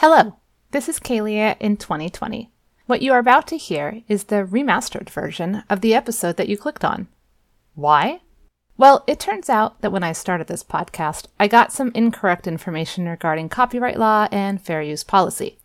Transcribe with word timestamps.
Hello, 0.00 0.36
this 0.70 0.88
is 0.88 1.00
Kalia 1.00 1.56
in 1.58 1.76
2020. 1.76 2.52
What 2.86 3.02
you 3.02 3.12
are 3.12 3.18
about 3.18 3.48
to 3.48 3.56
hear 3.56 4.02
is 4.06 4.22
the 4.22 4.44
remastered 4.44 5.10
version 5.10 5.64
of 5.68 5.80
the 5.80 5.92
episode 5.92 6.36
that 6.36 6.48
you 6.48 6.56
clicked 6.56 6.84
on. 6.84 7.08
Why? 7.74 8.20
Well, 8.76 9.02
it 9.08 9.18
turns 9.18 9.50
out 9.50 9.80
that 9.80 9.90
when 9.90 10.04
I 10.04 10.12
started 10.12 10.46
this 10.46 10.62
podcast, 10.62 11.26
I 11.40 11.48
got 11.48 11.72
some 11.72 11.90
incorrect 11.96 12.46
information 12.46 13.08
regarding 13.08 13.48
copyright 13.48 13.98
law 13.98 14.28
and 14.30 14.62
fair 14.62 14.82
use 14.82 15.02
policy. 15.02 15.58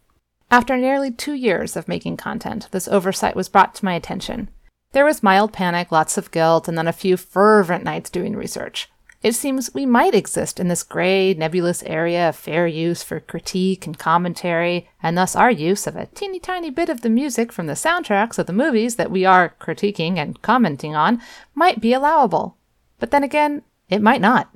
After 0.49 0.77
nearly 0.77 1.11
two 1.11 1.33
years 1.33 1.75
of 1.75 1.87
making 1.87 2.17
content, 2.17 2.69
this 2.71 2.87
oversight 2.87 3.35
was 3.35 3.49
brought 3.49 3.75
to 3.75 3.85
my 3.85 3.93
attention. 3.93 4.49
There 4.93 5.05
was 5.05 5.21
mild 5.21 5.53
panic, 5.53 5.91
lots 5.91 6.17
of 6.17 6.31
guilt, 6.31 6.67
and 6.67 6.75
then 6.75 6.87
a 6.87 6.91
few 6.91 7.17
fervent 7.17 7.83
nights 7.83 8.09
doing 8.09 8.35
research. 8.35 8.89
It 9.23 9.35
seems 9.35 9.73
we 9.73 9.85
might 9.85 10.13
exist 10.13 10.59
in 10.59 10.67
this 10.67 10.83
gray, 10.83 11.33
nebulous 11.33 11.81
area 11.83 12.27
of 12.27 12.35
fair 12.35 12.67
use 12.67 13.03
for 13.03 13.21
critique 13.21 13.87
and 13.87 13.97
commentary, 13.97 14.89
and 15.01 15.17
thus 15.17 15.33
our 15.33 15.49
use 15.49 15.87
of 15.87 15.95
a 15.95 16.07
teeny 16.07 16.41
tiny 16.41 16.69
bit 16.69 16.89
of 16.89 17.01
the 17.01 17.09
music 17.09 17.53
from 17.53 17.67
the 17.67 17.73
soundtracks 17.73 18.37
of 18.37 18.47
the 18.47 18.53
movies 18.53 18.97
that 18.97 19.09
we 19.09 19.23
are 19.23 19.55
critiquing 19.61 20.17
and 20.17 20.41
commenting 20.41 20.93
on 20.93 21.21
might 21.55 21.79
be 21.79 21.93
allowable. 21.93 22.57
But 22.99 23.11
then 23.11 23.23
again, 23.23 23.61
it 23.87 24.01
might 24.01 24.19
not. 24.19 24.49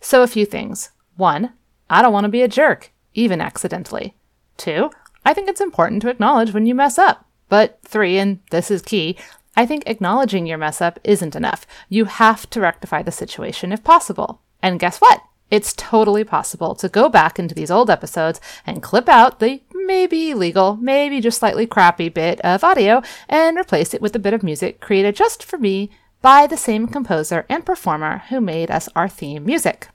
So, 0.00 0.22
a 0.22 0.26
few 0.26 0.46
things. 0.46 0.90
One, 1.16 1.52
I 1.90 2.00
don't 2.00 2.12
want 2.12 2.24
to 2.24 2.30
be 2.30 2.42
a 2.42 2.48
jerk, 2.48 2.92
even 3.12 3.42
accidentally. 3.42 4.14
Two, 4.56 4.90
I 5.26 5.34
think 5.34 5.48
it's 5.48 5.60
important 5.60 6.00
to 6.02 6.08
acknowledge 6.08 6.54
when 6.54 6.64
you 6.64 6.74
mess 6.74 6.98
up. 6.98 7.26
But 7.50 7.78
three, 7.82 8.16
and 8.16 8.40
this 8.50 8.70
is 8.70 8.80
key, 8.80 9.16
I 9.56 9.66
think 9.66 9.84
acknowledging 9.86 10.46
your 10.46 10.58
mess 10.58 10.80
up 10.80 11.00
isn't 11.02 11.34
enough. 11.34 11.66
You 11.88 12.04
have 12.04 12.48
to 12.50 12.60
rectify 12.60 13.02
the 13.02 13.12
situation 13.12 13.72
if 13.72 13.82
possible. 13.82 14.42
And 14.62 14.78
guess 14.78 14.98
what? 14.98 15.22
It's 15.50 15.72
totally 15.76 16.24
possible 16.24 16.74
to 16.74 16.88
go 16.88 17.08
back 17.08 17.38
into 17.38 17.54
these 17.54 17.70
old 17.70 17.88
episodes 17.88 18.40
and 18.66 18.82
clip 18.82 19.08
out 19.08 19.38
the 19.38 19.62
maybe 19.72 20.30
illegal, 20.32 20.76
maybe 20.76 21.20
just 21.20 21.38
slightly 21.38 21.66
crappy 21.66 22.08
bit 22.08 22.40
of 22.40 22.64
audio 22.64 23.00
and 23.28 23.56
replace 23.56 23.94
it 23.94 24.02
with 24.02 24.16
a 24.16 24.20
bit 24.20 24.34
of 24.34 24.42
music 24.42 24.80
created 24.80 25.14
just 25.14 25.44
for 25.44 25.56
me 25.56 25.90
by 26.20 26.46
the 26.46 26.56
same 26.56 26.88
composer 26.88 27.46
and 27.48 27.64
performer 27.64 28.24
who 28.28 28.40
made 28.40 28.70
us 28.70 28.88
our 28.96 29.08
theme 29.08 29.44
music. 29.44 29.88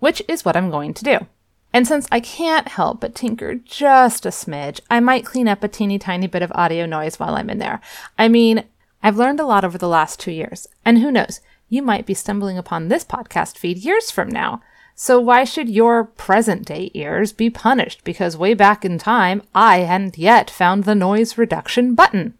Which 0.00 0.22
is 0.26 0.44
what 0.44 0.56
I'm 0.56 0.70
going 0.70 0.92
to 0.94 1.04
do. 1.04 1.26
And 1.72 1.86
since 1.86 2.08
I 2.10 2.18
can't 2.18 2.66
help 2.66 3.00
but 3.00 3.14
tinker 3.14 3.54
just 3.54 4.26
a 4.26 4.30
smidge, 4.30 4.80
I 4.90 4.98
might 4.98 5.24
clean 5.24 5.46
up 5.46 5.62
a 5.62 5.68
teeny 5.68 6.00
tiny 6.00 6.26
bit 6.26 6.42
of 6.42 6.50
audio 6.54 6.84
noise 6.84 7.20
while 7.20 7.36
I'm 7.36 7.48
in 7.48 7.58
there. 7.58 7.80
I 8.18 8.26
mean, 8.28 8.64
I've 9.02 9.16
learned 9.16 9.40
a 9.40 9.46
lot 9.46 9.64
over 9.64 9.78
the 9.78 9.88
last 9.88 10.20
two 10.20 10.30
years, 10.30 10.66
and 10.84 10.98
who 10.98 11.10
knows, 11.10 11.40
you 11.68 11.82
might 11.82 12.04
be 12.04 12.14
stumbling 12.14 12.58
upon 12.58 12.88
this 12.88 13.04
podcast 13.04 13.56
feed 13.56 13.78
years 13.78 14.10
from 14.10 14.28
now. 14.28 14.60
So 14.94 15.18
why 15.18 15.44
should 15.44 15.70
your 15.70 16.04
present 16.04 16.66
day 16.66 16.90
ears 16.92 17.32
be 17.32 17.48
punished 17.48 18.04
because 18.04 18.36
way 18.36 18.52
back 18.52 18.84
in 18.84 18.98
time 18.98 19.42
I 19.54 19.78
hadn't 19.78 20.18
yet 20.18 20.50
found 20.50 20.84
the 20.84 20.94
noise 20.94 21.38
reduction 21.38 21.94
button? 21.94 22.34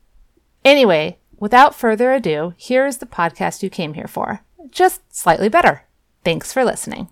Anyway, 0.62 1.18
without 1.38 1.74
further 1.74 2.12
ado, 2.12 2.52
here 2.58 2.86
is 2.86 2.98
the 2.98 3.06
podcast 3.06 3.62
you 3.62 3.70
came 3.70 3.94
here 3.94 4.08
for. 4.08 4.40
Just 4.70 5.00
slightly 5.14 5.48
better. 5.48 5.84
Thanks 6.24 6.52
for 6.52 6.62
listening. 6.62 7.08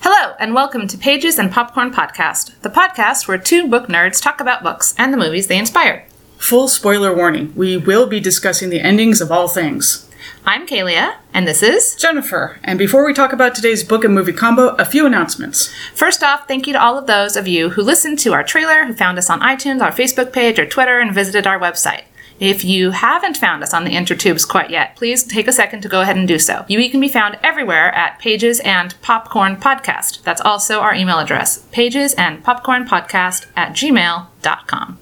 Hello, 0.00 0.34
and 0.40 0.52
welcome 0.52 0.88
to 0.88 0.98
Pages 0.98 1.38
and 1.38 1.52
Popcorn 1.52 1.92
Podcast, 1.92 2.60
the 2.62 2.68
podcast 2.68 3.28
where 3.28 3.38
two 3.38 3.68
book 3.68 3.86
nerds 3.86 4.20
talk 4.20 4.40
about 4.40 4.64
books 4.64 4.96
and 4.98 5.12
the 5.12 5.18
movies 5.18 5.46
they 5.46 5.58
inspired. 5.58 6.02
Full 6.42 6.66
spoiler 6.66 7.14
warning 7.14 7.52
we 7.54 7.76
will 7.76 8.08
be 8.08 8.18
discussing 8.18 8.68
the 8.68 8.80
endings 8.80 9.20
of 9.20 9.30
all 9.30 9.46
things. 9.46 10.10
I'm 10.44 10.66
Kalia, 10.66 11.18
and 11.32 11.46
this 11.46 11.62
is 11.62 11.94
Jennifer. 11.94 12.58
And 12.64 12.80
before 12.80 13.06
we 13.06 13.14
talk 13.14 13.32
about 13.32 13.54
today's 13.54 13.84
book 13.84 14.04
and 14.04 14.12
movie 14.12 14.32
combo, 14.32 14.74
a 14.74 14.84
few 14.84 15.06
announcements. 15.06 15.72
First 15.94 16.24
off, 16.24 16.48
thank 16.48 16.66
you 16.66 16.72
to 16.72 16.82
all 16.82 16.98
of 16.98 17.06
those 17.06 17.36
of 17.36 17.46
you 17.46 17.70
who 17.70 17.82
listened 17.82 18.18
to 18.18 18.32
our 18.32 18.42
trailer, 18.42 18.84
who 18.86 18.92
found 18.92 19.18
us 19.18 19.30
on 19.30 19.40
iTunes, 19.40 19.80
our 19.80 19.92
Facebook 19.92 20.32
page, 20.32 20.58
or 20.58 20.66
Twitter, 20.66 20.98
and 20.98 21.14
visited 21.14 21.46
our 21.46 21.60
website. 21.60 22.02
If 22.40 22.64
you 22.64 22.90
haven't 22.90 23.36
found 23.36 23.62
us 23.62 23.72
on 23.72 23.84
the 23.84 23.92
intertubes 23.94 24.46
quite 24.46 24.68
yet, 24.68 24.96
please 24.96 25.22
take 25.22 25.46
a 25.46 25.52
second 25.52 25.82
to 25.82 25.88
go 25.88 26.00
ahead 26.00 26.16
and 26.16 26.26
do 26.26 26.40
so. 26.40 26.64
You 26.66 26.90
can 26.90 27.00
be 27.00 27.08
found 27.08 27.38
everywhere 27.44 27.94
at 27.94 28.18
Pages 28.18 28.58
and 28.60 29.00
Popcorn 29.00 29.58
Podcast. 29.58 30.24
That's 30.24 30.40
also 30.40 30.80
our 30.80 30.92
email 30.92 31.20
address, 31.20 31.64
pages 31.70 32.14
and 32.14 32.42
popcorn 32.42 32.84
podcast 32.84 33.46
at 33.56 33.74
gmail.com. 33.74 34.98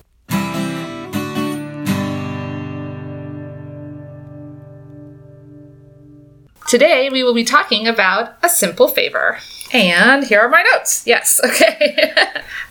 Today 6.70 7.10
we 7.10 7.24
will 7.24 7.34
be 7.34 7.42
talking 7.42 7.88
about 7.88 8.36
a 8.44 8.48
simple 8.48 8.86
favor. 8.86 9.38
And 9.72 10.22
here 10.24 10.38
are 10.38 10.48
my 10.48 10.64
notes. 10.72 11.02
Yes, 11.04 11.40
okay. 11.44 12.04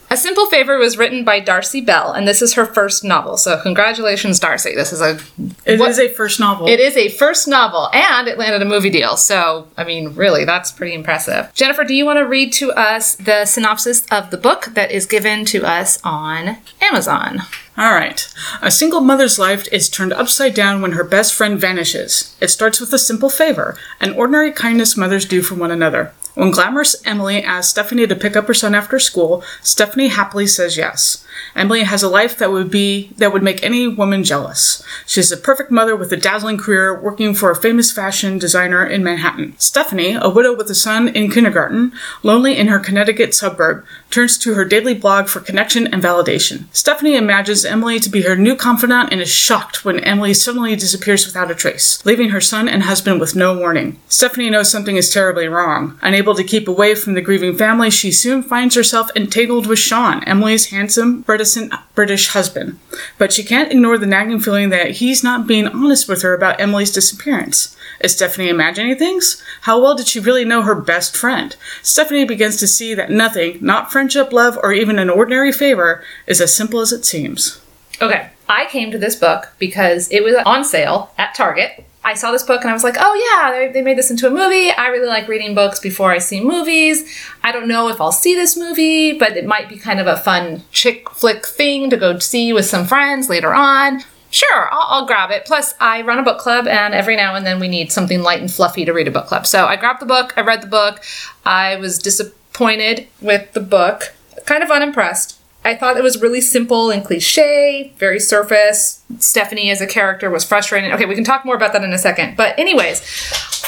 a 0.09 0.15
Simple 0.15 0.45
Favor 0.45 0.77
was 0.77 0.97
written 0.97 1.25
by 1.25 1.41
Darcey 1.41 1.85
Bell, 1.85 2.13
and 2.13 2.25
this 2.25 2.41
is 2.41 2.53
her 2.53 2.65
first 2.65 3.03
novel. 3.03 3.35
So 3.35 3.61
congratulations, 3.61 4.39
Darcey. 4.39 4.73
This 4.73 4.93
is 4.93 5.01
a 5.01 5.19
It 5.65 5.81
is 5.81 5.99
a 5.99 6.07
first 6.13 6.39
novel. 6.39 6.69
it 6.69 6.79
is 6.79 6.95
a 6.95 7.09
first 7.09 7.45
novel, 7.45 7.89
and 7.91 8.29
it 8.29 8.37
landed 8.37 8.61
a 8.61 8.65
movie 8.65 8.89
deal. 8.89 9.17
So, 9.17 9.67
I 9.75 9.83
mean, 9.83 10.15
really, 10.15 10.45
that's 10.45 10.71
pretty 10.71 10.93
impressive. 10.93 11.53
Jennifer, 11.53 11.83
do 11.83 11.93
you 11.93 12.05
want 12.05 12.19
to 12.19 12.25
read 12.25 12.53
to 12.53 12.71
us 12.71 13.15
the 13.15 13.43
synopsis 13.43 14.05
of 14.11 14.31
the 14.31 14.37
book 14.37 14.69
that 14.75 14.91
is 14.91 15.05
given 15.05 15.43
to 15.45 15.65
us 15.65 15.99
on 16.05 16.57
Amazon? 16.81 17.41
All 17.79 17.93
right. 17.93 18.27
A 18.61 18.71
single 18.71 18.99
mother's 18.99 19.39
life 19.39 19.65
is 19.71 19.89
turned 19.89 20.11
upside 20.11 20.53
down 20.53 20.81
when 20.81 20.91
her 20.91 21.03
best 21.05 21.33
friend 21.33 21.57
vanishes. 21.57 22.35
It 22.41 22.49
starts 22.49 22.81
with 22.81 22.91
a 22.91 22.99
simple 22.99 23.29
favor, 23.29 23.77
an 24.01 24.11
ordinary 24.15 24.51
kindness 24.51 24.97
mothers 24.97 25.23
do 25.23 25.41
for 25.41 25.55
one 25.55 25.71
another. 25.71 26.11
When 26.35 26.51
glamorous 26.51 26.95
Emily 27.05 27.41
asks 27.41 27.71
Stephanie 27.71 28.05
to 28.05 28.15
pick 28.15 28.35
up 28.35 28.47
her 28.47 28.53
son 28.53 28.75
after 28.75 28.99
school, 28.99 29.43
Stephanie 29.61 30.09
happily 30.09 30.45
says 30.45 30.75
yes. 30.75 31.25
Emily 31.55 31.83
has 31.83 32.03
a 32.03 32.09
life 32.09 32.37
that 32.37 32.51
would 32.51 32.69
be 32.69 33.11
that 33.17 33.33
would 33.33 33.43
make 33.43 33.63
any 33.63 33.87
woman 33.87 34.23
jealous. 34.23 34.83
She's 35.05 35.31
a 35.31 35.37
perfect 35.37 35.71
mother 35.71 35.95
with 35.95 36.11
a 36.13 36.17
dazzling 36.17 36.57
career 36.57 36.99
working 36.99 37.33
for 37.33 37.49
a 37.49 37.55
famous 37.55 37.91
fashion 37.91 38.37
designer 38.37 38.85
in 38.85 39.03
Manhattan. 39.03 39.55
Stephanie, 39.57 40.13
a 40.13 40.29
widow 40.29 40.55
with 40.55 40.69
a 40.69 40.75
son 40.75 41.07
in 41.09 41.31
kindergarten, 41.31 41.93
lonely 42.23 42.57
in 42.57 42.67
her 42.67 42.79
Connecticut 42.79 43.33
suburb, 43.33 43.85
turns 44.09 44.37
to 44.39 44.53
her 44.53 44.65
daily 44.65 44.93
blog 44.93 45.27
for 45.27 45.39
connection 45.39 45.87
and 45.87 46.01
validation. 46.01 46.65
Stephanie 46.71 47.15
imagines 47.15 47.65
Emily 47.65 47.99
to 47.99 48.09
be 48.09 48.23
her 48.23 48.35
new 48.35 48.55
confidant 48.55 49.11
and 49.11 49.21
is 49.21 49.29
shocked 49.29 49.85
when 49.85 49.99
Emily 49.99 50.33
suddenly 50.33 50.75
disappears 50.75 51.25
without 51.25 51.51
a 51.51 51.55
trace, 51.55 52.03
leaving 52.05 52.29
her 52.29 52.41
son 52.41 52.67
and 52.67 52.83
husband 52.83 53.19
with 53.19 53.35
no 53.35 53.57
warning. 53.57 53.99
Stephanie 54.07 54.49
knows 54.49 54.69
something 54.69 54.95
is 54.95 55.13
terribly 55.13 55.47
wrong. 55.47 55.97
Unable 56.01 56.35
to 56.35 56.43
keep 56.43 56.67
away 56.67 56.95
from 56.95 57.13
the 57.13 57.21
grieving 57.21 57.57
family, 57.57 57.89
she 57.89 58.11
soon 58.11 58.41
finds 58.41 58.75
herself 58.75 59.09
entangled 59.15 59.67
with 59.67 59.79
Sean, 59.79 60.23
Emily's 60.23 60.67
handsome, 60.67 61.23
reticent 61.27 61.73
British 61.95 62.29
husband. 62.29 62.79
But 63.17 63.33
she 63.33 63.43
can't 63.43 63.71
ignore 63.71 63.97
the 63.97 64.05
nagging 64.05 64.39
feeling 64.39 64.69
that 64.69 64.91
he's 64.91 65.23
not 65.23 65.47
being 65.47 65.67
honest 65.67 66.07
with 66.07 66.21
her 66.21 66.33
about 66.33 66.59
Emily's 66.59 66.91
disappearance. 66.91 67.75
Is 67.99 68.13
Stephanie 68.13 68.47
imagining 68.47 68.95
things? 68.97 69.43
How 69.61 69.81
well 69.81 69.95
did 69.95 70.07
she 70.07 70.21
really 70.21 70.45
know 70.45 70.61
her 70.61 70.75
best 70.75 71.17
friend? 71.17 71.55
Stephanie 71.81 72.23
begins 72.23 72.55
to 72.57 72.67
see 72.67 72.93
that 72.93 73.11
nothing, 73.11 73.57
not 73.59 73.91
friendship, 73.99 74.31
love, 74.31 74.57
or 74.63 74.71
even 74.71 74.97
an 74.97 75.09
ordinary 75.09 75.51
favor, 75.51 76.01
is 76.25 76.39
as 76.39 76.55
simple 76.55 76.79
as 76.79 76.93
it 76.93 77.03
seems. 77.03 77.59
Okay, 78.01 78.29
I 78.47 78.65
came 78.67 78.91
to 78.91 78.97
this 78.97 79.17
book 79.17 79.51
because 79.59 80.09
it 80.09 80.23
was 80.23 80.35
on 80.45 80.63
sale 80.63 81.11
at 81.17 81.35
Target. 81.35 81.83
I 82.01 82.13
saw 82.13 82.31
this 82.31 82.43
book 82.43 82.61
and 82.61 82.69
I 82.69 82.73
was 82.73 82.85
like, 82.85 82.95
oh 82.97 83.13
yeah, 83.13 83.51
they, 83.51 83.73
they 83.73 83.81
made 83.81 83.97
this 83.97 84.09
into 84.09 84.25
a 84.25 84.31
movie. 84.31 84.71
I 84.71 84.87
really 84.87 85.09
like 85.09 85.27
reading 85.27 85.53
books 85.53 85.81
before 85.81 86.11
I 86.13 86.19
see 86.19 86.41
movies. 86.41 87.13
I 87.43 87.51
don't 87.51 87.67
know 87.67 87.89
if 87.89 87.99
I'll 87.99 88.13
see 88.13 88.35
this 88.35 88.55
movie, 88.55 89.19
but 89.19 89.35
it 89.35 89.45
might 89.45 89.67
be 89.67 89.75
kind 89.75 89.99
of 89.99 90.07
a 90.07 90.15
fun 90.15 90.63
chick 90.71 91.09
flick 91.09 91.45
thing 91.45 91.89
to 91.89 91.97
go 91.97 92.19
see 92.19 92.53
with 92.53 92.67
some 92.67 92.85
friends 92.85 93.27
later 93.27 93.53
on. 93.53 94.01
Sure, 94.31 94.69
I'll, 94.71 95.01
I'll 95.01 95.07
grab 95.07 95.29
it. 95.29 95.43
Plus, 95.45 95.73
I 95.81 96.03
run 96.03 96.19
a 96.19 96.23
book 96.23 96.39
club, 96.39 96.67
and 96.67 96.93
every 96.93 97.15
now 97.15 97.33
and 97.35 97.45
then 97.45 97.59
we 97.59 97.67
need 97.67 97.91
something 97.91 98.21
light 98.21 98.39
and 98.39 98.49
fluffy 98.49 98.85
to 98.85 98.93
read 98.93 99.07
a 99.07 99.11
book 99.11 99.25
club. 99.25 99.45
So 99.45 99.65
I 99.65 99.75
grabbed 99.75 100.01
the 100.01 100.05
book, 100.05 100.33
I 100.37 100.41
read 100.41 100.61
the 100.61 100.67
book. 100.67 101.03
I 101.43 101.77
was 101.77 101.97
disappointed 101.97 102.38
with 102.59 103.53
the 103.53 103.61
book, 103.61 104.13
kind 104.45 104.63
of 104.63 104.71
unimpressed. 104.71 105.39
I 105.63 105.75
thought 105.75 105.97
it 105.97 106.03
was 106.03 106.21
really 106.21 106.41
simple 106.41 106.89
and 106.89 107.03
cliche, 107.03 107.93
very 107.97 108.19
surface. 108.19 109.03
Stephanie 109.19 109.69
as 109.69 109.81
a 109.81 109.87
character 109.87 110.29
was 110.29 110.45
frustrating. 110.45 110.91
Okay, 110.93 111.05
we 111.05 111.15
can 111.15 111.23
talk 111.23 111.45
more 111.45 111.55
about 111.55 111.73
that 111.73 111.83
in 111.83 111.91
a 111.91 111.97
second. 111.97 112.37
But, 112.37 112.57
anyways, 112.57 113.01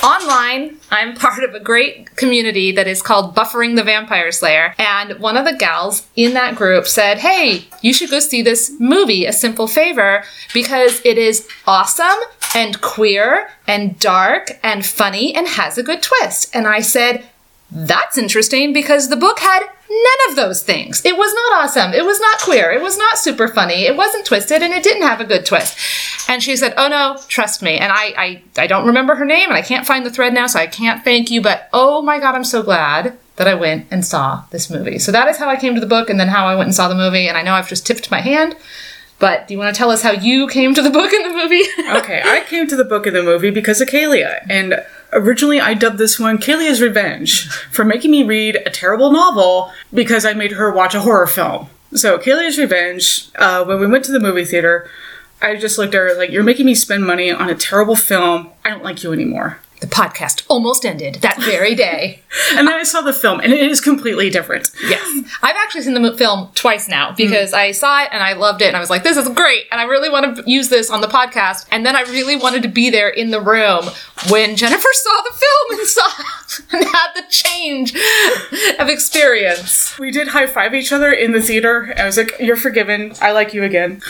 online, 0.02 0.78
I'm 0.90 1.16
part 1.16 1.44
of 1.44 1.54
a 1.54 1.60
great 1.60 2.16
community 2.16 2.72
that 2.72 2.88
is 2.88 3.02
called 3.02 3.36
Buffering 3.36 3.76
the 3.76 3.84
Vampire 3.84 4.32
Slayer. 4.32 4.74
And 4.78 5.20
one 5.20 5.36
of 5.36 5.46
the 5.46 5.54
gals 5.54 6.08
in 6.16 6.34
that 6.34 6.56
group 6.56 6.88
said, 6.88 7.20
Hey, 7.20 7.66
you 7.82 7.94
should 7.94 8.10
go 8.10 8.20
see 8.20 8.42
this 8.42 8.72
movie, 8.80 9.26
A 9.26 9.34
Simple 9.34 9.68
Favor, 9.68 10.24
because 10.54 11.02
it 11.06 11.18
is 11.18 11.48
awesome 11.68 12.08
and 12.56 12.82
queer 12.82 13.50
and 13.68 14.00
dark 14.00 14.60
and 14.64 14.86
funny 14.86 15.36
and 15.36 15.48
has 15.48 15.78
a 15.78 15.84
good 15.84 16.02
twist. 16.02 16.54
And 16.56 16.68
I 16.68 16.82
said, 16.82 17.28
that's 17.72 18.18
interesting 18.18 18.74
because 18.74 19.08
the 19.08 19.16
book 19.16 19.40
had 19.40 19.62
none 19.90 20.30
of 20.30 20.36
those 20.36 20.62
things. 20.62 21.06
It 21.06 21.18
was 21.18 21.34
not 21.34 21.64
awesome. 21.64 21.94
It 21.94 22.06
was 22.06 22.20
not 22.20 22.40
queer. 22.40 22.72
It 22.72 22.82
was 22.82 22.98
not 22.98 23.18
super 23.18 23.48
funny. 23.48 23.86
It 23.86 23.96
wasn't 23.96 24.26
twisted 24.26 24.62
and 24.62 24.74
it 24.74 24.84
didn't 24.84 25.08
have 25.08 25.22
a 25.22 25.26
good 25.26 25.46
twist. 25.46 25.78
And 26.30 26.44
she 26.44 26.56
said, 26.56 26.74
Oh 26.78 26.88
no, 26.88 27.18
trust 27.28 27.62
me. 27.62 27.78
And 27.78 27.92
I, 27.92 28.14
I, 28.18 28.44
I 28.58 28.68
don't 28.68 28.88
remember 28.88 29.16
her 29.16 29.26
name 29.26 29.50
and 29.50 29.58
I 29.58 29.62
can't 29.62 29.88
find 29.88 30.06
the 30.06 30.12
thread 30.12 30.34
now, 30.34 30.48
so 30.48 30.60
I 30.60 30.68
can't 30.68 31.04
thank 31.04 31.32
you, 31.32 31.42
but 31.42 31.70
oh 31.72 32.02
my 32.02 32.20
god, 32.20 32.36
I'm 32.36 32.44
so 32.44 32.62
glad 32.62 33.18
that 33.38 33.48
I 33.48 33.54
went 33.54 33.88
and 33.90 34.06
saw 34.06 34.44
this 34.52 34.70
movie. 34.70 35.00
So 35.00 35.12
that 35.12 35.28
is 35.28 35.38
how 35.38 35.50
I 35.50 35.56
came 35.56 35.74
to 35.76 35.82
the 35.82 35.88
book 35.88 36.10
and 36.10 36.20
then 36.20 36.28
how 36.28 36.46
I 36.46 36.56
went 36.56 36.68
and 36.68 36.76
saw 36.76 36.88
the 36.88 36.96
movie. 36.96 37.28
And 37.28 37.38
I 37.38 37.42
know 37.42 37.54
I've 37.54 37.70
just 37.70 37.88
tipped 37.88 38.12
my 38.12 38.22
hand, 38.22 38.56
but 39.18 39.48
do 39.48 39.54
you 39.54 39.60
want 39.60 39.74
to 39.74 39.78
tell 39.78 39.92
us 39.92 40.02
how 40.02 40.12
you 40.12 40.48
came 40.48 40.74
to 40.74 40.82
the 40.82 40.90
book 40.90 41.12
and 41.14 41.26
the 41.26 41.38
movie? 41.38 41.64
okay, 42.00 42.22
I 42.24 42.44
came 42.48 42.68
to 42.68 42.76
the 42.76 42.84
book 42.84 43.08
and 43.08 43.16
the 43.16 43.24
movie 43.24 43.50
because 43.50 43.80
of 43.80 43.88
Kalia. 43.88 44.46
And 44.50 44.84
originally 45.14 45.60
I 45.60 45.74
dubbed 45.74 45.98
this 45.98 46.20
one 46.20 46.38
Kalia's 46.38 46.82
Revenge 46.82 47.50
for 47.72 47.86
making 47.86 48.12
me 48.12 48.24
read 48.24 48.58
a 48.66 48.70
terrible 48.70 49.12
novel 49.12 49.72
because 49.94 50.26
I 50.26 50.34
made 50.34 50.54
her 50.54 50.72
watch 50.72 50.96
a 50.96 51.02
horror 51.02 51.28
film. 51.28 51.70
So, 51.94 52.18
Kalia's 52.18 52.58
Revenge, 52.58 53.30
uh, 53.36 53.66
when 53.66 53.80
we 53.80 53.88
went 53.88 54.06
to 54.06 54.12
the 54.12 54.20
movie 54.20 54.46
theater, 54.46 54.90
I 55.42 55.56
just 55.58 55.78
looked 55.78 55.94
at 55.94 56.00
her 56.00 56.14
like, 56.16 56.32
You're 56.32 56.44
making 56.44 56.66
me 56.66 56.76
spend 56.76 57.06
money 57.06 57.32
on 57.32 57.50
a 57.50 57.56
terrible 57.56 57.96
film. 57.96 58.50
I 58.64 58.70
don't 58.70 58.84
like 58.84 59.04
you 59.04 59.12
anymore. 59.12 59.60
The 59.82 59.88
podcast 59.88 60.46
almost 60.48 60.86
ended 60.86 61.16
that 61.16 61.42
very 61.42 61.76
day. 61.76 62.22
and 62.54 62.68
then 62.68 62.76
I 62.76 62.84
saw 62.84 63.02
the 63.02 63.14
film, 63.14 63.40
and 63.40 63.52
it 63.52 63.60
is 63.60 63.82
completely 63.82 64.30
different. 64.30 64.70
Yes. 64.88 65.30
I've 65.42 65.56
actually 65.56 65.82
seen 65.82 66.02
the 66.02 66.16
film 66.16 66.50
twice 66.54 66.88
now 66.88 67.14
because 67.14 67.52
mm. 67.52 67.58
I 67.58 67.72
saw 67.72 68.04
it 68.04 68.10
and 68.12 68.22
I 68.22 68.34
loved 68.34 68.62
it, 68.62 68.68
and 68.68 68.78
I 68.78 68.80
was 68.80 68.90
like, 68.90 69.04
this 69.04 69.18
is 69.18 69.28
great, 69.30 69.66
and 69.72 69.82
I 69.82 69.86
really 69.86 70.10
want 70.10 70.38
to 70.38 70.44
use 70.50 70.70
this 70.70 70.92
on 70.92 71.02
the 71.02 71.08
podcast. 71.08 71.68
And 71.72 71.86
then 71.86 71.96
I 71.96 72.02
really 72.04 72.36
wanted 72.36 72.62
to 72.64 72.70
be 72.70 72.90
there 72.90 73.10
in 73.10 73.32
the 73.32 73.42
room 73.42 73.86
when 74.30 74.56
Jennifer 74.56 74.90
saw 74.94 75.22
the 75.24 75.34
film 75.34 75.80
and 75.80 75.88
saw 75.88 76.10
and 76.78 76.86
had 76.86 77.14
the 77.16 77.24
change 77.30 77.96
of 78.80 78.88
experience. 78.88 79.98
We 79.98 80.12
did 80.12 80.30
high 80.30 80.48
five 80.48 80.76
each 80.76 80.92
other 80.92 81.12
in 81.12 81.32
the 81.32 81.42
theater. 81.42 81.94
I 81.98 82.06
was 82.06 82.18
like, 82.18 82.36
You're 82.40 82.56
forgiven. 82.56 83.14
I 83.20 83.32
like 83.32 83.54
you 83.54 83.64
again. 83.64 84.02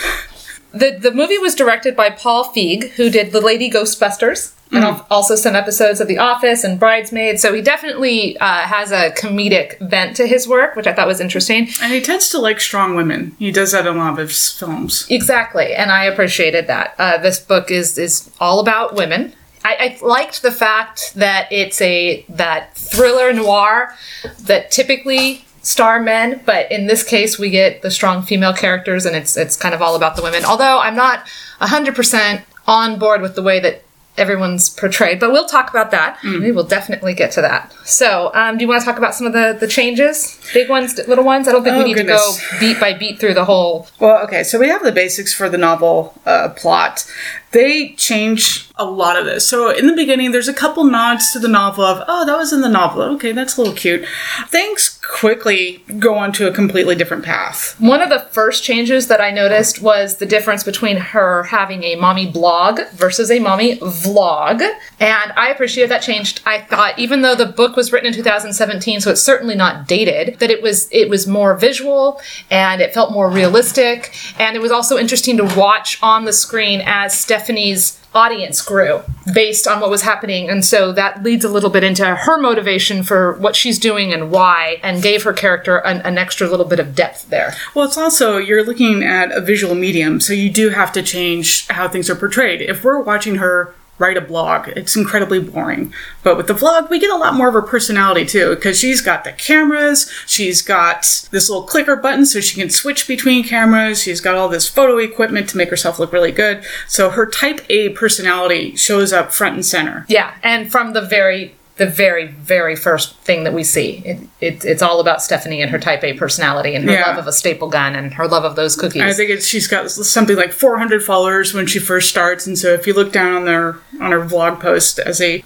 The, 0.74 0.98
the 1.00 1.12
movie 1.12 1.38
was 1.38 1.56
directed 1.56 1.96
by 1.96 2.10
Paul 2.10 2.46
Feig, 2.46 2.92
who 2.92 3.10
did 3.10 3.32
The 3.32 3.42
Lady 3.42 3.70
Ghostbusters 3.70 4.54
and 4.72 4.84
mm. 4.84 5.06
also 5.10 5.36
some 5.36 5.56
episodes 5.56 6.00
of 6.00 6.08
The 6.08 6.18
Office 6.18 6.64
and 6.64 6.80
Bridesmaids. 6.80 7.42
So 7.42 7.54
he 7.54 7.62
definitely 7.62 8.38
uh, 8.40 8.62
has 8.62 8.92
a 8.92 9.12
comedic 9.12 9.90
bent 9.90 10.16
to 10.18 10.28
his 10.28 10.48
work, 10.48 10.76
which 10.76 10.88
I 10.88 10.94
thought 10.94 11.08
was 11.08 11.20
interesting. 11.20 11.68
And 11.82 11.92
he 11.92 12.02
tends 12.02 12.30
to 12.30 12.40
like 12.40 12.60
strong 12.60 12.96
women. 12.96 13.36
He 13.38 13.52
does 13.52 13.74
that 13.74 13.86
in 13.86 13.96
a 13.96 14.00
lot 14.00 14.20
of 14.20 14.30
his 14.30 14.52
films. 14.52 15.08
Exactly, 15.10 15.74
and 15.74 15.92
I 15.92 16.06
appreciated 16.06 16.68
that. 16.68 16.96
Uh, 16.98 17.18
this 17.18 17.40
book 17.40 17.70
is 17.70 17.98
is 17.98 18.32
all 18.40 18.60
about 18.60 18.96
women. 18.96 19.34
I, 19.64 19.98
I, 20.02 20.06
liked 20.06 20.42
the 20.42 20.52
fact 20.52 21.14
that 21.16 21.48
it's 21.52 21.80
a 21.82 22.26
that 22.30 22.76
thriller 22.76 23.32
noir 23.32 23.96
that 24.40 24.72
typically 24.72 25.46
star 25.62 26.02
men, 26.02 26.42
but 26.46 26.72
in 26.72 26.88
this 26.88 27.04
case 27.04 27.38
we 27.38 27.50
get 27.50 27.82
the 27.82 27.92
strong 27.92 28.22
female 28.22 28.54
characters, 28.54 29.06
and 29.06 29.16
it's 29.16 29.38
it's 29.38 29.56
kind 29.56 29.74
of 29.74 29.82
all 29.82 29.96
about 29.96 30.16
the 30.16 30.22
women. 30.22 30.46
Although 30.46 30.80
I'm 30.80 30.96
not 30.96 31.28
hundred 31.60 31.96
percent 31.96 32.42
on 32.68 33.00
board 33.00 33.22
with 33.22 33.36
the 33.36 33.44
way 33.44 33.60
that 33.60 33.84
everyone's 34.18 34.70
portrayed. 34.70 35.20
But 35.20 35.32
we'll 35.32 35.48
talk 35.48 35.70
about 35.70 35.92
that. 35.92 36.18
Mm. 36.20 36.42
We 36.42 36.52
will 36.52 36.64
definitely 36.64 37.14
get 37.14 37.32
to 37.34 37.42
that. 37.42 37.74
So, 37.86 38.32
um, 38.34 38.58
do 38.58 38.64
you 38.64 38.68
want 38.68 38.82
to 38.82 38.86
talk 38.86 38.98
about 38.98 39.16
some 39.16 39.26
of 39.28 39.34
the, 39.34 39.58
the 39.60 39.68
changes? 39.68 40.40
Big 40.54 40.70
ones, 40.70 40.98
little 41.08 41.24
ones? 41.24 41.48
I 41.48 41.52
don't 41.52 41.64
think 41.64 41.76
oh, 41.76 41.80
we 41.80 41.86
need 41.86 41.96
goodness. 41.96 42.38
to 42.38 42.52
go 42.52 42.60
beat 42.60 42.80
by 42.80 42.94
beat 42.94 43.20
through 43.20 43.34
the 43.34 43.46
whole. 43.46 43.88
Well, 44.00 44.24
okay, 44.26 44.44
so 44.44 44.60
we 44.60 44.68
have 44.68 44.84
the 44.84 44.92
basics 44.92 45.34
for 45.34 45.50
the 45.50 45.58
novel 45.58 46.14
uh, 46.26 46.50
plot. 46.50 47.10
They 47.52 47.94
change 47.94 48.70
a 48.78 48.86
lot 48.86 49.18
of 49.18 49.26
this. 49.26 49.48
So 49.48 49.70
in 49.70 49.86
the 49.88 49.94
beginning, 49.94 50.32
there's 50.32 50.48
a 50.48 50.54
couple 50.54 50.84
nods 50.84 51.32
to 51.32 51.40
the 51.40 51.48
novel 51.48 51.84
of, 51.84 52.04
oh, 52.08 52.26
that 52.26 52.38
was 52.38 52.52
in 52.52 52.62
the 52.62 52.70
novel. 52.70 53.04
Okay, 53.16 53.32
that's 53.32 53.58
a 53.58 53.62
little 53.62 53.76
cute. 53.76 54.06
Things 54.48 55.00
quickly 55.08 55.84
go 56.00 56.16
on 56.16 56.32
to 56.34 56.48
a 56.48 56.52
completely 56.52 56.96
different 56.96 57.24
path. 57.24 57.76
One 57.80 58.02
of 58.02 58.10
the 58.10 58.20
first 58.32 58.64
changes 58.64 59.08
that 59.08 59.22
I 59.22 59.30
noticed 59.30 59.82
was 59.82 60.18
the 60.18 60.26
difference 60.26 60.64
between 60.64 60.98
her 60.98 61.44
having 61.44 61.84
a 61.84 61.96
mommy 61.96 62.30
blog 62.30 62.82
versus 62.94 63.30
a 63.30 63.40
mommy 63.40 63.78
vlog. 63.78 64.62
And 65.00 65.32
I 65.36 65.50
appreciate 65.50 65.90
that 65.90 66.02
changed. 66.02 66.42
I 66.46 66.62
thought, 66.62 66.98
even 66.98 67.22
though 67.22 67.36
the 67.36 67.46
book 67.46 67.76
was 67.76 67.92
written 67.92 68.08
in 68.08 68.14
2017, 68.14 69.02
so 69.02 69.12
it's 69.12 69.22
certainly 69.22 69.56
not 69.56 69.88
dated, 69.88 70.40
that 70.40 70.50
it 70.50 70.62
was 70.62 70.90
it 70.92 71.10
was 71.10 71.28
more 71.28 71.56
visual 71.56 72.22
and 72.50 72.82
it 72.82 72.94
felt 72.94 73.12
more 73.12 73.30
realistic. 73.30 74.16
And 74.40 74.56
it 74.56 74.60
was 74.60 74.72
also 74.72 74.98
interesting 74.98 75.38
to 75.38 75.44
watch 75.56 76.02
on 76.02 76.26
the 76.26 76.34
screen 76.34 76.82
as 76.86 77.18
Stephanie's 77.42 78.00
audience 78.14 78.62
grew 78.62 79.02
based 79.34 79.68
on 79.68 79.80
what 79.80 79.90
was 79.90 80.04
happening. 80.04 80.48
And 80.48 80.64
so 80.64 80.92
that 80.92 81.24
leads 81.24 81.44
a 81.44 81.50
little 81.50 81.72
bit 81.72 81.84
into 81.84 82.06
her 82.06 82.40
motivation 82.40 83.02
for 83.02 83.34
what 83.38 83.56
she's 83.56 83.80
doing 83.80 84.14
and 84.14 84.30
why, 84.30 84.80
and 84.84 85.02
gave 85.02 85.24
her 85.24 85.34
character 85.34 85.78
an, 85.78 86.02
an, 86.02 86.20
extra 86.20 86.48
little 86.48 86.66
bit 86.66 86.80
of 86.80 86.94
depth 86.94 87.30
there. 87.30 87.56
Well, 87.74 87.86
it's 87.86 87.98
also, 87.98 88.38
you're 88.38 88.64
looking 88.64 89.04
at 89.04 89.32
a 89.32 89.42
visual 89.42 89.74
medium, 89.74 90.20
so 90.20 90.34
you 90.34 90.52
do 90.52 90.70
have 90.70 90.92
to 90.92 91.02
change 91.02 91.68
how 91.68 91.88
things 91.88 92.10
are 92.12 92.16
portrayed. 92.16 92.62
If 92.62 92.84
we're 92.84 93.02
watching 93.02 93.36
her 93.36 93.74
write 94.00 94.18
a 94.18 94.22
blog. 94.22 94.68
It's 94.70 94.96
incredibly 94.96 95.40
boring. 95.40 95.94
But 96.24 96.36
with 96.36 96.48
the 96.48 96.54
vlog, 96.54 96.90
we 96.90 97.00
get 97.00 97.12
a 97.12 97.16
lot 97.16 97.36
more 97.36 97.50
of 97.50 97.54
her 97.54 97.62
personality 97.62 98.26
too, 98.26 98.56
because 98.56 98.80
she's 98.80 99.00
got 99.00 99.24
the 99.24 99.32
cameras, 99.32 100.12
she's 100.26 100.62
got 100.64 101.02
this 101.32 101.50
little 101.50 101.64
clicker 101.64 101.96
button 101.96 102.26
so 102.26 102.42
she 102.42 102.60
can 102.60 102.70
switch 102.70 103.08
between 103.08 103.44
cameras, 103.44 104.02
she's 104.02 104.20
got 104.20 104.36
all 104.36 104.50
this 104.50 104.68
photo 104.68 104.98
equipment 104.98 105.50
to 105.50 105.58
make 105.58 105.70
herself 105.70 106.00
look 106.00 106.12
really 106.12 106.32
good. 106.32 106.64
So 106.88 107.12
her 107.12 107.28
type 107.28 107.62
A 107.70 107.90
personality 107.90 108.76
shows 108.76 109.14
up 109.14 109.32
front 109.32 109.56
and 109.56 109.66
center. 109.66 110.06
Yeah, 110.08 110.34
and 110.42 110.72
from 110.72 110.94
the 110.94 111.02
very 111.02 111.54
the 111.78 111.86
very, 111.86 112.28
very 112.28 112.76
first 112.76 113.16
thing 113.18 113.44
that 113.44 113.54
we 113.54 113.64
see. 113.64 114.02
It, 114.06 114.20
it, 114.40 114.66
it's 114.66 114.82
all 114.82 115.00
about 115.00 115.22
Stephanie 115.22 115.62
and 115.62 115.72
her 115.72 115.80
Type 115.80 116.04
A 116.04 116.14
personality 116.14 116.76
and 116.76 116.86
her 116.86 116.92
yeah. 116.92 117.08
love 117.08 117.18
of 117.18 117.28
a 117.28 117.32
staple 117.32 117.70
gun 117.70 117.96
and 117.96 118.14
her 118.14 118.28
love 118.28 118.44
of 118.44 118.56
those 118.56 118.76
cookies. 118.76 119.02
I 119.02 119.14
think 119.14 119.42
she's 119.42 119.68
got 119.68 119.90
something 119.90 120.36
like 120.36 120.52
400 120.52 121.04
followers 121.04 121.54
when 121.54 121.68
she 121.68 121.80
first 121.80 122.10
starts, 122.10 122.46
and 122.46 122.58
so 122.58 122.70
if 122.74 122.86
you 122.86 122.94
look 122.94 123.12
down 123.12 123.34
on 123.34 123.46
their 123.46 123.78
on 124.00 124.12
her 124.12 124.24
blog 124.24 124.60
post 124.60 125.00
as 125.00 125.20
they 125.20 125.44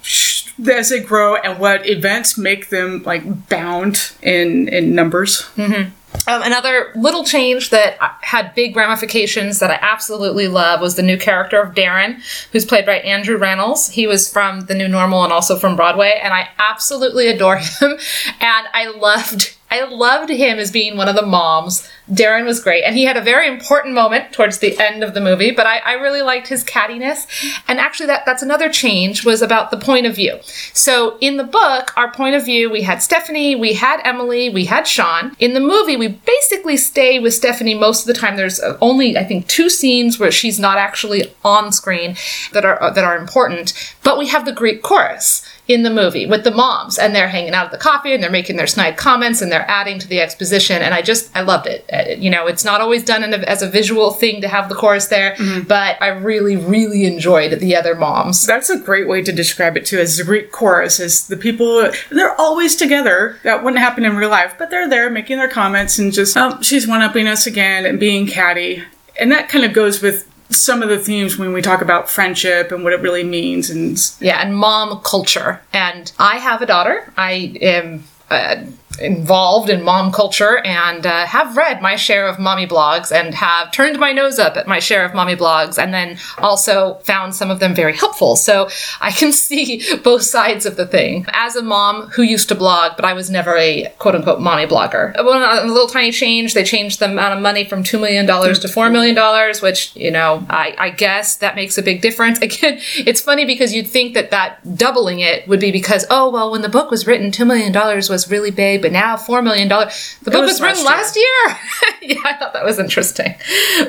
as 0.68 0.88
they 0.88 1.00
grow 1.00 1.36
and 1.36 1.58
what 1.58 1.88
events 1.88 2.36
make 2.36 2.70
them 2.70 3.02
like 3.04 3.48
bound 3.48 4.12
in 4.22 4.68
in 4.68 4.94
numbers. 4.94 5.42
Mm-hmm. 5.56 5.90
Um, 6.28 6.42
another 6.42 6.92
little 6.94 7.24
change 7.24 7.70
that 7.70 7.98
had 8.22 8.54
big 8.54 8.76
ramifications 8.76 9.58
that 9.60 9.70
I 9.70 9.78
absolutely 9.80 10.48
love 10.48 10.80
was 10.80 10.96
the 10.96 11.02
new 11.02 11.16
character 11.16 11.60
of 11.60 11.74
Darren, 11.74 12.20
who's 12.52 12.64
played 12.64 12.86
by 12.86 12.96
Andrew 12.98 13.38
Rannells. 13.38 13.90
He 13.90 14.06
was 14.06 14.30
from 14.30 14.62
The 14.62 14.74
New 14.74 14.88
Normal 14.88 15.24
and 15.24 15.32
also 15.32 15.56
from 15.56 15.76
Broadway, 15.76 16.18
and 16.22 16.34
I 16.34 16.48
absolutely 16.58 17.28
adore 17.28 17.56
him. 17.80 17.98
And 18.40 18.66
I 18.72 18.92
loved 18.96 19.56
I 19.70 19.84
loved 19.84 20.30
him 20.30 20.58
as 20.58 20.70
being 20.70 20.96
one 20.96 21.08
of 21.08 21.16
the 21.16 21.26
moms. 21.26 21.88
Darren 22.10 22.44
was 22.44 22.60
great. 22.60 22.84
And 22.84 22.96
he 22.96 23.04
had 23.04 23.16
a 23.16 23.20
very 23.20 23.48
important 23.48 23.94
moment 23.94 24.32
towards 24.32 24.58
the 24.58 24.78
end 24.78 25.02
of 25.02 25.14
the 25.14 25.20
movie, 25.20 25.50
but 25.50 25.66
I, 25.66 25.78
I, 25.78 25.92
really 25.94 26.22
liked 26.22 26.46
his 26.46 26.62
cattiness. 26.62 27.26
And 27.66 27.80
actually 27.80 28.06
that, 28.06 28.24
that's 28.24 28.42
another 28.42 28.68
change 28.68 29.24
was 29.24 29.42
about 29.42 29.70
the 29.70 29.76
point 29.76 30.06
of 30.06 30.14
view. 30.14 30.38
So 30.72 31.18
in 31.20 31.36
the 31.36 31.44
book, 31.44 31.96
our 31.96 32.12
point 32.12 32.36
of 32.36 32.44
view, 32.44 32.70
we 32.70 32.82
had 32.82 33.02
Stephanie, 33.02 33.56
we 33.56 33.72
had 33.74 34.00
Emily, 34.04 34.50
we 34.50 34.66
had 34.66 34.86
Sean. 34.86 35.34
In 35.40 35.54
the 35.54 35.60
movie, 35.60 35.96
we 35.96 36.08
basically 36.08 36.76
stay 36.76 37.18
with 37.18 37.34
Stephanie 37.34 37.74
most 37.74 38.02
of 38.02 38.06
the 38.06 38.20
time. 38.20 38.36
There's 38.36 38.60
uh, 38.60 38.76
only, 38.80 39.16
I 39.16 39.24
think, 39.24 39.48
two 39.48 39.68
scenes 39.68 40.18
where 40.18 40.30
she's 40.30 40.60
not 40.60 40.78
actually 40.78 41.34
on 41.44 41.72
screen 41.72 42.16
that 42.52 42.64
are, 42.64 42.80
uh, 42.80 42.90
that 42.90 43.04
are 43.04 43.16
important, 43.16 43.72
but 44.04 44.18
we 44.18 44.28
have 44.28 44.44
the 44.44 44.52
Greek 44.52 44.82
chorus 44.82 45.45
in 45.68 45.82
the 45.82 45.90
movie 45.90 46.26
with 46.26 46.44
the 46.44 46.50
moms 46.50 46.96
and 46.96 47.14
they're 47.14 47.28
hanging 47.28 47.52
out 47.52 47.66
at 47.66 47.72
the 47.72 47.78
coffee 47.78 48.14
and 48.14 48.22
they're 48.22 48.30
making 48.30 48.56
their 48.56 48.66
snide 48.68 48.96
comments 48.96 49.42
and 49.42 49.50
they're 49.50 49.68
adding 49.68 49.98
to 49.98 50.06
the 50.06 50.20
exposition 50.20 50.80
and 50.80 50.94
i 50.94 51.02
just 51.02 51.34
i 51.36 51.40
loved 51.40 51.66
it. 51.66 51.84
Uh, 51.92 52.12
you 52.16 52.30
know 52.30 52.46
it's 52.46 52.64
not 52.64 52.80
always 52.80 53.04
done 53.04 53.24
a, 53.24 53.36
as 53.38 53.62
a 53.62 53.68
visual 53.68 54.12
thing 54.12 54.40
to 54.40 54.48
have 54.48 54.68
the 54.68 54.74
chorus 54.74 55.08
there 55.08 55.34
mm-hmm. 55.34 55.66
but 55.66 56.00
i 56.00 56.06
really 56.06 56.56
really 56.56 57.04
enjoyed 57.04 57.58
the 57.58 57.74
other 57.74 57.94
moms. 57.94 58.46
That's 58.46 58.70
a 58.70 58.78
great 58.78 59.08
way 59.08 59.22
to 59.22 59.32
describe 59.32 59.76
it 59.76 59.86
too 59.86 59.98
as 59.98 60.16
the 60.16 60.24
greek 60.24 60.52
chorus 60.52 61.00
is 61.00 61.26
the 61.26 61.36
people 61.36 61.90
they're 62.10 62.40
always 62.40 62.76
together. 62.76 63.38
That 63.42 63.64
wouldn't 63.64 63.82
happen 63.82 64.04
in 64.04 64.16
real 64.16 64.30
life 64.30 64.54
but 64.58 64.70
they're 64.70 64.88
there 64.88 65.10
making 65.10 65.38
their 65.38 65.48
comments 65.48 65.98
and 65.98 66.12
just 66.12 66.36
oh 66.36 66.60
she's 66.60 66.86
one-upping 66.86 67.26
us 67.26 67.46
again 67.46 67.86
and 67.86 67.98
being 67.98 68.26
catty. 68.26 68.84
And 69.18 69.32
that 69.32 69.48
kind 69.48 69.64
of 69.64 69.72
goes 69.72 70.02
with 70.02 70.28
some 70.50 70.82
of 70.82 70.88
the 70.88 70.98
themes 70.98 71.38
when 71.38 71.52
we 71.52 71.62
talk 71.62 71.82
about 71.82 72.08
friendship 72.08 72.72
and 72.72 72.84
what 72.84 72.92
it 72.92 73.00
really 73.00 73.24
means 73.24 73.70
and 73.70 73.98
yeah 74.20 74.42
and 74.42 74.56
mom 74.56 75.00
culture. 75.02 75.60
And 75.72 76.12
i 76.18 76.38
have 76.38 76.62
a 76.62 76.66
daughter. 76.66 77.12
I 77.16 77.56
am 77.60 78.04
uh, 78.30 78.64
involved 78.98 79.70
in 79.70 79.82
mom 79.82 80.12
culture 80.12 80.58
and 80.64 81.06
uh, 81.06 81.26
have 81.26 81.56
read 81.56 81.82
my 81.82 81.96
share 81.96 82.26
of 82.26 82.38
mommy 82.38 82.66
blogs 82.66 83.12
and 83.12 83.34
have 83.34 83.70
turned 83.72 83.98
my 83.98 84.12
nose 84.12 84.38
up 84.38 84.56
at 84.56 84.66
my 84.66 84.78
share 84.78 85.04
of 85.04 85.14
mommy 85.14 85.36
blogs 85.36 85.82
and 85.82 85.92
then 85.92 86.18
also 86.38 86.94
found 87.04 87.34
some 87.34 87.50
of 87.50 87.60
them 87.60 87.74
very 87.74 87.94
helpful. 87.94 88.36
So 88.36 88.68
I 89.00 89.10
can 89.10 89.32
see 89.46 89.82
both 90.02 90.22
sides 90.22 90.66
of 90.66 90.76
the 90.76 90.86
thing. 90.86 91.26
As 91.32 91.56
a 91.56 91.62
mom 91.62 92.08
who 92.08 92.22
used 92.22 92.48
to 92.48 92.54
blog, 92.54 92.96
but 92.96 93.04
I 93.04 93.12
was 93.12 93.30
never 93.30 93.56
a 93.56 93.92
quote 93.98 94.14
unquote 94.14 94.40
mommy 94.40 94.66
blogger. 94.66 95.14
Well, 95.16 95.64
a 95.64 95.66
little 95.66 95.88
tiny 95.88 96.12
change. 96.12 96.54
They 96.54 96.64
changed 96.64 97.00
the 97.00 97.06
amount 97.06 97.34
of 97.34 97.42
money 97.42 97.64
from 97.64 97.82
$2 97.82 98.00
million 98.00 98.26
to 98.26 98.32
$4 98.32 98.92
million, 98.92 99.54
which, 99.62 99.94
you 99.96 100.10
know, 100.10 100.44
I, 100.48 100.74
I 100.78 100.90
guess 100.90 101.36
that 101.36 101.54
makes 101.54 101.78
a 101.78 101.82
big 101.82 102.00
difference. 102.00 102.38
Again, 102.46 102.78
it's 102.96 103.20
funny 103.20 103.44
because 103.44 103.74
you'd 103.74 103.88
think 103.88 104.14
that 104.14 104.30
that 104.30 104.76
doubling 104.76 105.20
it 105.20 105.46
would 105.48 105.60
be 105.60 105.72
because, 105.72 106.06
oh, 106.10 106.30
well, 106.30 106.50
when 106.50 106.62
the 106.62 106.68
book 106.68 106.90
was 106.90 107.06
written, 107.06 107.30
$2 107.30 107.46
million 107.46 107.72
was 107.72 108.30
really 108.30 108.50
big 108.50 108.84
but 108.86 108.92
now 108.92 109.16
$4 109.16 109.42
million. 109.42 109.66
The 109.66 110.30
book 110.30 110.42
was, 110.42 110.60
was 110.60 110.60
written 110.60 110.84
last 110.84 111.16
year. 111.16 111.56
yeah, 112.02 112.20
I 112.24 112.34
thought 112.34 112.52
that 112.52 112.64
was 112.64 112.78
interesting. 112.78 113.34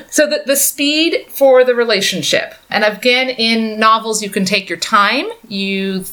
So 0.10 0.28
the, 0.28 0.42
the 0.44 0.56
speed 0.56 1.28
for 1.30 1.64
the 1.64 1.76
relationship. 1.76 2.56
And 2.72 2.84
again, 2.84 3.30
in 3.30 3.80
novels, 3.80 4.24
you 4.24 4.32
can 4.32 4.44
take 4.44 4.68
your 4.68 4.80
time. 4.80 5.28
You 5.48 6.04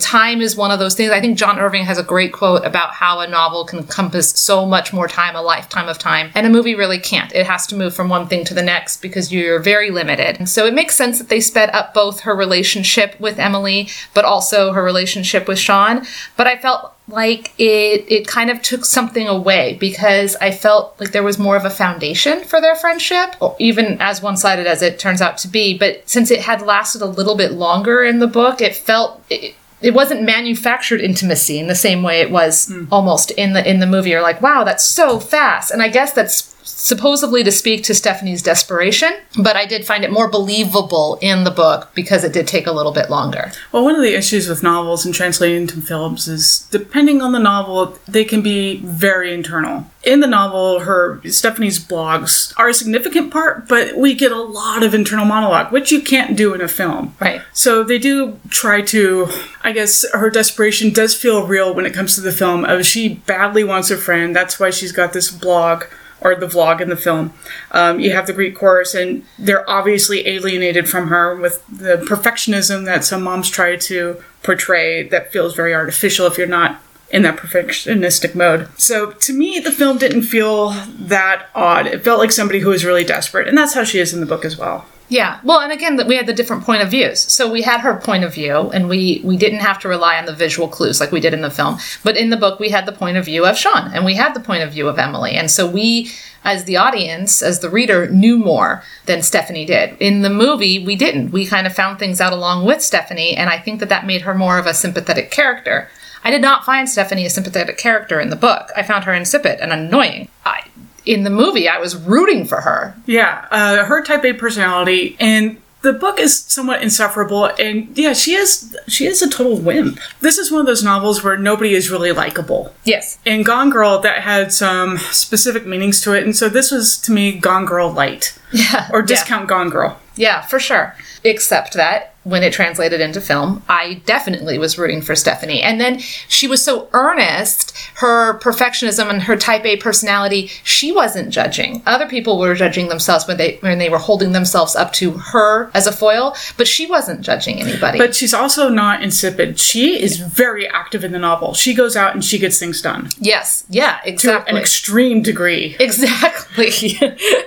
time 0.00 0.40
is 0.40 0.56
one 0.56 0.70
of 0.70 0.78
those 0.78 0.94
things. 0.94 1.10
I 1.10 1.20
think 1.20 1.38
John 1.38 1.58
Irving 1.58 1.84
has 1.84 1.98
a 1.98 2.02
great 2.02 2.32
quote 2.32 2.64
about 2.64 2.90
how 2.94 3.20
a 3.20 3.28
novel 3.28 3.64
can 3.64 3.80
encompass 3.80 4.30
so 4.30 4.66
much 4.66 4.92
more 4.92 5.08
time, 5.08 5.36
a 5.36 5.42
lifetime 5.42 5.88
of 5.88 5.98
time, 5.98 6.30
and 6.34 6.46
a 6.46 6.50
movie 6.50 6.74
really 6.74 6.98
can't. 6.98 7.32
It 7.34 7.46
has 7.46 7.66
to 7.68 7.76
move 7.76 7.94
from 7.94 8.08
one 8.08 8.28
thing 8.28 8.44
to 8.46 8.54
the 8.54 8.62
next 8.62 9.02
because 9.02 9.32
you're 9.32 9.60
very 9.60 9.90
limited. 9.90 10.48
So 10.48 10.66
it 10.66 10.74
makes 10.74 10.94
sense 10.94 11.18
that 11.18 11.28
they 11.28 11.40
sped 11.40 11.70
up 11.70 11.94
both 11.94 12.20
her 12.20 12.34
relationship 12.34 13.18
with 13.20 13.38
Emily, 13.38 13.88
but 14.14 14.24
also 14.24 14.72
her 14.72 14.82
relationship 14.82 15.48
with 15.48 15.58
Sean. 15.58 16.06
But 16.36 16.46
I 16.46 16.58
felt 16.58 16.94
like 17.08 17.52
it 17.58 18.10
it 18.10 18.26
kind 18.26 18.50
of 18.50 18.62
took 18.62 18.84
something 18.84 19.28
away 19.28 19.76
because 19.78 20.36
I 20.36 20.50
felt 20.50 20.98
like 20.98 21.12
there 21.12 21.22
was 21.22 21.38
more 21.38 21.56
of 21.56 21.64
a 21.64 21.70
foundation 21.70 22.44
for 22.44 22.60
their 22.60 22.74
friendship, 22.74 23.36
even 23.58 24.00
as 24.00 24.22
one-sided 24.22 24.66
as 24.66 24.80
it 24.80 24.98
turns 24.98 25.20
out 25.20 25.36
to 25.38 25.48
be. 25.48 25.76
But 25.76 26.08
since 26.08 26.30
it 26.30 26.40
had 26.40 26.62
lasted 26.62 27.02
a 27.02 27.06
little 27.06 27.36
bit 27.36 27.52
longer 27.52 28.02
in 28.02 28.20
the 28.20 28.26
book, 28.26 28.60
it 28.60 28.74
felt 28.74 29.22
it, 29.28 29.54
it 29.80 29.92
wasn't 29.92 30.22
manufactured 30.22 31.00
intimacy 31.00 31.58
in 31.58 31.66
the 31.66 31.74
same 31.74 32.02
way 32.02 32.20
it 32.20 32.30
was 32.30 32.68
mm. 32.68 32.88
almost 32.90 33.30
in 33.32 33.52
the 33.52 33.68
in 33.68 33.80
the 33.80 33.86
movie. 33.86 34.10
You're 34.10 34.22
like, 34.22 34.40
wow, 34.40 34.64
that's 34.64 34.84
so 34.84 35.20
fast. 35.20 35.70
And 35.70 35.82
I 35.82 35.88
guess 35.88 36.12
that's 36.12 36.53
supposedly 36.64 37.44
to 37.44 37.52
speak 37.52 37.84
to 37.84 37.94
Stephanie's 37.94 38.42
desperation, 38.42 39.10
but 39.38 39.56
I 39.56 39.66
did 39.66 39.86
find 39.86 40.04
it 40.04 40.10
more 40.10 40.28
believable 40.28 41.18
in 41.20 41.44
the 41.44 41.50
book 41.50 41.90
because 41.94 42.24
it 42.24 42.32
did 42.32 42.48
take 42.48 42.66
a 42.66 42.72
little 42.72 42.92
bit 42.92 43.10
longer. 43.10 43.52
Well, 43.70 43.84
one 43.84 43.94
of 43.94 44.02
the 44.02 44.16
issues 44.16 44.48
with 44.48 44.62
novels 44.62 45.04
and 45.04 45.14
translating 45.14 45.66
to 45.68 45.80
films 45.80 46.26
is 46.26 46.66
depending 46.70 47.20
on 47.20 47.32
the 47.32 47.38
novel, 47.38 47.98
they 48.08 48.24
can 48.24 48.42
be 48.42 48.78
very 48.78 49.32
internal. 49.32 49.86
In 50.02 50.20
the 50.20 50.26
novel, 50.26 50.80
her 50.80 51.20
Stephanie's 51.24 51.78
blogs 51.78 52.52
are 52.58 52.68
a 52.68 52.74
significant 52.74 53.32
part, 53.32 53.68
but 53.68 53.96
we 53.96 54.14
get 54.14 54.32
a 54.32 54.40
lot 54.40 54.82
of 54.82 54.94
internal 54.94 55.24
monologue, 55.24 55.72
which 55.72 55.90
you 55.92 56.00
can't 56.02 56.36
do 56.36 56.52
in 56.54 56.60
a 56.60 56.68
film. 56.68 57.14
Right. 57.20 57.40
So 57.52 57.82
they 57.82 57.98
do 57.98 58.38
try 58.50 58.82
to, 58.82 59.28
I 59.62 59.72
guess, 59.72 60.04
her 60.12 60.28
desperation 60.28 60.92
does 60.92 61.14
feel 61.14 61.46
real 61.46 61.74
when 61.74 61.86
it 61.86 61.94
comes 61.94 62.14
to 62.16 62.20
the 62.20 62.32
film. 62.32 62.64
Of 62.64 62.84
she 62.84 63.14
badly 63.14 63.64
wants 63.64 63.90
a 63.90 63.96
friend, 63.96 64.36
that's 64.36 64.60
why 64.60 64.70
she's 64.70 64.92
got 64.92 65.12
this 65.12 65.30
blog 65.30 65.84
or 66.24 66.34
the 66.34 66.46
vlog 66.46 66.80
in 66.80 66.88
the 66.88 66.96
film. 66.96 67.32
Um, 67.70 68.00
you 68.00 68.10
have 68.12 68.26
the 68.26 68.32
Greek 68.32 68.56
chorus, 68.56 68.94
and 68.94 69.24
they're 69.38 69.68
obviously 69.68 70.26
alienated 70.26 70.88
from 70.88 71.08
her 71.08 71.36
with 71.36 71.64
the 71.68 71.98
perfectionism 71.98 72.86
that 72.86 73.04
some 73.04 73.22
moms 73.22 73.50
try 73.50 73.76
to 73.76 74.22
portray 74.42 75.06
that 75.08 75.30
feels 75.30 75.54
very 75.54 75.74
artificial 75.74 76.26
if 76.26 76.38
you're 76.38 76.46
not 76.46 76.80
in 77.10 77.22
that 77.22 77.36
perfectionistic 77.36 78.34
mode. 78.34 78.68
So 78.80 79.12
to 79.12 79.32
me, 79.32 79.60
the 79.60 79.70
film 79.70 79.98
didn't 79.98 80.22
feel 80.22 80.70
that 80.70 81.46
odd. 81.54 81.86
It 81.86 82.02
felt 82.02 82.18
like 82.18 82.32
somebody 82.32 82.60
who 82.60 82.70
was 82.70 82.84
really 82.84 83.04
desperate, 83.04 83.46
and 83.46 83.56
that's 83.56 83.74
how 83.74 83.84
she 83.84 83.98
is 84.00 84.12
in 84.12 84.20
the 84.20 84.26
book 84.26 84.44
as 84.44 84.58
well. 84.58 84.86
Yeah. 85.08 85.38
Well, 85.44 85.60
and 85.60 85.70
again, 85.70 86.00
we 86.06 86.16
had 86.16 86.26
the 86.26 86.32
different 86.32 86.64
point 86.64 86.82
of 86.82 86.90
views. 86.90 87.20
So 87.20 87.50
we 87.50 87.62
had 87.62 87.80
her 87.80 87.96
point 87.96 88.24
of 88.24 88.34
view, 88.34 88.70
and 88.70 88.88
we 88.88 89.20
we 89.22 89.36
didn't 89.36 89.60
have 89.60 89.78
to 89.80 89.88
rely 89.88 90.16
on 90.18 90.24
the 90.24 90.34
visual 90.34 90.66
clues 90.66 90.98
like 91.00 91.12
we 91.12 91.20
did 91.20 91.34
in 91.34 91.42
the 91.42 91.50
film. 91.50 91.78
But 92.02 92.16
in 92.16 92.30
the 92.30 92.36
book, 92.36 92.58
we 92.58 92.70
had 92.70 92.86
the 92.86 92.92
point 92.92 93.16
of 93.16 93.26
view 93.26 93.44
of 93.44 93.58
Sean, 93.58 93.92
and 93.92 94.04
we 94.04 94.14
had 94.14 94.34
the 94.34 94.40
point 94.40 94.62
of 94.62 94.72
view 94.72 94.88
of 94.88 94.98
Emily, 94.98 95.32
and 95.32 95.50
so 95.50 95.66
we. 95.66 96.10
As 96.46 96.64
the 96.64 96.76
audience, 96.76 97.40
as 97.40 97.60
the 97.60 97.70
reader, 97.70 98.06
knew 98.10 98.36
more 98.36 98.82
than 99.06 99.22
Stephanie 99.22 99.64
did. 99.64 99.96
In 99.98 100.20
the 100.20 100.28
movie, 100.28 100.84
we 100.84 100.94
didn't. 100.94 101.30
We 101.30 101.46
kind 101.46 101.66
of 101.66 101.74
found 101.74 101.98
things 101.98 102.20
out 102.20 102.34
along 102.34 102.66
with 102.66 102.82
Stephanie, 102.82 103.34
and 103.34 103.48
I 103.48 103.58
think 103.58 103.80
that 103.80 103.88
that 103.88 104.04
made 104.04 104.20
her 104.20 104.34
more 104.34 104.58
of 104.58 104.66
a 104.66 104.74
sympathetic 104.74 105.30
character. 105.30 105.88
I 106.22 106.30
did 106.30 106.42
not 106.42 106.66
find 106.66 106.86
Stephanie 106.86 107.24
a 107.24 107.30
sympathetic 107.30 107.78
character 107.78 108.20
in 108.20 108.28
the 108.28 108.36
book. 108.36 108.68
I 108.76 108.82
found 108.82 109.04
her 109.04 109.14
insipid 109.14 109.58
and 109.60 109.72
annoying. 109.72 110.28
I, 110.44 110.64
in 111.06 111.24
the 111.24 111.30
movie, 111.30 111.68
I 111.68 111.78
was 111.78 111.96
rooting 111.96 112.46
for 112.46 112.60
her. 112.60 112.94
Yeah, 113.06 113.46
uh, 113.50 113.84
her 113.84 114.02
type 114.02 114.24
A 114.24 114.32
personality, 114.32 115.16
and 115.20 115.58
the 115.82 115.92
book 115.92 116.18
is 116.18 116.38
somewhat 116.40 116.82
insufferable. 116.82 117.44
And 117.58 117.96
yeah, 117.96 118.14
she 118.14 118.34
is 118.34 118.76
she 118.88 119.06
is 119.06 119.22
a 119.22 119.28
total 119.28 119.56
wimp. 119.58 119.98
This 120.20 120.38
is 120.38 120.50
one 120.50 120.60
of 120.60 120.66
those 120.66 120.82
novels 120.82 121.22
where 121.22 121.36
nobody 121.36 121.74
is 121.74 121.90
really 121.90 122.10
likable. 122.12 122.74
Yes. 122.84 123.18
and 123.26 123.44
Gone 123.44 123.70
Girl, 123.70 123.98
that 124.00 124.22
had 124.22 124.52
some 124.52 124.98
specific 124.98 125.66
meanings 125.66 126.00
to 126.02 126.12
it, 126.14 126.24
and 126.24 126.34
so 126.34 126.48
this 126.48 126.70
was 126.70 126.98
to 127.02 127.12
me 127.12 127.38
Gone 127.38 127.66
Girl 127.66 127.90
light. 127.90 128.36
Yeah. 128.54 128.88
Or 128.92 129.02
discount 129.02 129.42
yeah. 129.42 129.48
Gone 129.48 129.68
Girl. 129.68 130.00
Yeah, 130.14 130.40
for 130.42 130.60
sure. 130.60 130.94
Except 131.24 131.74
that 131.74 132.13
when 132.24 132.42
it 132.42 132.52
translated 132.52 133.00
into 133.00 133.20
film, 133.20 133.62
I 133.68 134.02
definitely 134.06 134.58
was 134.58 134.78
rooting 134.78 135.02
for 135.02 135.14
Stephanie. 135.14 135.62
And 135.62 135.80
then 135.80 135.98
she 135.98 136.48
was 136.48 136.64
so 136.64 136.88
earnest, 136.92 137.76
her 137.96 138.38
perfectionism 138.40 139.10
and 139.10 139.22
her 139.22 139.36
type 139.36 139.64
A 139.64 139.76
personality, 139.76 140.46
she 140.64 140.90
wasn't 140.90 141.30
judging. 141.30 141.82
Other 141.86 142.06
people 142.06 142.38
were 142.38 142.54
judging 142.54 142.88
themselves 142.88 143.26
when 143.26 143.36
they 143.36 143.56
when 143.60 143.78
they 143.78 143.90
were 143.90 143.98
holding 143.98 144.32
themselves 144.32 144.74
up 144.74 144.92
to 144.94 145.12
her 145.12 145.70
as 145.74 145.86
a 145.86 145.92
foil, 145.92 146.34
but 146.56 146.66
she 146.66 146.86
wasn't 146.86 147.20
judging 147.20 147.60
anybody. 147.60 147.98
But 147.98 148.14
she's 148.14 148.34
also 148.34 148.68
not 148.68 149.02
insipid. 149.02 149.60
She 149.60 150.02
is 150.02 150.16
very 150.16 150.68
active 150.68 151.04
in 151.04 151.12
the 151.12 151.18
novel. 151.18 151.54
She 151.54 151.74
goes 151.74 151.94
out 151.94 152.14
and 152.14 152.24
she 152.24 152.38
gets 152.38 152.58
things 152.58 152.80
done. 152.80 153.10
Yes. 153.18 153.64
Yeah, 153.68 154.00
exactly. 154.04 154.50
To 154.52 154.56
an 154.56 154.60
extreme 154.60 155.22
degree. 155.22 155.76
Exactly. 155.78 156.96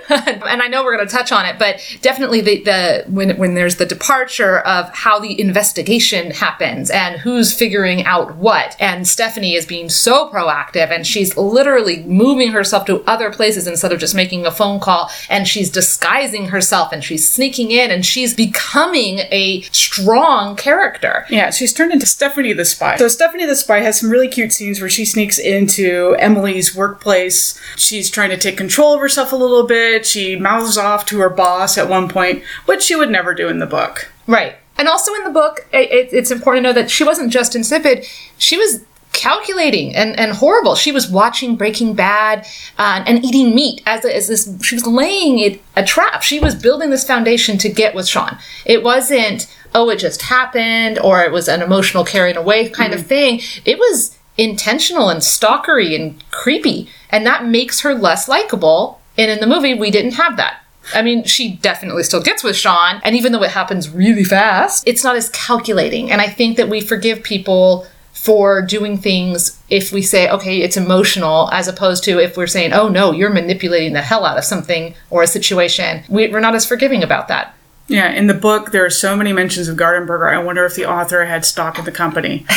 and 0.08 0.62
I 0.62 0.68
know 0.68 0.84
we're 0.84 0.96
going 0.96 1.06
to 1.06 1.12
touch 1.12 1.32
on 1.32 1.46
it, 1.46 1.58
but 1.58 1.80
definitely 2.00 2.40
the, 2.40 2.62
the 2.62 3.04
when 3.08 3.36
when 3.38 3.54
there's 3.54 3.76
the 3.76 3.86
departure 3.86 4.62
of 4.68 4.94
how 4.94 5.18
the 5.18 5.40
investigation 5.40 6.30
happens 6.30 6.90
and 6.90 7.18
who's 7.20 7.54
figuring 7.54 8.04
out 8.04 8.36
what. 8.36 8.76
And 8.78 9.08
Stephanie 9.08 9.54
is 9.54 9.64
being 9.64 9.88
so 9.88 10.30
proactive 10.30 10.90
and 10.90 11.06
she's 11.06 11.36
literally 11.38 12.02
moving 12.04 12.52
herself 12.52 12.84
to 12.86 13.02
other 13.06 13.32
places 13.32 13.66
instead 13.66 13.92
of 13.92 13.98
just 13.98 14.14
making 14.14 14.44
a 14.44 14.50
phone 14.50 14.78
call. 14.78 15.10
And 15.30 15.48
she's 15.48 15.70
disguising 15.70 16.48
herself 16.48 16.92
and 16.92 17.02
she's 17.02 17.28
sneaking 17.28 17.70
in 17.70 17.90
and 17.90 18.04
she's 18.04 18.34
becoming 18.34 19.20
a 19.30 19.62
strong 19.72 20.54
character. 20.54 21.24
Yeah, 21.30 21.50
she's 21.50 21.72
turned 21.72 21.92
into 21.92 22.06
Stephanie 22.06 22.52
the 22.52 22.66
Spy. 22.66 22.96
So 22.96 23.08
Stephanie 23.08 23.46
the 23.46 23.56
Spy 23.56 23.80
has 23.80 23.98
some 23.98 24.10
really 24.10 24.28
cute 24.28 24.52
scenes 24.52 24.80
where 24.80 24.90
she 24.90 25.06
sneaks 25.06 25.38
into 25.38 26.14
Emily's 26.18 26.76
workplace. 26.76 27.58
She's 27.76 28.10
trying 28.10 28.30
to 28.30 28.36
take 28.36 28.58
control 28.58 28.94
of 28.94 29.00
herself 29.00 29.32
a 29.32 29.36
little 29.36 29.66
bit. 29.66 30.04
She 30.04 30.36
mouths 30.36 30.76
off 30.76 31.06
to 31.06 31.20
her 31.20 31.30
boss 31.30 31.78
at 31.78 31.88
one 31.88 32.08
point, 32.08 32.42
which 32.66 32.82
she 32.82 32.94
would 32.94 33.10
never 33.10 33.32
do 33.32 33.48
in 33.48 33.60
the 33.60 33.66
book. 33.66 34.12
Right. 34.28 34.54
And 34.76 34.86
also 34.86 35.12
in 35.14 35.24
the 35.24 35.30
book, 35.30 35.66
it, 35.72 36.10
it's 36.12 36.30
important 36.30 36.64
to 36.64 36.68
know 36.68 36.74
that 36.74 36.90
she 36.90 37.02
wasn't 37.02 37.32
just 37.32 37.56
insipid, 37.56 38.06
she 38.36 38.56
was 38.56 38.84
calculating 39.12 39.96
and, 39.96 40.16
and 40.20 40.32
horrible. 40.32 40.76
She 40.76 40.92
was 40.92 41.10
watching 41.10 41.56
Breaking 41.56 41.94
Bad 41.94 42.46
uh, 42.76 43.02
and 43.04 43.24
eating 43.24 43.54
meat 43.54 43.82
as, 43.86 44.04
a, 44.04 44.14
as 44.14 44.28
this, 44.28 44.48
she 44.62 44.76
was 44.76 44.86
laying 44.86 45.40
it 45.40 45.60
a 45.74 45.84
trap. 45.84 46.22
She 46.22 46.38
was 46.38 46.54
building 46.54 46.90
this 46.90 47.04
foundation 47.04 47.58
to 47.58 47.68
get 47.68 47.96
with 47.96 48.06
Sean. 48.06 48.38
It 48.64 48.84
wasn't, 48.84 49.52
oh, 49.74 49.88
it 49.90 49.98
just 49.98 50.22
happened 50.22 51.00
or 51.00 51.24
it 51.24 51.32
was 51.32 51.48
an 51.48 51.62
emotional 51.62 52.04
carrying 52.04 52.36
away 52.36 52.68
kind 52.68 52.92
mm-hmm. 52.92 53.00
of 53.00 53.06
thing. 53.06 53.40
It 53.64 53.78
was 53.78 54.16
intentional 54.36 55.08
and 55.08 55.20
stalkery 55.20 55.96
and 55.98 56.22
creepy. 56.30 56.88
And 57.10 57.26
that 57.26 57.46
makes 57.46 57.80
her 57.80 57.94
less 57.94 58.28
likable. 58.28 59.00
And 59.16 59.30
in 59.30 59.40
the 59.40 59.48
movie, 59.48 59.74
we 59.74 59.90
didn't 59.90 60.12
have 60.12 60.36
that. 60.36 60.62
I 60.94 61.02
mean, 61.02 61.24
she 61.24 61.56
definitely 61.56 62.02
still 62.02 62.22
gets 62.22 62.42
with 62.42 62.56
Sean, 62.56 63.00
and 63.04 63.14
even 63.16 63.32
though 63.32 63.42
it 63.42 63.50
happens 63.50 63.88
really 63.90 64.24
fast, 64.24 64.86
it's 64.86 65.04
not 65.04 65.16
as 65.16 65.28
calculating. 65.30 66.10
And 66.10 66.20
I 66.20 66.28
think 66.28 66.56
that 66.56 66.68
we 66.68 66.80
forgive 66.80 67.22
people 67.22 67.86
for 68.12 68.60
doing 68.62 68.98
things 68.98 69.58
if 69.70 69.92
we 69.92 70.02
say, 70.02 70.28
okay, 70.28 70.60
it's 70.60 70.76
emotional, 70.76 71.48
as 71.52 71.68
opposed 71.68 72.02
to 72.04 72.18
if 72.18 72.36
we're 72.36 72.46
saying, 72.48 72.72
oh 72.72 72.88
no, 72.88 73.12
you're 73.12 73.30
manipulating 73.30 73.92
the 73.92 74.02
hell 74.02 74.24
out 74.24 74.36
of 74.36 74.44
something 74.44 74.94
or 75.10 75.22
a 75.22 75.26
situation. 75.26 76.02
We, 76.08 76.32
are 76.32 76.40
not 76.40 76.54
as 76.54 76.66
forgiving 76.66 77.02
about 77.02 77.28
that. 77.28 77.54
Yeah, 77.88 78.12
in 78.12 78.26
the 78.26 78.34
book, 78.34 78.70
there 78.70 78.84
are 78.84 78.90
so 78.90 79.16
many 79.16 79.32
mentions 79.32 79.66
of 79.66 79.78
Gardenburger. 79.78 80.30
I 80.30 80.38
wonder 80.38 80.66
if 80.66 80.74
the 80.74 80.84
author 80.84 81.24
had 81.24 81.46
stock 81.46 81.78
in 81.78 81.84
the 81.86 81.92
company. 81.92 82.44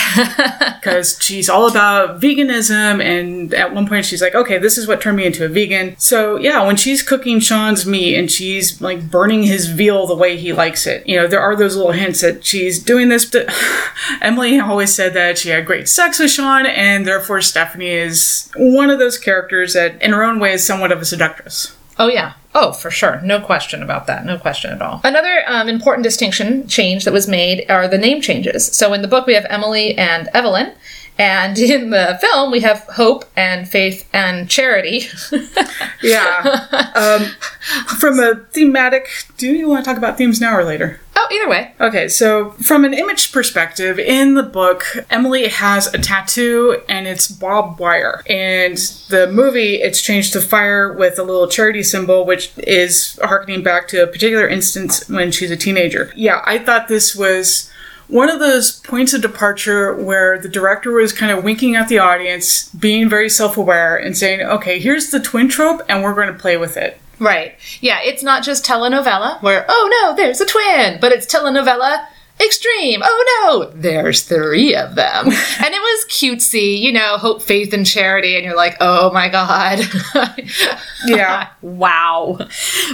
Because 0.81 1.19
she's 1.21 1.47
all 1.47 1.69
about 1.69 2.19
veganism, 2.19 3.03
and 3.03 3.53
at 3.53 3.71
one 3.71 3.88
point, 3.88 4.03
she's 4.03 4.19
like, 4.21 4.33
okay, 4.33 4.57
this 4.57 4.79
is 4.79 4.88
what 4.88 5.00
turned 5.00 5.17
me 5.17 5.27
into 5.27 5.45
a 5.45 5.47
vegan. 5.47 5.95
So, 6.00 6.38
yeah, 6.38 6.65
when 6.65 6.75
she's 6.75 7.03
cooking 7.03 7.39
Sean's 7.39 7.85
meat 7.85 8.17
and 8.17 8.31
she's 8.31 8.81
like 8.81 9.11
burning 9.11 9.43
his 9.43 9.67
veal 9.67 10.07
the 10.07 10.15
way 10.15 10.38
he 10.38 10.53
likes 10.53 10.88
it, 10.88 11.07
you 11.07 11.15
know, 11.15 11.27
there 11.27 11.39
are 11.39 11.55
those 11.55 11.75
little 11.75 11.91
hints 11.91 12.21
that 12.21 12.43
she's 12.43 12.83
doing 12.83 13.09
this. 13.09 13.29
To- 13.29 13.47
Emily 14.21 14.59
always 14.59 14.91
said 14.91 15.13
that 15.13 15.38
she 15.38 15.50
had 15.50 15.67
great 15.67 15.88
sex 15.88 16.17
with 16.17 16.31
Sean, 16.31 16.65
and 16.65 17.05
therefore, 17.05 17.41
Stephanie 17.41 17.89
is 17.89 18.50
one 18.55 18.89
of 18.89 18.97
those 18.97 19.19
characters 19.19 19.73
that, 19.73 20.01
in 20.01 20.13
her 20.13 20.23
own 20.23 20.39
way, 20.39 20.53
is 20.53 20.65
somewhat 20.65 20.91
of 20.91 21.00
a 21.00 21.05
seductress. 21.05 21.75
Oh, 22.01 22.08
yeah. 22.08 22.34
Oh, 22.55 22.72
for 22.72 22.89
sure. 22.89 23.22
No 23.22 23.39
question 23.39 23.84
about 23.84 24.08
that. 24.08 24.25
No 24.25 24.39
question 24.39 24.72
at 24.72 24.81
all. 24.81 25.01
Another 25.03 25.43
um, 25.46 25.70
important 25.70 26.03
distinction 26.03 26.67
change 26.67 27.05
that 27.05 27.13
was 27.13 27.27
made 27.27 27.63
are 27.70 27.88
the 27.88 28.00
name 28.00 28.22
changes. 28.22 28.65
So 28.75 28.91
in 28.93 29.03
the 29.03 29.08
book, 29.08 29.27
we 29.27 29.36
have 29.36 29.46
Emily 29.50 29.96
and 29.96 30.27
Evelyn. 30.34 30.74
And 31.21 31.55
in 31.59 31.91
the 31.91 32.17
film, 32.19 32.49
we 32.49 32.61
have 32.61 32.79
hope 32.95 33.25
and 33.35 33.69
faith 33.69 34.09
and 34.11 34.49
charity. 34.49 35.03
yeah. 36.01 36.65
Um, 36.95 37.25
from 37.99 38.19
a 38.19 38.37
thematic, 38.49 39.07
do 39.37 39.53
you 39.53 39.69
want 39.69 39.85
to 39.85 39.87
talk 39.87 39.99
about 39.99 40.17
themes 40.17 40.41
now 40.41 40.57
or 40.57 40.63
later? 40.63 40.99
Oh, 41.15 41.27
either 41.31 41.47
way. 41.47 41.75
Okay, 41.79 42.07
so 42.07 42.51
from 42.53 42.85
an 42.85 42.95
image 42.95 43.31
perspective, 43.31 43.99
in 43.99 44.33
the 44.33 44.41
book, 44.41 44.83
Emily 45.11 45.47
has 45.47 45.93
a 45.93 45.99
tattoo 45.99 46.81
and 46.89 47.05
it's 47.05 47.27
barbed 47.27 47.79
wire. 47.79 48.23
And 48.27 48.77
the 49.09 49.29
movie, 49.31 49.75
it's 49.75 50.01
changed 50.01 50.33
to 50.33 50.41
fire 50.41 50.91
with 50.91 51.19
a 51.19 51.23
little 51.23 51.47
charity 51.47 51.83
symbol, 51.83 52.25
which 52.25 52.51
is 52.57 53.19
harkening 53.21 53.61
back 53.61 53.87
to 53.89 54.01
a 54.01 54.07
particular 54.07 54.47
instance 54.47 55.07
when 55.07 55.31
she's 55.31 55.51
a 55.51 55.57
teenager. 55.57 56.11
Yeah, 56.15 56.41
I 56.45 56.57
thought 56.57 56.87
this 56.87 57.15
was 57.15 57.70
one 58.11 58.29
of 58.29 58.39
those 58.39 58.79
points 58.81 59.13
of 59.13 59.21
departure 59.21 59.95
where 59.95 60.37
the 60.37 60.49
director 60.49 60.91
was 60.91 61.13
kind 61.13 61.31
of 61.31 61.45
winking 61.45 61.75
at 61.75 61.87
the 61.87 61.99
audience, 61.99 62.67
being 62.69 63.07
very 63.07 63.29
self 63.29 63.57
aware, 63.57 63.95
and 63.95 64.17
saying, 64.17 64.41
okay, 64.41 64.79
here's 64.79 65.11
the 65.11 65.19
twin 65.19 65.47
trope, 65.47 65.81
and 65.87 66.03
we're 66.03 66.13
going 66.13 66.27
to 66.27 66.37
play 66.37 66.57
with 66.57 66.75
it. 66.75 66.99
Right. 67.19 67.55
Yeah, 67.79 67.99
it's 68.03 68.21
not 68.21 68.43
just 68.43 68.65
telenovela 68.65 69.41
where, 69.41 69.65
oh 69.69 70.01
no, 70.01 70.15
there's 70.15 70.41
a 70.41 70.45
twin, 70.45 70.99
but 70.99 71.11
it's 71.11 71.31
telenovela 71.31 72.05
extreme. 72.45 73.01
Oh 73.03 73.65
no, 73.71 73.71
there's 73.79 74.21
three 74.24 74.75
of 74.75 74.95
them. 74.95 75.25
and 75.27 75.33
it 75.74 75.81
was 75.81 76.05
cutesy, 76.10 76.79
you 76.79 76.91
know, 76.91 77.17
hope, 77.17 77.41
faith, 77.41 77.74
and 77.74 77.86
charity. 77.86 78.36
And 78.36 78.43
you're 78.45 78.55
like, 78.55 78.77
oh 78.79 79.12
my 79.12 79.29
God. 79.29 79.79
Yeah. 81.07 81.50
wow. 81.62 82.38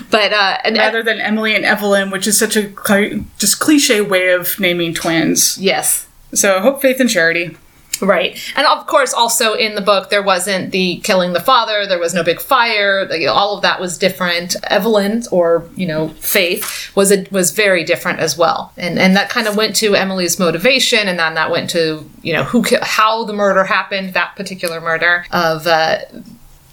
But, 0.09 0.31
uh, 0.31 0.57
and, 0.63 0.77
Rather 0.77 1.03
than 1.03 1.19
Emily 1.19 1.53
and 1.55 1.65
Evelyn, 1.65 2.09
which 2.09 2.25
is 2.25 2.37
such 2.37 2.55
a 2.55 2.69
cli- 2.69 3.25
just 3.37 3.59
cliche 3.59 3.99
way 3.99 4.29
of 4.29 4.57
naming 4.59 4.93
twins. 4.93 5.57
yes. 5.57 6.07
So, 6.33 6.59
hope, 6.61 6.81
faith, 6.81 6.99
and 6.99 7.09
charity. 7.09 7.57
Right. 8.01 8.37
And 8.55 8.65
of 8.67 8.87
course, 8.87 9.13
also 9.13 9.53
in 9.53 9.75
the 9.75 9.81
book, 9.81 10.09
there 10.09 10.23
wasn't 10.23 10.71
the 10.71 10.97
killing 10.97 11.33
the 11.33 11.39
father, 11.39 11.85
there 11.87 11.99
was 11.99 12.13
no 12.13 12.23
big 12.23 12.39
fire, 12.39 13.07
all 13.29 13.55
of 13.55 13.61
that 13.61 13.79
was 13.79 13.97
different. 13.97 14.55
Evelyn, 14.63 15.23
or, 15.31 15.67
you 15.75 15.85
know, 15.85 16.09
Faith, 16.09 16.95
was 16.95 17.11
a, 17.11 17.25
was 17.31 17.51
very 17.51 17.83
different 17.83 18.19
as 18.19 18.37
well. 18.37 18.71
And 18.77 18.99
and 18.99 19.15
that 19.15 19.29
kind 19.29 19.47
of 19.47 19.55
went 19.55 19.75
to 19.77 19.95
Emily's 19.95 20.39
motivation, 20.39 21.07
and 21.07 21.19
then 21.19 21.35
that 21.35 21.51
went 21.51 21.69
to, 21.71 22.09
you 22.21 22.33
know, 22.33 22.43
who 22.43 22.63
how 22.81 23.23
the 23.23 23.33
murder 23.33 23.63
happened, 23.63 24.13
that 24.13 24.35
particular 24.35 24.81
murder 24.81 25.25
of 25.31 25.67
uh, 25.67 25.99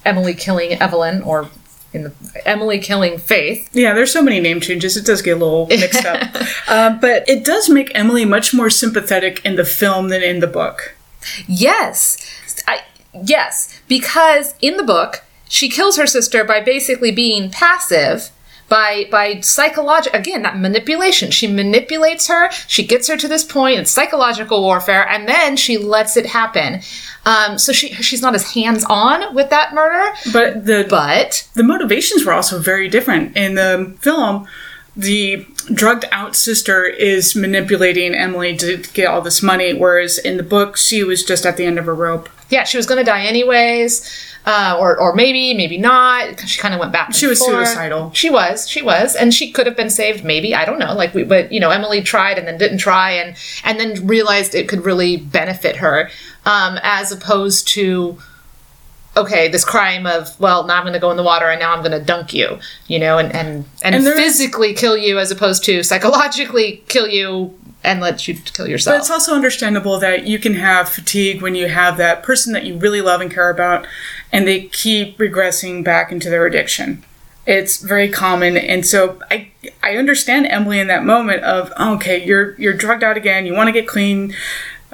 Emily 0.05 0.35
killing 0.35 0.73
Evelyn, 0.73 1.23
or 1.23 1.49
in 1.93 2.05
the, 2.05 2.13
Emily 2.45 2.79
killing 2.79 3.19
Faith. 3.19 3.71
Yeah, 3.73 3.95
there's 3.95 4.13
so 4.13 4.23
many 4.23 4.41
name 4.41 4.61
changes. 4.61 4.97
It 4.97 5.07
does 5.07 5.23
get 5.23 5.37
a 5.37 5.41
little 5.41 5.67
mixed 5.69 6.05
up. 6.05 6.29
uh, 6.69 6.99
but 6.99 7.27
it 7.29 7.45
does 7.45 7.71
make 7.71 7.91
Emily 7.95 8.25
much 8.25 8.53
more 8.53 8.69
sympathetic 8.69 9.45
in 9.45 9.57
the 9.57 9.65
film 9.65 10.09
than 10.09 10.23
in 10.23 10.41
the 10.41 10.47
book. 10.47 10.97
Yes. 11.47 12.17
I, 12.67 12.83
yes, 13.13 13.81
because 13.89 14.55
in 14.61 14.77
the 14.77 14.83
book, 14.83 15.25
she 15.49 15.69
kills 15.69 15.97
her 15.97 16.07
sister 16.07 16.45
by 16.45 16.61
basically 16.61 17.13
being 17.13 17.51
passive. 17.51 18.31
By 18.67 19.07
by 19.11 19.41
psychological 19.41 20.19
again 20.19 20.41
that 20.43 20.59
manipulation. 20.59 21.31
She 21.31 21.47
manipulates 21.47 22.29
her. 22.29 22.51
She 22.67 22.83
gets 22.87 23.09
her 23.09 23.17
to 23.19 23.29
this 23.29 23.45
point. 23.45 23.79
It's 23.79 23.91
psychological 23.91 24.63
warfare, 24.63 25.07
and 25.07 25.29
then 25.29 25.59
she 25.59 25.77
lets 25.77 26.17
it 26.17 26.25
happen. 26.25 26.81
Um, 27.27 27.59
so 27.59 27.73
she 27.73 27.93
she's 27.95 28.23
not 28.23 28.35
as 28.35 28.55
hands 28.55 28.85
on 28.89 29.35
with 29.35 29.51
that 29.51 29.75
murder. 29.75 30.17
But 30.33 30.65
the 30.65 30.87
But 30.89 31.47
the 31.53 31.63
motivations 31.63 32.25
were 32.25 32.33
also 32.33 32.59
very 32.59 32.89
different. 32.89 33.37
In 33.37 33.55
the 33.55 33.95
film, 34.01 34.49
the 34.97 35.47
drugged 35.73 36.05
out 36.13 36.37
sister 36.37 36.85
is 36.85 37.35
manipulating 37.35 38.15
Emily 38.15 38.57
to 38.59 38.79
get 38.93 39.07
all 39.07 39.21
this 39.21 39.43
money, 39.43 39.75
whereas 39.75 40.19
in 40.19 40.37
the 40.37 40.43
book, 40.43 40.77
she 40.77 41.03
was 41.03 41.25
just 41.25 41.45
at 41.47 41.57
the 41.57 41.65
end 41.65 41.79
of 41.79 41.87
her 41.87 41.95
rope. 41.95 42.29
yeah, 42.51 42.65
she 42.65 42.77
was 42.77 42.87
going 42.87 42.99
to 42.99 43.05
die 43.05 43.25
anyways, 43.25 44.09
uh, 44.47 44.77
or 44.79 44.97
or 44.99 45.15
maybe 45.15 45.55
maybe 45.55 45.79
not. 45.79 46.39
She 46.41 46.61
kind 46.61 46.75
of 46.75 46.81
went 46.81 46.93
back. 46.93 47.15
She 47.15 47.27
was 47.27 47.39
forth. 47.41 47.67
suicidal. 47.67 48.13
She 48.13 48.31
was, 48.31 48.69
she 48.69 48.83
was, 48.83 49.17
and 49.17 49.33
she 49.35 49.51
could 49.51 49.67
have 49.67 49.77
been 49.77 49.91
saved. 49.91 50.23
Maybe 50.25 50.55
I 50.55 50.65
don't 50.65 50.79
know. 50.79 50.95
Like 50.95 51.15
we, 51.15 51.25
but 51.25 51.51
you 51.51 51.59
know, 51.59 51.71
Emily 51.71 52.03
tried 52.03 52.39
and 52.39 52.47
then 52.47 52.59
didn't 52.59 52.79
try, 52.79 53.13
and 53.13 53.37
and 53.65 53.81
then 53.81 54.07
realized 54.07 54.55
it 54.55 54.69
could 54.69 54.85
really 54.85 55.17
benefit 55.17 55.77
her, 55.77 56.11
um, 56.47 56.79
as 56.83 57.11
opposed 57.11 57.67
to. 57.69 58.19
Okay, 59.17 59.49
this 59.49 59.65
crime 59.65 60.07
of 60.07 60.39
well, 60.41 60.67
now 60.67 60.77
I'm 60.77 60.83
going 60.83 60.93
to 60.95 60.99
go 60.99 61.11
in 61.11 61.17
the 61.17 61.23
water 61.23 61.49
and 61.49 61.61
now 61.61 61.73
I'm 61.73 61.81
going 61.81 61.93
to 61.99 62.05
dunk 62.05 62.35
you, 62.35 62.59
you 62.89 62.99
know, 62.99 63.19
and 63.19 63.33
and 63.35 63.65
and, 63.83 63.95
And 63.95 64.05
there 64.07 64.19
is- 64.19 64.39
physically 64.39 64.75
kill 64.75 64.97
you 64.97 65.19
as 65.19 65.31
opposed 65.31 65.65
to 65.65 65.83
psychologically 65.83 66.83
kill 66.89 67.09
you 67.09 67.57
and 67.85 68.01
let 68.01 68.27
you 68.27 68.35
kill 68.35 68.67
yourself. 68.67 68.95
But 68.95 69.01
it's 69.03 69.11
also 69.11 69.35
understandable 69.35 69.99
that 70.01 70.27
you 70.27 70.39
can 70.39 70.55
have 70.55 70.89
fatigue 70.89 71.43
when 71.43 71.55
you 71.55 71.69
have 71.69 71.97
that 71.99 72.23
person 72.23 72.53
that 72.55 72.65
you 72.65 72.77
really 72.79 73.03
love 73.03 73.21
and 73.21 73.31
care 73.31 73.51
about, 73.51 73.87
and 74.33 74.49
they 74.49 74.63
keep 74.63 75.19
regressing 75.19 75.85
back 75.85 76.11
into 76.11 76.31
their 76.31 76.47
addiction. 76.47 77.05
It's 77.47 77.77
very 77.77 78.09
common, 78.09 78.57
and 78.57 78.87
so 78.87 79.21
I 79.31 79.49
I 79.83 79.97
understand 79.97 80.47
Emily 80.47 80.81
in 80.81 80.87
that 80.87 81.05
moment 81.05 81.43
of 81.45 81.73
okay, 81.79 82.25
you're 82.25 82.55
you're 82.59 82.73
drugged 82.73 83.05
out 83.05 83.19
again, 83.19 83.45
you 83.45 83.53
want 83.53 83.69
to 83.69 83.73
get 83.73 83.87
clean, 83.87 84.35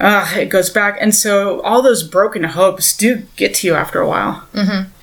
uh, 0.00 0.32
it 0.36 0.46
goes 0.46 0.70
back, 0.70 0.96
and 1.00 1.14
so 1.14 1.60
all 1.60 1.82
those 1.82 2.02
broken 2.02 2.44
hopes 2.44 2.96
do 2.96 3.22
get 3.36 3.54
to 3.56 3.66
you 3.66 3.74
after 3.74 4.00
a 4.00 4.08
while. 4.08 4.46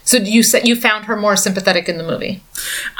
so 0.04 0.18
you 0.18 0.42
said 0.44 0.68
you 0.68 0.76
found 0.76 1.06
her 1.06 1.16
more 1.16 1.36
sympathetic 1.36 1.88
in 1.88 1.98
the 1.98 2.04
movie. 2.04 2.42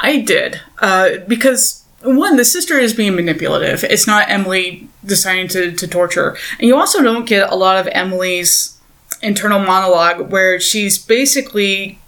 I 0.00 0.20
did 0.20 0.60
uh, 0.78 1.18
because 1.26 1.84
one, 2.02 2.36
the 2.36 2.44
sister 2.44 2.78
is 2.78 2.94
being 2.94 3.16
manipulative. 3.16 3.82
It's 3.82 4.06
not 4.06 4.30
Emily 4.30 4.88
deciding 5.04 5.48
to, 5.48 5.72
to 5.72 5.88
torture, 5.88 6.36
and 6.58 6.68
you 6.68 6.76
also 6.76 7.02
don't 7.02 7.24
get 7.26 7.50
a 7.50 7.56
lot 7.56 7.76
of 7.76 7.88
Emily's 7.92 8.78
internal 9.20 9.58
monologue 9.58 10.30
where 10.30 10.60
she's 10.60 10.96
basically 10.96 11.98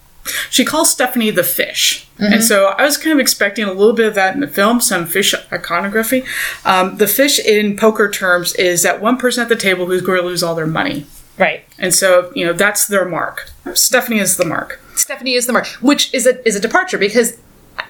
she 0.51 0.65
calls 0.65 0.91
Stephanie 0.91 1.31
the 1.31 1.43
fish. 1.43 2.07
And 2.19 2.45
so 2.45 2.67
I 2.67 2.83
was 2.83 2.99
kind 2.99 3.15
of 3.15 3.19
expecting 3.19 3.65
a 3.65 3.73
little 3.73 3.95
bit 3.95 4.07
of 4.07 4.15
that 4.15 4.35
in 4.35 4.41
the 4.41 4.47
film, 4.47 4.81
some 4.81 5.07
fish 5.07 5.35
iconography. 5.51 6.25
Um, 6.67 6.99
the 6.99 7.07
fish 7.07 7.39
in 7.39 7.77
poker 7.77 8.11
terms 8.11 8.55
is 8.57 8.83
that 8.83 9.01
one 9.01 9.17
person 9.17 9.43
at 9.43 9.49
the 9.49 9.57
table 9.57 9.87
who's 9.87 10.03
going 10.03 10.21
to 10.21 10.27
lose 10.27 10.43
all 10.43 10.55
their 10.55 10.67
money. 10.67 11.07
Right. 11.39 11.65
And 11.79 11.95
so, 11.95 12.31
you 12.35 12.45
know, 12.45 12.53
that's 12.53 12.87
their 12.87 13.09
mark. 13.09 13.51
Stephanie 13.73 14.19
is 14.19 14.37
the 14.37 14.45
mark. 14.45 14.81
Stephanie 14.95 15.35
is 15.35 15.47
the 15.47 15.55
mark, 15.55 15.67
which 15.81 16.13
is 16.13 16.27
a 16.27 16.47
is 16.47 16.55
a 16.55 16.61
departure 16.61 16.99
because 16.99 17.39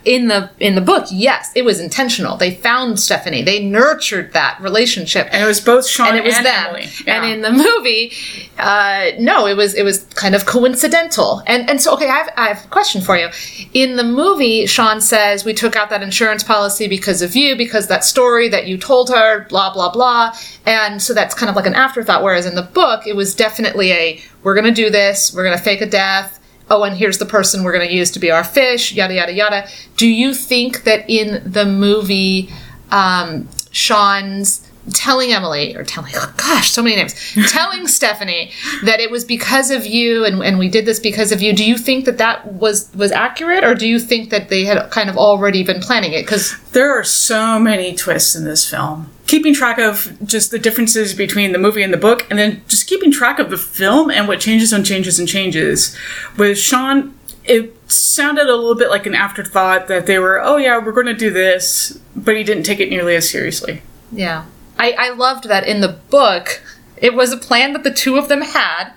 in 0.05 0.29
the 0.29 0.51
in 0.59 0.75
the 0.75 0.81
book, 0.81 1.07
yes, 1.11 1.53
it 1.55 1.65
was 1.65 1.79
intentional. 1.79 2.37
They 2.37 2.55
found 2.55 2.99
Stephanie. 2.99 3.43
They 3.43 3.65
nurtured 3.65 4.33
that 4.33 4.59
relationship. 4.61 5.29
And 5.31 5.43
it 5.43 5.47
was 5.47 5.61
both 5.61 5.87
Sean 5.87 6.09
and 6.09 6.17
and, 6.17 6.27
it 6.27 6.29
was 6.29 6.37
them. 6.37 6.67
Emily. 6.67 6.89
And 7.07 7.25
in 7.27 7.41
the 7.43 7.53
movie, 7.53 8.13
uh, 8.59 9.11
no, 9.19 9.47
it 9.47 9.57
was 9.57 9.75
it 9.75 9.83
was 9.83 10.05
kind 10.15 10.35
of 10.35 10.47
coincidental. 10.47 11.43
And 11.47 11.69
and 11.69 11.81
so 11.81 11.95
okay, 11.95 12.09
I 12.09 12.17
have, 12.17 12.33
I 12.37 12.49
have 12.49 12.65
a 12.65 12.69
question 12.69 13.03
for 13.03 13.17
you. 13.17 13.29
In 13.75 13.97
the 13.97 14.05
movie, 14.05 14.67
Sean 14.67 15.01
says 15.01 15.45
we 15.45 15.53
took 15.53 15.77
out 15.77 15.91
that 15.91 16.03
insurance 16.03 16.43
policy 16.43 16.89
because 16.89 17.21
of 17.21 17.37
you, 17.37 17.55
because 17.57 17.89
that 17.89 18.05
story 18.05 18.49
that 18.49 18.67
you 18.67 18.79
told 18.79 19.11
her, 19.11 19.47
blah 19.49 19.73
blah 19.73 19.93
blah. 19.93 20.35
And 20.67 21.03
so 21.03 21.13
that's 21.13 21.35
kind 21.35 21.51
of 21.51 21.57
like 21.57 21.67
an 21.67 21.75
afterthought. 21.75 22.23
Whereas 22.23 22.47
in 22.47 22.55
the 22.55 22.63
book, 22.63 23.07
it 23.07 23.17
was 23.17 23.35
definitely 23.35 23.93
a 23.93 24.21
we're 24.43 24.55
gonna 24.55 24.73
do 24.73 24.89
this, 24.89 25.35
we're 25.35 25.45
gonna 25.45 25.59
fake 25.59 25.83
a 25.83 25.87
death. 25.87 26.40
Oh, 26.71 26.85
and 26.85 26.97
here's 26.97 27.19
the 27.19 27.27
person 27.27 27.65
we're 27.65 27.73
going 27.73 27.89
to 27.89 27.95
use 27.95 28.11
to 28.13 28.21
be 28.21 28.31
our 28.31 28.45
fish, 28.45 28.93
yada, 28.93 29.15
yada, 29.15 29.33
yada. 29.33 29.69
Do 29.97 30.09
you 30.09 30.33
think 30.35 30.85
that 30.85 31.09
in 31.11 31.43
the 31.45 31.67
movie, 31.67 32.51
um, 32.91 33.49
Sean's 33.73 34.67
telling 34.93 35.33
Emily, 35.33 35.77
or 35.77 35.85
telling, 35.85 36.13
oh 36.17 36.33
gosh, 36.37 36.71
so 36.71 36.83
many 36.83 36.97
names, 36.97 37.15
telling 37.51 37.87
Stephanie 37.87 38.51
that 38.85 39.01
it 39.01 39.11
was 39.11 39.25
because 39.25 39.71
of 39.71 39.87
you 39.87 40.25
and, 40.25 40.43
and 40.43 40.59
we 40.59 40.69
did 40.69 40.87
this 40.87 40.99
because 40.99 41.33
of 41.33 41.43
you, 41.43 41.53
do 41.53 41.65
you 41.65 41.77
think 41.77 42.05
that 42.07 42.19
that 42.19 42.53
was, 42.55 42.93
was 42.95 43.13
accurate 43.13 43.63
or 43.63 43.75
do 43.75 43.87
you 43.87 43.99
think 43.99 44.31
that 44.31 44.49
they 44.49 44.65
had 44.65 44.91
kind 44.91 45.11
of 45.11 45.17
already 45.17 45.63
been 45.63 45.81
planning 45.81 46.13
it? 46.13 46.23
Because, 46.23 46.59
There 46.73 46.91
are 46.99 47.05
so 47.05 47.59
many 47.59 47.95
twists 47.95 48.35
in 48.35 48.45
this 48.45 48.69
film. 48.69 49.11
Keeping 49.31 49.55
track 49.55 49.79
of 49.79 50.19
just 50.27 50.51
the 50.51 50.59
differences 50.59 51.15
between 51.15 51.53
the 51.53 51.59
movie 51.59 51.83
and 51.83 51.93
the 51.93 51.97
book, 51.97 52.27
and 52.31 52.39
then 52.39 52.63
just 52.67 52.89
keeping 52.89 53.13
track 53.13 53.39
of 53.39 53.49
the 53.51 53.57
film 53.57 54.11
and 54.11 54.27
what 54.27 54.41
changes 54.41 54.73
and 54.73 54.85
changes 54.85 55.21
and 55.21 55.29
changes. 55.29 55.97
With 56.37 56.59
Sean, 56.59 57.15
it 57.45 57.77
sounded 57.91 58.47
a 58.47 58.57
little 58.57 58.75
bit 58.75 58.91
like 58.91 59.07
an 59.07 59.15
afterthought 59.15 59.87
that 59.87 60.07
they 60.07 60.19
were, 60.19 60.41
oh 60.41 60.57
yeah, 60.57 60.79
we're 60.79 60.93
going 60.93 61.07
to 61.07 61.15
do 61.15 61.31
this, 61.31 61.99
but 62.17 62.37
he 62.37 62.43
didn't 62.43 62.65
take 62.65 62.81
it 62.81 62.91
nearly 62.91 63.15
as 63.15 63.31
seriously. 63.31 63.83
yeah. 64.13 64.47
I, 64.79 64.93
I 64.99 65.11
loved 65.11 65.45
that 65.45 65.67
in 65.67 65.83
the 65.83 65.89
book, 65.89 66.63
it 66.97 67.15
was 67.15 67.33
a 67.33 67.37
plan 67.37 67.73
that 67.75 67.85
the 67.85 67.93
two 67.93 68.17
of 68.17 68.29
them 68.29 68.43
had, 68.43 68.93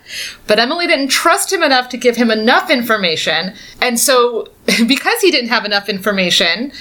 but 0.48 0.60
Emily 0.60 0.88
didn't 0.88 1.10
trust 1.10 1.52
him 1.52 1.62
enough 1.62 1.90
to 1.90 1.98
give 1.98 2.16
him 2.16 2.32
enough 2.32 2.70
information. 2.70 3.54
And 3.82 4.00
so, 4.00 4.48
because 4.88 5.22
he 5.22 5.30
didn't 5.30 5.50
have 5.50 5.66
enough 5.66 5.90
information, 5.90 6.72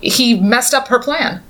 he 0.00 0.38
messed 0.40 0.72
up 0.74 0.88
her 0.88 0.98
plan. 0.98 1.42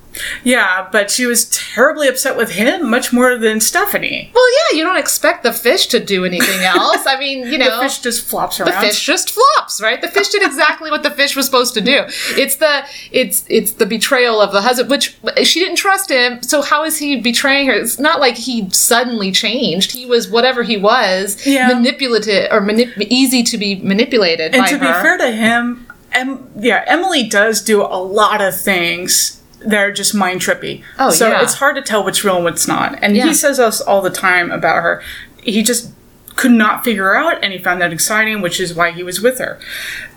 Yeah, 0.45 0.89
but 0.91 1.11
she 1.11 1.27
was 1.27 1.49
terribly 1.51 2.09
upset 2.09 2.37
with 2.37 2.51
him 2.53 2.89
much 2.91 3.13
more 3.13 3.37
than 3.37 3.61
Stephanie. 3.61 4.31
Well, 4.35 4.45
yeah, 4.73 4.79
you 4.79 4.85
don't 4.85 4.97
expect 4.97 5.43
the 5.43 5.53
fish 5.53 5.87
to 5.89 6.01
do 6.01 6.25
anything 6.25 6.61
else. 6.65 7.07
I 7.07 7.19
mean, 7.19 7.47
you 7.53 7.59
know, 7.59 7.77
The 7.77 7.83
fish 7.83 7.99
just 8.01 8.25
flops 8.29 8.59
around. 8.59 8.73
the 8.73 8.81
fish 8.89 9.05
just 9.05 9.31
flops, 9.31 9.81
right? 9.81 10.01
The 10.01 10.09
fish 10.09 10.29
did 10.29 10.43
exactly 10.43 10.91
what 10.91 11.03
the 11.03 11.11
fish 11.11 11.37
was 11.37 11.47
supposed 11.47 11.75
to 11.75 11.81
do. 11.81 12.05
It's 12.31 12.57
the 12.57 12.85
it's 13.13 13.45
it's 13.49 13.73
the 13.73 13.87
betrayal 13.87 14.41
of 14.41 14.53
the 14.53 14.63
husband, 14.63 14.91
which 14.91 15.17
she 15.47 15.61
didn't 15.61 15.77
trust 15.77 16.11
him. 16.11 16.43
So 16.43 16.63
how 16.63 16.85
is 16.85 16.99
he 16.99 17.21
betraying 17.21 17.67
her? 17.69 17.75
It's 17.75 17.99
not 17.99 18.19
like 18.21 18.37
he 18.37 18.69
suddenly 18.71 19.31
changed. 19.31 19.93
He 19.93 20.07
was 20.07 20.29
whatever 20.29 20.63
he 20.63 20.77
was, 20.77 21.47
Yeah. 21.47 21.69
manipulative 21.69 22.49
or 22.51 22.61
manip- 22.61 22.97
easy 23.11 23.43
to 23.45 23.59
be 23.59 23.77
manipulated 23.77 24.55
And 24.55 24.67
to 24.67 24.75
be 24.79 24.87
fair 24.87 25.17
to 25.19 25.31
him, 25.31 25.87
em- 26.13 26.49
yeah, 26.59 26.85
Emily 26.87 27.25
does 27.25 27.61
do 27.63 27.83
a 27.83 28.01
lot 28.03 28.41
of 28.41 28.59
things 28.59 29.38
that 29.61 29.79
are 29.79 29.93
just 29.93 30.15
mind 30.15 30.41
trippy. 30.41 30.83
Oh, 30.99 31.11
so 31.11 31.29
yeah. 31.29 31.43
it's 31.43 31.55
hard 31.55 31.77
to 31.77 31.83
tell 31.83 32.05
what's 32.05 32.23
real 32.25 32.37
and 32.37 32.45
what's 32.45 32.69
not. 32.69 32.99
And 33.03 33.17
Yeah. 33.17 33.27
he 33.27 33.35
says 33.35 33.59
us 33.59 33.81
all 33.81 34.01
the 34.03 34.11
time 34.11 34.51
about 34.51 34.83
her. 34.83 35.03
He 35.43 35.63
just 35.63 35.91
could 36.37 36.53
not 36.53 36.85
figure 36.85 37.17
out, 37.17 37.43
and 37.43 37.53
he 37.53 37.59
found 37.59 37.81
that 37.81 37.93
exciting, 37.93 38.41
which 38.41 38.61
is 38.61 38.73
why 38.75 38.93
he 38.93 39.03
was 39.03 39.21
with 39.21 39.39
her. 39.39 39.59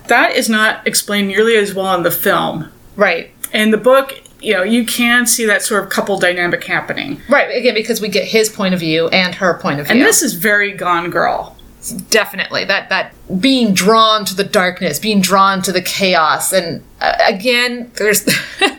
That 0.06 0.36
is 0.36 0.48
not 0.48 0.86
explained 0.86 1.28
nearly 1.28 1.56
as 1.56 1.74
well 1.74 1.94
in 1.94 2.02
the 2.02 2.10
film. 2.10 2.70
right. 2.96 3.30
In 3.52 3.70
the 3.70 3.76
book, 3.76 4.18
you 4.40 4.54
know, 4.54 4.62
you 4.62 4.86
can 4.86 5.26
see 5.26 5.44
that 5.44 5.60
sort 5.62 5.84
of 5.84 5.90
couple 5.90 6.18
dynamic 6.18 6.64
happening. 6.64 7.20
Right, 7.28 7.54
again, 7.54 7.74
because 7.74 8.00
we 8.00 8.08
get 8.08 8.24
his 8.28 8.48
point 8.48 8.72
of 8.72 8.80
view 8.80 9.08
and 9.08 9.34
her 9.34 9.58
point 9.58 9.78
of 9.78 9.86
view. 9.88 9.96
And 9.96 10.02
this 10.02 10.22
is 10.22 10.32
very 10.34 10.72
Gone 10.72 11.10
Girl. 11.10 11.54
Definitely 11.90 12.64
that 12.64 12.88
that 12.88 13.12
being 13.40 13.74
drawn 13.74 14.24
to 14.24 14.34
the 14.34 14.44
darkness 14.44 14.98
being 14.98 15.20
drawn 15.20 15.60
to 15.62 15.72
the 15.72 15.82
chaos 15.82 16.52
and 16.52 16.82
uh, 17.00 17.16
again 17.26 17.90
there's 17.96 18.24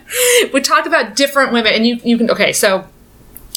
we 0.53 0.61
talked 0.61 0.87
about 0.87 1.15
different 1.15 1.51
women 1.51 1.73
and 1.73 1.85
you 1.85 1.99
you 2.03 2.17
can 2.17 2.29
okay 2.31 2.53
so 2.53 2.87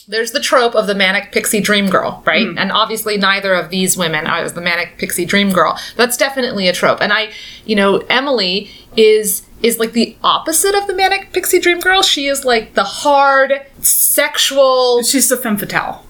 there's 0.09 0.33
the 0.33 0.41
trope 0.41 0.75
of 0.75 0.87
the 0.87 0.95
manic 0.95 1.33
pixie 1.33 1.61
dream 1.61 1.91
girl, 1.91 2.23
right? 2.25 2.47
And 2.57 2.71
obviously, 2.71 3.17
neither 3.17 3.55
of 3.55 3.71
these 3.71 3.97
women 3.97 4.27
are 4.27 4.49
the 4.49 4.61
manic 4.61 4.99
pixie 4.99 5.25
dream 5.25 5.51
girl. 5.51 5.79
That's 5.97 6.17
definitely 6.17 6.69
a 6.69 6.73
trope. 6.73 7.01
And 7.01 7.13
I, 7.13 7.33
you 7.65 7.75
know, 7.75 7.99
Emily 8.09 8.71
is 8.97 9.43
is 9.63 9.79
like 9.79 9.93
the 9.93 10.17
opposite 10.23 10.75
of 10.75 10.87
the 10.87 10.95
manic 10.95 11.33
pixie 11.33 11.59
dream 11.59 11.81
girl. 11.81 12.03
She 12.03 12.27
is 12.27 12.45
like 12.45 12.75
the 12.75 12.85
hard, 12.85 13.67
sexual, 13.81 15.03
She's 15.03 15.29
the 15.29 15.37
femme 15.37 15.57
fatale. 15.57 16.05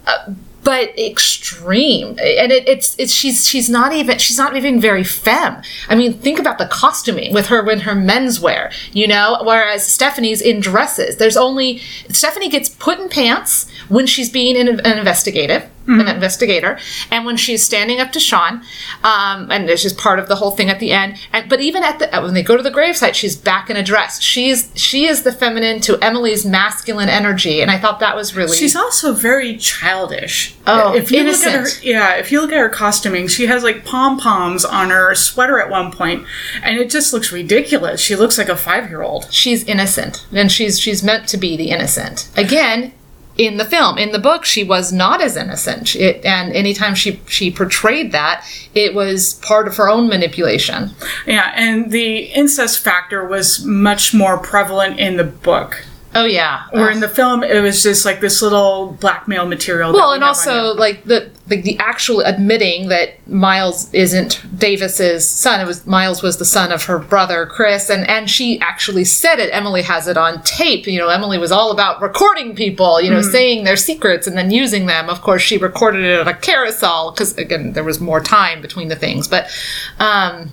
But 0.66 0.98
extreme. 0.98 2.08
And 2.18 2.50
it, 2.50 2.68
it's 2.68 2.96
it's 2.98 3.12
she's 3.12 3.46
she's 3.48 3.70
not 3.70 3.92
even 3.92 4.18
she's 4.18 4.36
not 4.36 4.56
even 4.56 4.80
very 4.80 5.04
femme. 5.04 5.62
I 5.88 5.94
mean 5.94 6.14
think 6.14 6.40
about 6.40 6.58
the 6.58 6.66
costuming 6.66 7.32
with 7.32 7.46
her 7.46 7.62
when 7.62 7.78
her 7.80 7.94
menswear 7.94 8.74
you 8.92 9.06
know? 9.06 9.38
Whereas 9.42 9.86
stephanie's 9.86 10.42
in 10.42 10.58
dresses. 10.58 11.18
There's 11.18 11.36
only 11.36 11.78
stephanie 12.08 12.48
gets 12.48 12.68
put 12.68 12.98
in 12.98 13.08
pants 13.08 13.70
when 13.88 14.06
she's 14.06 14.30
being 14.30 14.56
an, 14.56 14.68
an 14.80 14.98
investigative 14.98 15.64
an 15.88 16.08
investigator 16.08 16.76
and 17.12 17.24
when 17.24 17.36
she's 17.36 17.62
standing 17.62 18.00
up 18.00 18.10
to 18.10 18.18
sean 18.18 18.60
um, 19.04 19.48
and 19.52 19.68
this 19.68 19.84
is 19.84 19.92
part 19.92 20.18
of 20.18 20.26
the 20.26 20.34
whole 20.34 20.50
thing 20.50 20.68
at 20.68 20.80
the 20.80 20.90
end 20.90 21.16
and 21.32 21.48
but 21.48 21.60
even 21.60 21.84
at 21.84 22.00
the 22.00 22.08
when 22.22 22.34
they 22.34 22.42
go 22.42 22.56
to 22.56 22.62
the 22.64 22.72
gravesite 22.72 23.14
she's 23.14 23.36
back 23.36 23.70
in 23.70 23.76
a 23.76 23.84
dress 23.84 24.20
she's 24.20 24.72
she 24.74 25.06
is 25.06 25.22
the 25.22 25.30
feminine 25.30 25.80
to 25.80 25.96
emily's 26.04 26.44
masculine 26.44 27.08
energy 27.08 27.60
and 27.62 27.70
i 27.70 27.78
thought 27.78 28.00
that 28.00 28.16
was 28.16 28.34
really 28.34 28.56
She's 28.56 28.74
also 28.74 29.12
very 29.12 29.56
childish. 29.56 30.56
Oh, 30.66 30.92
if 30.96 31.12
you 31.12 31.22
look 31.22 31.36
at 31.44 31.52
her, 31.52 31.58
innocent. 31.60 31.84
yeah, 31.84 32.14
if 32.16 32.32
you 32.32 32.40
look 32.40 32.50
at 32.50 32.58
her 32.58 32.68
costuming, 32.68 33.28
she 33.28 33.46
has 33.46 33.62
like 33.62 33.84
pom 33.84 34.18
poms 34.18 34.64
on 34.64 34.90
her 34.90 35.14
sweater 35.14 35.60
at 35.60 35.70
one 35.70 35.92
point, 35.92 36.26
and 36.64 36.78
it 36.78 36.90
just 36.90 37.12
looks 37.12 37.30
ridiculous. 37.30 38.00
She 38.00 38.16
looks 38.16 38.36
like 38.38 38.48
a 38.48 38.56
five 38.56 38.88
year 38.88 39.02
old. 39.02 39.28
she's 39.32 39.62
innocent 39.64 40.26
and 40.32 40.50
she's 40.50 40.80
she's 40.80 41.04
meant 41.04 41.28
to 41.28 41.36
be 41.36 41.56
the 41.56 41.70
innocent 41.70 42.28
again 42.36 42.92
in 43.38 43.56
the 43.56 43.64
film. 43.64 43.98
In 43.98 44.12
the 44.12 44.18
book 44.18 44.44
she 44.44 44.64
was 44.64 44.92
not 44.92 45.20
as 45.20 45.36
innocent. 45.36 45.94
It, 45.96 46.24
and 46.24 46.52
anytime 46.52 46.94
she 46.94 47.20
she 47.26 47.50
portrayed 47.50 48.12
that 48.12 48.46
it 48.74 48.94
was 48.94 49.34
part 49.34 49.68
of 49.68 49.76
her 49.76 49.88
own 49.88 50.08
manipulation. 50.08 50.90
Yeah, 51.26 51.52
and 51.54 51.90
the 51.90 52.24
incest 52.24 52.80
factor 52.80 53.26
was 53.26 53.64
much 53.64 54.14
more 54.14 54.38
prevalent 54.38 54.98
in 54.98 55.16
the 55.16 55.24
book. 55.24 55.84
Oh 56.16 56.24
yeah. 56.24 56.66
Or 56.72 56.90
in 56.90 57.00
the 57.00 57.08
film, 57.08 57.44
it 57.44 57.60
was 57.60 57.82
just 57.82 58.04
like 58.04 58.20
this 58.20 58.42
little 58.42 58.96
blackmail 59.00 59.46
material. 59.46 59.92
well 59.92 60.10
we 60.10 60.16
and 60.16 60.24
also 60.24 60.74
like 60.74 61.04
the, 61.04 61.30
the 61.46 61.60
the 61.60 61.78
actual 61.78 62.20
admitting 62.20 62.88
that 62.88 63.26
miles 63.28 63.92
isn't 63.94 64.44
davis's 64.58 65.28
son. 65.28 65.60
It 65.60 65.66
was 65.66 65.86
miles 65.86 66.22
was 66.22 66.38
the 66.38 66.44
son 66.44 66.72
of 66.72 66.84
her 66.84 66.98
brother 66.98 67.46
chris 67.46 67.90
and 67.90 68.08
and 68.08 68.28
she 68.30 68.58
actually 68.60 69.04
said 69.04 69.38
it. 69.38 69.50
Emily 69.52 69.82
has 69.82 70.08
it 70.08 70.16
on 70.16 70.42
tape. 70.42 70.86
You 70.86 70.98
know 70.98 71.08
emily 71.08 71.38
was 71.38 71.52
all 71.52 71.70
about 71.70 72.00
recording 72.00 72.56
people 72.56 73.00
you 73.00 73.10
know 73.10 73.22
saying 73.22 73.64
their 73.64 73.76
secrets 73.76 74.26
and 74.26 74.36
then 74.36 74.50
using 74.50 74.86
them. 74.86 75.08
Of 75.08 75.20
course 75.22 75.42
she 75.42 75.58
recorded 75.58 76.04
it 76.04 76.20
at 76.20 76.28
a 76.28 76.34
carousel 76.34 77.12
because 77.12 77.36
again 77.36 77.72
there 77.72 77.84
was 77.84 78.00
more 78.00 78.20
time 78.20 78.60
between 78.62 78.88
the 78.88 78.96
things. 78.96 79.28
But 79.28 79.50
um 79.98 80.50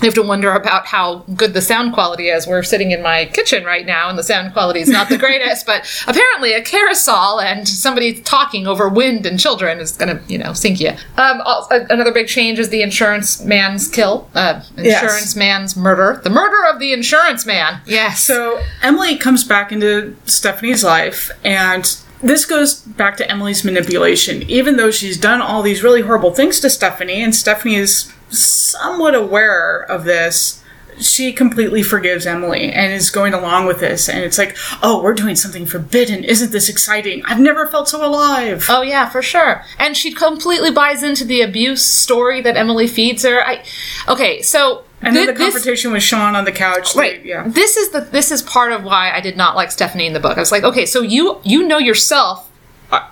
you 0.00 0.06
have 0.06 0.14
to 0.14 0.22
wonder 0.22 0.52
about 0.52 0.86
how 0.86 1.18
good 1.34 1.54
the 1.54 1.62
sound 1.62 1.94
quality 1.94 2.28
is. 2.28 2.46
We're 2.46 2.64
sitting 2.64 2.90
in 2.90 3.00
my 3.02 3.26
kitchen 3.26 3.64
right 3.64 3.86
now, 3.86 4.08
and 4.08 4.18
the 4.18 4.24
sound 4.24 4.52
quality 4.52 4.80
is 4.80 4.88
not 4.88 5.08
the 5.08 5.16
greatest. 5.16 5.66
but 5.66 5.88
apparently, 6.08 6.52
a 6.52 6.62
carousel 6.62 7.40
and 7.40 7.66
somebody 7.68 8.20
talking 8.20 8.66
over 8.66 8.88
wind 8.88 9.24
and 9.24 9.38
children 9.38 9.78
is 9.78 9.96
going 9.96 10.16
to, 10.16 10.22
you 10.30 10.36
know, 10.36 10.52
sink 10.52 10.80
you. 10.80 10.90
Um, 11.16 11.40
al- 11.46 11.68
a- 11.70 11.86
another 11.90 12.12
big 12.12 12.26
change 12.26 12.58
is 12.58 12.70
the 12.70 12.82
insurance 12.82 13.42
man's 13.42 13.88
kill. 13.88 14.28
Uh, 14.34 14.62
insurance 14.76 15.36
man's 15.36 15.76
murder. 15.76 16.20
The 16.22 16.30
murder 16.30 16.66
of 16.72 16.80
the 16.80 16.92
insurance 16.92 17.46
man. 17.46 17.80
Yes. 17.86 18.20
So 18.22 18.60
Emily 18.82 19.16
comes 19.16 19.44
back 19.44 19.70
into 19.70 20.16
Stephanie's 20.26 20.82
life, 20.82 21.30
and 21.44 21.84
this 22.20 22.44
goes 22.46 22.80
back 22.80 23.16
to 23.18 23.30
Emily's 23.30 23.64
manipulation. 23.64 24.42
Even 24.50 24.76
though 24.76 24.90
she's 24.90 25.18
done 25.18 25.40
all 25.40 25.62
these 25.62 25.82
really 25.82 26.00
horrible 26.00 26.32
things 26.32 26.58
to 26.60 26.70
Stephanie, 26.70 27.22
and 27.22 27.34
Stephanie 27.34 27.76
is 27.76 28.12
somewhat 28.34 29.14
aware 29.14 29.80
of 29.80 30.04
this, 30.04 30.62
she 30.98 31.32
completely 31.32 31.82
forgives 31.82 32.26
Emily 32.26 32.72
and 32.72 32.92
is 32.92 33.10
going 33.10 33.34
along 33.34 33.66
with 33.66 33.80
this. 33.80 34.08
And 34.08 34.20
it's 34.20 34.38
like, 34.38 34.56
oh, 34.82 35.02
we're 35.02 35.14
doing 35.14 35.36
something 35.36 35.66
forbidden. 35.66 36.24
Isn't 36.24 36.52
this 36.52 36.68
exciting? 36.68 37.22
I've 37.26 37.40
never 37.40 37.66
felt 37.66 37.88
so 37.88 38.06
alive. 38.06 38.66
Oh 38.68 38.82
yeah, 38.82 39.08
for 39.08 39.22
sure. 39.22 39.64
And 39.78 39.96
she 39.96 40.12
completely 40.12 40.70
buys 40.70 41.02
into 41.02 41.24
the 41.24 41.40
abuse 41.40 41.84
story 41.84 42.40
that 42.42 42.56
Emily 42.56 42.86
feeds 42.86 43.24
her. 43.24 43.44
I 43.44 43.64
okay, 44.08 44.42
so 44.42 44.84
and 45.02 45.14
then 45.16 45.26
the 45.26 45.32
this- 45.32 45.42
confrontation 45.42 45.92
with 45.92 46.02
Sean 46.02 46.36
on 46.36 46.44
the 46.44 46.52
couch. 46.52 46.94
Right. 46.94 47.24
yeah. 47.24 47.44
This 47.46 47.76
is 47.76 47.90
the 47.90 48.00
this 48.00 48.30
is 48.30 48.42
part 48.42 48.72
of 48.72 48.84
why 48.84 49.10
I 49.12 49.20
did 49.20 49.36
not 49.36 49.56
like 49.56 49.72
Stephanie 49.72 50.06
in 50.06 50.12
the 50.12 50.20
book. 50.20 50.36
I 50.36 50.40
was 50.40 50.52
like, 50.52 50.64
okay, 50.64 50.86
so 50.86 51.02
you 51.02 51.40
you 51.42 51.66
know 51.66 51.78
yourself 51.78 52.50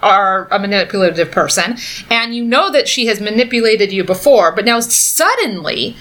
are- 0.02 0.48
a 0.50 0.58
manipulative 0.58 1.30
person, 1.30 1.76
and 2.10 2.34
you 2.34 2.44
know 2.44 2.70
that 2.70 2.88
she 2.88 3.06
has 3.06 3.20
manipulated 3.20 3.92
you 3.92 4.04
before, 4.04 4.52
but 4.52 4.64
now 4.64 4.80
suddenly. 4.80 5.96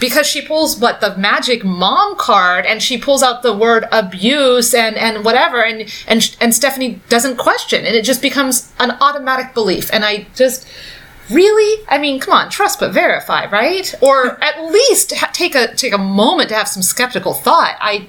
Because 0.00 0.26
she 0.26 0.42
pulls 0.42 0.76
what 0.78 1.00
the 1.00 1.16
magic 1.16 1.62
mom 1.64 2.16
card, 2.16 2.66
and 2.66 2.82
she 2.82 2.98
pulls 2.98 3.22
out 3.22 3.44
the 3.44 3.52
word 3.56 3.86
abuse 3.92 4.74
and 4.74 4.96
and 4.96 5.24
whatever, 5.24 5.62
and 5.64 5.88
and 6.08 6.36
and 6.40 6.52
Stephanie 6.52 7.00
doesn't 7.08 7.36
question, 7.36 7.86
and 7.86 7.94
it 7.94 8.04
just 8.04 8.20
becomes 8.20 8.72
an 8.80 8.90
automatic 9.00 9.54
belief. 9.54 9.88
And 9.92 10.04
I 10.04 10.26
just 10.34 10.66
really, 11.30 11.84
I 11.88 11.98
mean, 11.98 12.18
come 12.18 12.34
on, 12.34 12.50
trust 12.50 12.80
but 12.80 12.92
verify, 12.92 13.48
right? 13.48 13.94
Or 14.00 14.42
at 14.42 14.64
least 14.72 15.14
ha- 15.14 15.30
take 15.32 15.54
a 15.54 15.72
take 15.74 15.92
a 15.92 15.98
moment 15.98 16.48
to 16.48 16.56
have 16.56 16.66
some 16.68 16.82
skeptical 16.82 17.32
thought. 17.32 17.76
I 17.80 18.08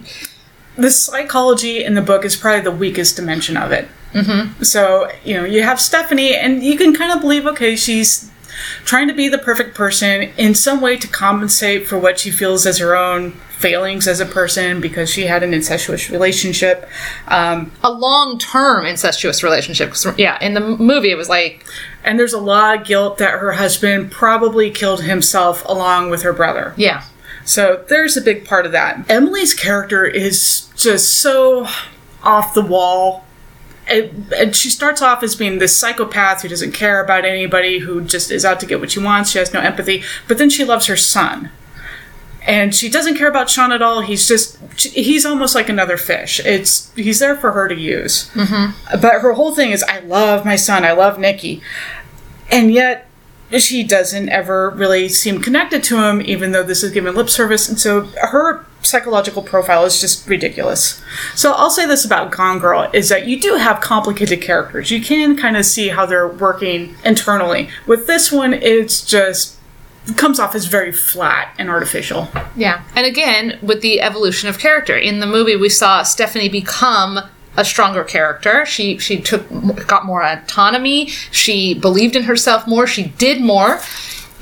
the 0.75 0.89
psychology 0.89 1.83
in 1.83 1.93
the 1.93 2.01
book 2.01 2.25
is 2.25 2.35
probably 2.35 2.61
the 2.61 2.71
weakest 2.71 3.15
dimension 3.17 3.55
of 3.55 3.71
it. 3.71 3.87
Mm-hmm. 4.13 4.63
So, 4.63 5.12
you 5.23 5.34
know, 5.36 5.43
you 5.43 5.63
have 5.63 5.80
Stephanie, 5.80 6.36
and 6.36 6.63
you 6.63 6.78
can 6.78 6.93
kind 6.93 7.12
of 7.12 7.21
believe, 7.21 7.45
okay, 7.47 7.76
she's 7.76 8.32
trying 8.86 9.08
to 9.08 9.13
be 9.13 9.28
the 9.28 9.38
perfect 9.38 9.76
person 9.76 10.32
in 10.38 10.54
some 10.56 10.80
way 10.82 10.97
to 10.97 11.08
compensate 11.08 11.88
for 11.88 11.97
what 11.97 12.19
she 12.19 12.32
feels 12.32 12.65
as 12.65 12.78
her 12.78 12.95
own 12.95 13.32
failings 13.58 14.08
as 14.10 14.19
a 14.19 14.26
person 14.26 14.82
because 14.82 15.10
she 15.10 15.26
had 15.26 15.41
an 15.41 15.54
incestuous 15.54 16.10
relationship. 16.10 16.88
Um, 17.28 17.71
a 17.82 17.91
long 17.91 18.38
term 18.38 18.86
incestuous 18.86 19.41
relationship. 19.41 19.93
yeah, 20.17 20.38
in 20.41 20.54
the 20.54 20.60
movie 20.60 21.12
it 21.12 21.15
was 21.15 21.30
like 21.30 21.65
and 22.04 22.19
there's 22.19 22.34
a 22.34 22.39
lot 22.39 22.82
of 22.82 22.86
guilt 22.86 23.17
that 23.19 23.39
her 23.39 23.54
husband 23.54 24.12
probably 24.12 24.69
killed 24.69 25.04
himself 25.04 25.63
along 25.65 26.10
with 26.10 26.23
her 26.23 26.34
brother. 26.34 26.73
yeah. 26.78 27.04
So 27.45 27.84
there's 27.89 28.15
a 28.15 28.21
big 28.21 28.45
part 28.45 28.65
of 28.65 28.71
that. 28.71 29.10
Emily's 29.10 29.54
character 29.54 30.06
is 30.06 30.69
just 30.78 31.19
so 31.19 31.67
off 32.21 32.54
the 32.54 32.62
wall. 32.62 33.26
And, 33.87 34.55
she 34.55 34.69
starts 34.69 35.01
off 35.01 35.23
as 35.23 35.35
being 35.35 35.59
this 35.59 35.77
psychopath 35.77 36.41
who 36.41 36.47
doesn't 36.47 36.71
care 36.71 37.03
about 37.03 37.25
anybody, 37.25 37.79
who 37.79 38.01
just 38.01 38.31
is 38.31 38.45
out 38.45 38.59
to 38.61 38.65
get 38.65 38.79
what 38.79 38.91
she 38.91 38.99
wants. 38.99 39.31
She 39.31 39.39
has 39.39 39.53
no 39.53 39.59
empathy. 39.59 40.03
But 40.27 40.37
then 40.37 40.49
she 40.49 40.63
loves 40.63 40.87
her 40.87 40.95
son. 40.95 41.51
And 42.45 42.75
she 42.75 42.89
doesn't 42.89 43.17
care 43.17 43.29
about 43.29 43.49
Sean 43.49 43.71
at 43.71 43.81
all. 43.81 44.01
He's 44.01 44.27
just, 44.27 44.57
he's 44.81 45.25
almost 45.25 45.55
like 45.55 45.69
another 45.69 45.97
fish. 45.97 46.41
It's, 46.45 46.93
he's 46.93 47.19
there 47.19 47.35
for 47.35 47.53
her 47.53 47.67
to 47.69 47.75
use. 47.75 48.29
Mm-hmm. 48.31 48.99
But 49.01 49.21
her 49.21 49.33
whole 49.33 49.55
thing 49.55 49.71
is, 49.71 49.83
I 49.83 49.99
love 49.99 50.43
my 50.43 50.57
son. 50.57 50.83
I 50.83 50.91
love 50.91 51.19
Nikki. 51.19 51.61
And 52.51 52.73
yet, 52.73 53.09
she 53.59 53.83
doesn't 53.83 54.29
ever 54.29 54.71
really 54.71 55.07
seem 55.07 55.41
connected 55.41 55.83
to 55.83 56.03
him, 56.03 56.21
even 56.21 56.51
though 56.51 56.63
this 56.63 56.83
is 56.83 56.91
given 56.91 57.15
lip 57.15 57.29
service. 57.29 57.69
And 57.69 57.79
so 57.79 58.05
her 58.21 58.65
psychological 58.83 59.41
profile 59.41 59.85
is 59.85 59.99
just 59.99 60.27
ridiculous. 60.27 61.01
So 61.35 61.53
I'll 61.53 61.69
say 61.69 61.85
this 61.85 62.05
about 62.05 62.31
Gone 62.31 62.59
Girl 62.59 62.89
is 62.93 63.09
that 63.09 63.27
you 63.27 63.39
do 63.39 63.55
have 63.55 63.81
complicated 63.81 64.41
characters. 64.41 64.91
You 64.91 65.01
can 65.01 65.35
kind 65.35 65.57
of 65.57 65.65
see 65.65 65.89
how 65.89 66.05
they're 66.05 66.27
working 66.27 66.95
internally. 67.03 67.69
With 67.87 68.07
this 68.07 68.31
one, 68.31 68.53
it's 68.53 69.05
just 69.05 69.57
comes 70.17 70.39
off 70.39 70.53
as 70.53 70.65
very 70.65 70.91
flat 70.91 71.53
and 71.57 71.69
artificial. 71.69 72.27
Yeah. 72.55 72.83
And 72.95 73.05
again, 73.05 73.57
with 73.61 73.81
the 73.81 74.01
evolution 74.01 74.49
of 74.49 74.59
character. 74.59 74.97
In 74.97 75.19
the 75.19 75.27
movie 75.27 75.55
we 75.55 75.69
saw 75.69 76.03
Stephanie 76.03 76.49
become 76.49 77.19
a 77.55 77.63
stronger 77.63 78.03
character. 78.03 78.65
She 78.65 78.97
she 78.97 79.21
took 79.21 79.47
got 79.87 80.05
more 80.05 80.23
autonomy. 80.23 81.07
She 81.31 81.73
believed 81.73 82.15
in 82.15 82.23
herself 82.23 82.67
more. 82.67 82.87
She 82.87 83.03
did 83.03 83.41
more. 83.41 83.79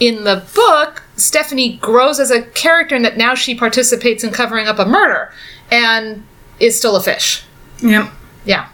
In 0.02 0.24
the 0.24 0.44
book, 0.56 1.04
Stephanie 1.16 1.78
grows 1.78 2.20
as 2.20 2.32
a 2.32 2.42
character 2.42 2.96
in 2.96 3.04
that 3.04 3.18
now 3.18 3.36
she 3.36 3.54
participates 3.54 4.24
in 4.24 4.32
covering 4.32 4.66
up 4.68 4.80
a 4.80 4.86
murder 4.86 5.32
and 5.70 6.24
is 6.60 6.76
still 6.76 6.96
a 6.96 7.04
fish. 7.04 7.44
Yep. 7.84 8.10
Yeah. 8.44 8.70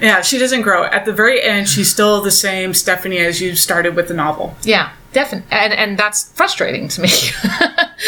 Yeah, 0.00 0.22
she 0.22 0.38
doesn't 0.38 0.62
grow. 0.62 0.82
At 0.86 1.04
the 1.04 1.12
very 1.12 1.40
end, 1.40 1.68
she's 1.68 1.88
still 1.88 2.20
the 2.20 2.32
same 2.32 2.74
Stephanie 2.74 3.18
as 3.18 3.40
you 3.40 3.54
started 3.54 3.94
with 3.94 4.08
the 4.08 4.14
novel. 4.14 4.56
Yeah. 4.64 4.90
definitely, 5.12 5.46
and 5.52 5.72
and 5.72 5.96
that's 5.96 6.32
frustrating 6.32 6.88
to 6.88 7.00
me. 7.02 7.08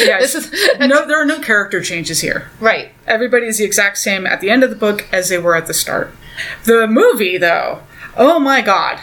Yeah, 0.05 0.19
this 0.19 0.35
is 0.35 0.51
no, 0.81 1.07
there 1.07 1.23
are 1.23 1.25
no 1.25 1.39
character 1.39 1.81
changes 1.81 2.21
here. 2.21 2.51
right. 2.59 2.91
Everybody 3.07 3.47
is 3.47 3.59
the 3.59 3.65
exact 3.65 3.99
same 3.99 4.27
at 4.27 4.41
the 4.41 4.51
end 4.51 4.65
of 4.65 4.71
the 4.71 4.77
book 4.77 5.07
as 5.13 5.29
they 5.29 5.39
were 5.39 5.55
at 5.55 5.69
the 5.69 5.75
start. 5.75 6.13
The 6.65 6.89
movie, 6.89 7.39
though, 7.39 7.83
oh 8.17 8.41
my 8.41 8.61
god. 8.61 8.99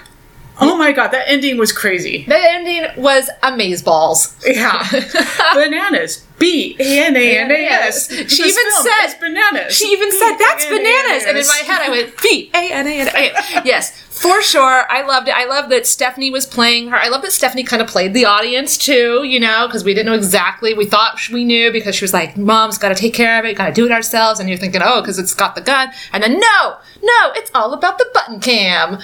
Oh 0.60 0.78
my 0.78 0.92
god, 0.92 1.08
that 1.10 1.28
ending 1.28 1.58
was 1.58 1.72
crazy. 1.72 2.26
The 2.28 2.38
ending 2.38 2.86
was 2.98 3.30
amazeballs. 3.42 4.36
Yeah. 4.46 4.84
bananas. 5.54 6.26
B 6.38 6.76
A 6.80 7.06
N 7.06 7.16
A 7.16 7.38
N 7.38 7.52
A 7.52 7.66
S. 7.68 8.10
She 8.12 8.16
This 8.24 8.40
even 8.40 8.72
said- 8.84 9.20
bananas. 9.20 9.76
She 9.78 9.86
even 9.92 10.12
said 10.12 10.36
that's 10.38 10.66
bananas, 10.66 11.24
and 11.28 11.38
in 11.38 11.46
my 11.48 11.62
head 11.66 11.82
I 11.82 11.90
went 11.90 12.22
B 12.22 12.50
A 12.54 12.72
N 12.74 12.88
A 12.88 13.00
N 13.02 13.08
A. 13.10 13.62
Yes, 13.64 13.92
for 14.22 14.42
sure. 14.42 14.86
I 14.90 15.02
loved 15.02 15.28
it. 15.28 15.36
I 15.36 15.46
love 15.46 15.70
that 15.70 15.88
Stephanie 15.88 16.30
was 16.30 16.46
playing 16.46 16.90
her. 16.90 16.96
I 16.96 17.08
love 17.08 17.24
that 17.24 17.32
Stephanie 17.32 17.64
kind 17.64 17.82
of 17.82 17.88
played 17.88 18.14
the 18.14 18.26
audience 18.26 18.78
too. 18.78 19.24
You 19.24 19.40
know, 19.40 19.68
because 19.68 19.84
we 19.84 19.94
didn't 19.94 20.06
know 20.06 20.14
exactly. 20.16 20.74
We 20.74 20.86
thought 20.86 21.20
we 21.32 21.44
knew 21.44 21.72
because 21.72 21.96
she 21.96 22.04
was 22.04 22.14
like, 22.14 22.38
"Mom's 22.38 22.78
got 22.78 22.90
to 22.90 22.96
take 22.96 23.14
care 23.14 23.40
of 23.40 23.46
it. 23.46 23.58
Got 23.58 23.68
to 23.68 23.74
do 23.74 23.86
it 23.86 23.92
ourselves." 23.92 24.40
And 24.40 24.48
you're 24.48 24.58
thinking, 24.58 24.82
"Oh, 24.84 25.02
because 25.02 25.18
it's 25.18 25.34
got 25.34 25.56
the 25.56 25.62
gun." 25.62 25.90
And 26.14 26.22
then 26.22 26.40
no, 26.40 26.78
no, 27.02 27.32
it's 27.36 27.52
all 27.56 27.74
about 27.74 27.98
the 27.98 28.10
button 28.14 28.40
cam. 28.40 29.00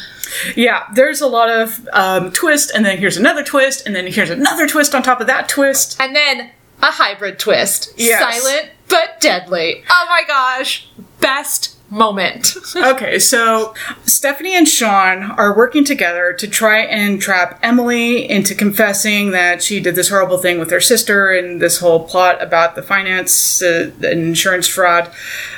Yeah, 0.56 0.84
there's 0.94 1.22
a 1.22 1.28
lot 1.28 1.50
of 1.50 1.88
um, 1.94 2.32
twist, 2.32 2.72
and 2.76 2.86
then 2.86 2.98
here's 2.98 3.18
another 3.18 3.44
twist, 3.44 3.86
and 3.86 3.96
then 3.96 4.08
here's 4.08 4.30
another 4.30 4.68
twist 4.68 4.94
on 4.94 5.02
top 5.02 5.20
of 5.20 5.28
that 5.28 5.50
twist. 5.50 5.98
And 6.00 6.16
then 6.16 6.52
a 6.82 6.92
hybrid 6.92 7.40
twist. 7.40 7.94
Yes. 7.98 8.22
Silent 8.22 8.72
but 8.88 9.20
deadly. 9.20 9.84
Oh 9.90 10.06
my 10.10 10.24
gosh. 10.28 10.90
Best 11.20 11.77
moment. 11.90 12.56
Okay, 12.78 13.18
so 13.18 13.74
Stephanie 14.06 14.56
and 14.56 14.68
Sean 14.68 15.24
are 15.24 15.56
working 15.56 15.84
together 15.84 16.34
to 16.34 16.48
try 16.48 16.80
and 16.80 17.20
trap 17.20 17.60
Emily 17.64 18.30
into 18.30 18.54
confessing 18.54 19.32
that 19.32 19.64
she 19.64 19.80
did 19.80 19.96
this 19.96 20.10
horrible 20.10 20.38
thing 20.38 20.60
with 20.60 20.70
her 20.70 20.80
sister 20.80 21.32
and 21.32 21.62
this 21.62 21.80
whole 21.80 22.06
plot 22.06 22.42
about 22.42 22.76
the 22.76 22.84
finance 22.84 23.62
uh, 23.62 23.92
insurance 24.04 24.68
fraud. 24.68 25.12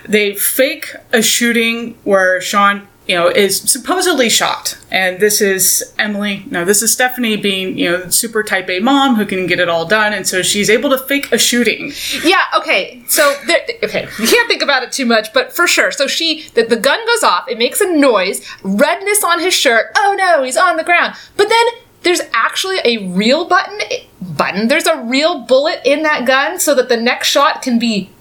They 0.07 0.33
fake 0.33 0.95
a 1.11 1.21
shooting 1.21 1.97
where 2.03 2.39
Sean, 2.41 2.87
you 3.09 3.15
know, 3.15 3.27
is 3.27 3.59
supposedly 3.59 4.29
shot. 4.29 4.77
And 4.91 5.19
this 5.19 5.41
is 5.41 5.95
Emily, 5.97 6.45
no, 6.51 6.63
this 6.63 6.83
is 6.83 6.93
Stephanie 6.93 7.37
being, 7.37 7.75
you 7.75 7.89
know, 7.89 8.09
super 8.09 8.43
type 8.43 8.69
A 8.69 8.79
mom 8.81 9.15
who 9.15 9.25
can 9.25 9.47
get 9.47 9.59
it 9.59 9.67
all 9.67 9.87
done. 9.87 10.13
And 10.13 10.27
so 10.27 10.43
she's 10.43 10.69
able 10.69 10.91
to 10.91 10.97
fake 10.99 11.31
a 11.31 11.39
shooting. 11.39 11.91
yeah, 12.23 12.43
okay. 12.55 13.01
So, 13.07 13.35
there, 13.47 13.61
okay, 13.83 14.07
you 14.19 14.27
can't 14.27 14.47
think 14.47 14.61
about 14.61 14.83
it 14.83 14.91
too 14.91 15.07
much, 15.07 15.33
but 15.33 15.51
for 15.51 15.65
sure. 15.65 15.89
So 15.89 16.05
she, 16.05 16.49
the, 16.49 16.61
the 16.61 16.75
gun 16.75 17.03
goes 17.07 17.23
off, 17.23 17.49
it 17.49 17.57
makes 17.57 17.81
a 17.81 17.91
noise, 17.91 18.47
redness 18.61 19.23
on 19.23 19.39
his 19.39 19.55
shirt. 19.55 19.87
Oh 19.97 20.13
no, 20.15 20.43
he's 20.43 20.55
on 20.55 20.77
the 20.77 20.83
ground. 20.83 21.15
But 21.35 21.49
then 21.49 21.65
there's 22.03 22.21
actually 22.31 22.77
a 22.85 23.07
real 23.07 23.45
button, 23.45 23.79
button, 24.21 24.67
there's 24.67 24.85
a 24.85 25.01
real 25.01 25.39
bullet 25.39 25.81
in 25.83 26.03
that 26.03 26.27
gun 26.27 26.59
so 26.59 26.75
that 26.75 26.89
the 26.89 26.97
next 26.97 27.29
shot 27.29 27.63
can 27.63 27.79
be 27.79 28.11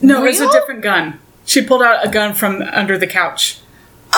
No, 0.00 0.24
it's 0.24 0.38
a 0.38 0.48
different 0.52 0.82
gun. 0.82 1.18
She 1.44 1.62
pulled 1.62 1.82
out 1.82 2.06
a 2.06 2.08
gun 2.08 2.32
from 2.32 2.62
under 2.62 2.96
the 2.96 3.08
couch. 3.08 3.58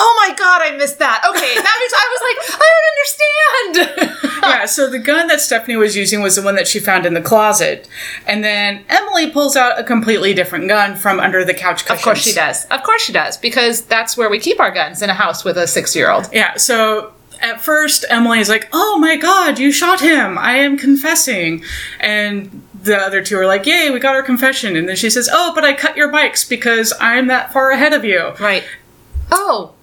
Oh 0.01 0.25
my 0.27 0.33
god, 0.35 0.61
I 0.61 0.75
missed 0.77 0.99
that. 0.99 1.23
Okay, 1.29 1.55
that 1.55 1.77
means 1.79 1.93
I 1.93 2.07
was 2.13 2.21
like, 2.23 2.37
I 2.61 2.67
don't 2.73 2.89
understand. 2.95 4.43
yeah, 4.43 4.65
so 4.65 4.89
the 4.89 4.99
gun 4.99 5.27
that 5.27 5.41
Stephanie 5.41 5.75
was 5.75 5.95
using 5.95 6.21
was 6.21 6.37
the 6.37 6.41
one 6.41 6.55
that 6.55 6.67
she 6.67 6.79
found 6.79 7.05
in 7.05 7.13
the 7.13 7.21
closet. 7.21 7.87
And 8.25 8.41
then 8.41 8.85
Emily 8.87 9.29
pulls 9.29 9.57
out 9.57 9.77
a 9.77 9.83
completely 9.83 10.33
different 10.33 10.69
gun 10.69 10.95
from 10.95 11.19
under 11.19 11.43
the 11.43 11.53
couch 11.53 11.85
cushions. 11.85 11.99
Of 11.99 12.03
course 12.03 12.21
she 12.23 12.33
does. 12.33 12.65
Of 12.67 12.83
course 12.83 13.01
she 13.03 13.11
does, 13.11 13.37
because 13.37 13.81
that's 13.81 14.15
where 14.15 14.29
we 14.29 14.39
keep 14.39 14.59
our 14.61 14.71
guns 14.71 15.01
in 15.01 15.09
a 15.09 15.13
house 15.13 15.43
with 15.43 15.57
a 15.57 15.67
six 15.67 15.95
year 15.95 16.09
old. 16.09 16.29
Yeah, 16.31 16.55
so 16.55 17.13
at 17.41 17.61
first 17.61 18.05
Emily 18.09 18.39
is 18.39 18.47
like, 18.49 18.69
"Oh 18.71 18.97
my 18.99 19.17
god, 19.17 19.59
you 19.59 19.71
shot 19.71 19.99
him. 19.99 20.37
I 20.37 20.53
am 20.57 20.77
confessing." 20.77 21.63
And 21.99 22.63
the 22.81 22.97
other 22.97 23.21
two 23.21 23.37
are 23.37 23.45
like, 23.45 23.65
"Yay, 23.65 23.89
we 23.89 23.99
got 23.99 24.15
our 24.15 24.23
confession." 24.23 24.75
And 24.75 24.87
then 24.87 24.95
she 24.95 25.09
says, 25.09 25.29
"Oh, 25.31 25.51
but 25.53 25.65
I 25.65 25.73
cut 25.73 25.97
your 25.97 26.09
bikes 26.09 26.43
because 26.45 26.93
I'm 27.01 27.27
that 27.27 27.51
far 27.51 27.71
ahead 27.71 27.93
of 27.93 28.05
you." 28.05 28.33
Right. 28.39 28.63
Oh, 29.31 29.73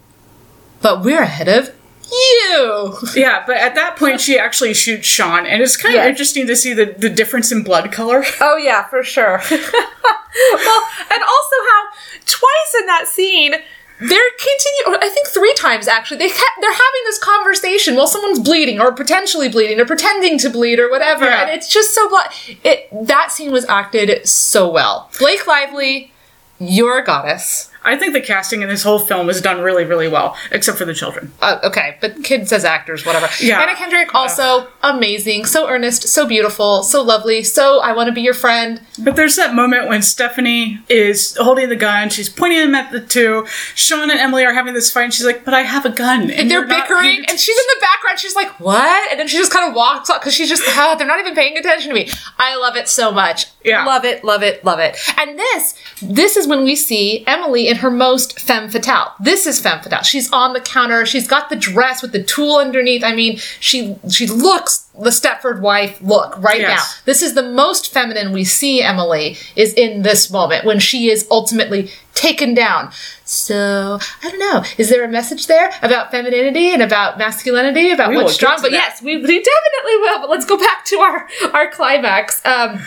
but 0.83 1.03
we're 1.03 1.23
ahead 1.23 1.49
of 1.49 1.75
you. 2.11 2.97
Yeah, 3.17 3.43
but 3.47 3.57
at 3.57 3.75
that 3.75 3.97
point 3.97 4.21
she 4.21 4.39
actually 4.39 4.75
shoots 4.75 5.07
Sean, 5.07 5.45
and 5.47 5.63
it's 5.63 5.77
kind 5.77 5.97
of 5.97 6.05
interesting 6.05 6.47
to 6.47 6.55
see 6.57 6.73
the, 6.73 6.87
the 6.99 7.11
difference 7.11 7.51
in 7.51 7.63
blood 7.63 7.91
color. 7.93 8.25
Oh, 8.41 8.57
yeah, 8.57 8.85
for 8.87 9.03
sure. 9.03 9.41
well, 9.51 10.83
and 11.13 11.23
also 11.23 11.57
how 11.71 11.85
twice 12.27 12.75
in 12.81 12.87
that 12.87 13.05
scene, 13.09 13.53
they're 13.99 14.31
continue. 14.39 14.99
I 15.01 15.09
think 15.13 15.27
three 15.29 15.55
times 15.55 15.89
actually. 15.89 16.19
They 16.19 16.29
ha- 16.31 16.57
they're 16.61 16.71
having 16.71 17.03
this 17.07 17.19
conversation 17.19 17.97
while 17.97 18.07
someone's 18.07 18.39
bleeding 18.41 18.79
or 18.81 18.93
potentially 18.93 19.49
bleeding 19.49 19.81
or 19.81 19.87
pretending 19.87 20.39
to 20.41 20.51
bleed 20.51 20.79
or 20.79 20.91
whatever, 20.91 21.25
Yeah. 21.25 21.43
and 21.43 21.51
it's 21.51 21.73
just 21.73 21.95
so. 21.95 22.09
Blo- 22.09 22.21
it 22.63 22.89
that 23.07 23.33
scene 23.33 23.51
was 23.53 23.65
acted 23.67 24.29
so 24.29 24.71
well. 24.71 25.11
Blake 25.19 25.47
Lively, 25.47 26.13
you're 26.59 26.99
a 26.99 27.05
goddess. 27.05 27.71
I 27.87 27.97
think 27.97 28.13
the 28.13 28.21
casting 28.21 28.63
in 28.63 28.69
this 28.69 28.83
whole 28.83 28.99
film 28.99 29.27
was 29.27 29.41
done 29.41 29.61
really, 29.61 29.85
really 29.85 30.09
well, 30.09 30.37
except 30.51 30.79
for 30.79 30.85
the 30.85 30.95
children. 30.95 31.33
Uh, 31.41 31.59
okay, 31.65 31.97
but 32.01 32.23
kids 32.25 32.53
as 32.53 32.65
actors, 32.65 33.07
whatever. 33.07 33.29
Yeah. 33.41 33.61
Anna 33.61 33.75
Kendrick 33.75 34.15
also 34.15 34.69
amazing, 34.83 35.47
so 35.47 35.69
earnest, 35.69 36.09
so 36.09 36.27
beautiful, 36.27 36.83
so 36.83 37.03
lovely, 37.03 37.43
so 37.43 37.81
I 37.81 37.93
want 37.93 38.09
to 38.09 38.13
be 38.13 38.23
your 38.23 38.35
friend. 38.35 38.81
But 38.99 39.17
there's 39.17 39.37
that 39.37 39.55
moment 39.55 39.89
when 39.89 40.03
Stephanie 40.03 40.81
is 40.89 41.37
holding 41.37 41.69
the 41.69 41.77
gun, 41.77 42.11
she's 42.11 42.29
pointing 42.29 42.59
them 42.59 42.75
at 42.75 42.93
the 42.93 43.01
two. 43.01 43.47
Sean 43.75 44.11
and 44.11 44.19
Emily 44.21 44.45
are 44.45 44.53
having 44.53 44.75
this 44.75 44.91
fight, 44.91 45.05
and 45.05 45.15
she's 45.15 45.27
like, 45.27 45.45
"But 45.45 45.55
I 45.55 45.63
have 45.63 45.87
a 45.87 45.91
gun." 45.91 46.31
And 46.31 46.51
they're 46.51 46.67
bickering, 46.67 47.25
and 47.29 47.39
she's 47.39 47.57
in 47.57 47.67
the 47.75 47.81
background. 47.81 48.19
She's 48.19 48.35
like, 48.37 48.59
"What?" 48.61 49.11
And 49.11 49.21
then 49.21 49.29
she 49.29 49.37
just 49.37 49.53
kind 49.53 49.69
of 49.69 49.75
walks 49.77 50.11
off 50.11 50.21
because 50.21 50.35
she's 50.35 50.49
just, 50.49 50.63
ah, 50.67 50.95
they're 50.97 51.07
not 51.07 51.21
even 51.21 51.35
paying 51.35 51.57
attention 51.57 51.89
to 51.91 51.95
me. 51.95 52.09
I 52.39 52.57
love 52.57 52.77
it 52.77 52.89
so 52.89 53.13
much. 53.13 53.47
Yeah. 53.65 53.85
love 53.85 54.05
it, 54.05 54.25
love 54.25 54.43
it, 54.43 54.65
love 54.65 54.79
it. 54.79 54.97
And 55.19 55.39
this, 55.39 55.75
this 56.01 56.37
is 56.37 56.47
when 56.47 56.65
we 56.65 56.77
see 56.77 57.25
Emily 57.27 57.69
in 57.69 57.76
her 57.79 57.91
most 57.91 58.39
femme 58.41 58.69
fatale. 58.69 59.13
This 59.21 59.47
is 59.47 59.61
femme 59.61 59.81
fatale. 59.83 60.03
She's 60.03 60.31
on 60.33 60.53
the 60.53 60.61
counter. 60.61 61.07
She's 61.07 61.27
got 61.29 61.49
the 61.51 61.57
dress 61.57 62.03
with 62.03 62.13
the 62.13 62.23
tulle 62.23 62.59
underneath. 62.61 63.03
I 63.05 63.15
mean, 63.15 63.39
she 63.61 63.97
she 64.11 64.27
looks 64.27 64.83
the 64.99 65.11
Stepford 65.11 65.61
wife 65.61 65.99
look 66.01 66.39
right 66.39 66.61
Yes. 66.61 66.71
now. 66.79 67.03
This 67.05 67.21
is 67.23 67.35
the 67.35 67.43
most 67.43 67.93
feminine 67.93 68.33
we 68.33 68.45
see 68.45 68.83
Emily 68.83 69.37
is 69.55 69.75
in 69.75 70.03
this 70.03 70.31
moment 70.31 70.65
when 70.65 70.79
she 70.79 71.11
is 71.11 71.27
ultimately 71.31 71.91
taken 72.15 72.55
down. 72.55 72.91
So, 73.27 73.99
I 74.23 74.31
don't 74.31 74.39
know. 74.39 74.63
Is 74.79 74.89
there 74.89 75.05
a 75.05 75.09
message 75.09 75.49
there 75.49 75.71
about 75.83 76.11
femininity 76.11 76.73
and 76.73 76.81
about 76.81 77.19
masculinity, 77.19 77.91
about 77.91 78.09
We 78.11 78.17
what's 78.17 78.33
strong? 78.35 78.57
But 78.63 78.71
that. 78.71 78.73
yes, 78.73 79.03
we, 79.03 79.17
we 79.17 79.23
definitely 79.23 79.97
will. 80.01 80.21
But 80.21 80.31
let's 80.31 80.47
go 80.47 80.57
back 80.57 80.85
to 80.87 80.97
our 80.99 81.29
our 81.53 81.71
climax. 81.71 82.41
Um 82.47 82.81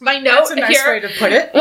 my 0.00 0.18
note 0.18 0.34
That's 0.48 0.50
a 0.52 0.56
nice 0.56 0.70
here. 0.80 0.92
way 0.92 1.00
to 1.00 1.08
put 1.08 1.32
it. 1.32 1.52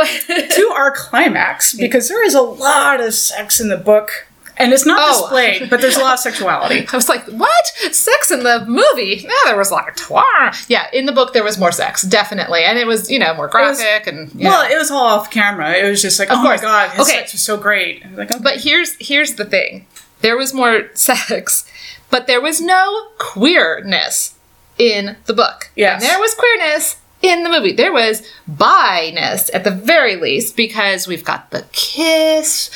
to 0.52 0.68
our 0.76 0.92
climax, 0.92 1.74
because 1.78 2.08
there 2.10 2.24
is 2.26 2.34
a 2.36 2.42
lot 2.42 3.00
of 3.02 3.14
sex 3.14 3.60
in 3.60 3.70
the 3.70 3.78
book, 3.78 4.28
and 4.58 4.74
it's 4.74 4.86
not 4.86 5.00
Oh. 5.02 5.22
displayed, 5.22 5.70
but 5.70 5.82
there's 5.82 5.98
a 5.98 6.00
lot 6.00 6.14
of 6.16 6.20
sexuality. 6.20 6.88
I 6.92 6.96
was 6.96 7.08
like, 7.10 7.24
what? 7.26 7.68
Sex 7.92 8.32
in 8.32 8.44
the 8.44 8.66
movie? 8.66 9.24
No, 9.28 9.34
there 9.46 9.58
was 9.58 9.72
like 9.72 9.96
twar. 9.96 10.52
Yeah, 10.68 10.88
in 10.92 11.06
the 11.06 11.12
book 11.12 11.34
there 11.34 11.44
was 11.44 11.58
more 11.60 11.72
sex, 11.72 12.02
definitely. 12.04 12.64
And 12.64 12.78
it 12.80 12.88
was, 12.88 13.10
you 13.12 13.20
know, 13.20 13.34
more 13.36 13.48
graphic 13.48 14.08
and 14.08 14.32
Well, 14.34 14.64
know. 14.68 14.76
it 14.76 14.78
was 14.78 14.90
all 14.90 15.06
off 15.06 15.30
camera. 15.32 15.74
It 15.74 15.88
was 15.90 16.02
just 16.02 16.18
like, 16.20 16.30
oh 16.32 16.42
course. 16.42 16.62
my 16.62 16.68
god, 16.68 16.90
his 16.92 17.02
Okay. 17.08 17.20
sex 17.20 17.34
was 17.34 17.42
so 17.44 17.58
great. 17.58 18.04
Was 18.10 18.18
like, 18.18 18.32
okay. 18.32 18.40
But 18.44 18.62
here's 18.62 18.96
here's 19.00 19.36
the 19.36 19.46
thing. 19.46 19.86
There 20.22 20.36
was 20.36 20.54
more 20.56 20.90
sex, 20.96 21.70
but 22.10 22.26
there 22.26 22.42
was 22.42 22.60
no 22.60 23.10
queerness 23.20 24.34
in 24.80 25.18
the 25.26 25.34
book. 25.34 25.70
Yes. 25.76 26.02
And 26.02 26.10
there 26.10 26.20
was 26.20 26.34
queerness 26.34 26.98
in 27.22 27.44
the 27.44 27.50
movie. 27.50 27.72
There 27.74 27.94
was 27.94 28.22
bi-ness 28.48 29.50
at 29.54 29.64
the 29.64 29.72
very 29.72 30.16
least 30.16 30.56
because 30.56 31.08
we've 31.08 31.24
got 31.26 31.52
the 31.52 31.66
kiss. 31.72 32.70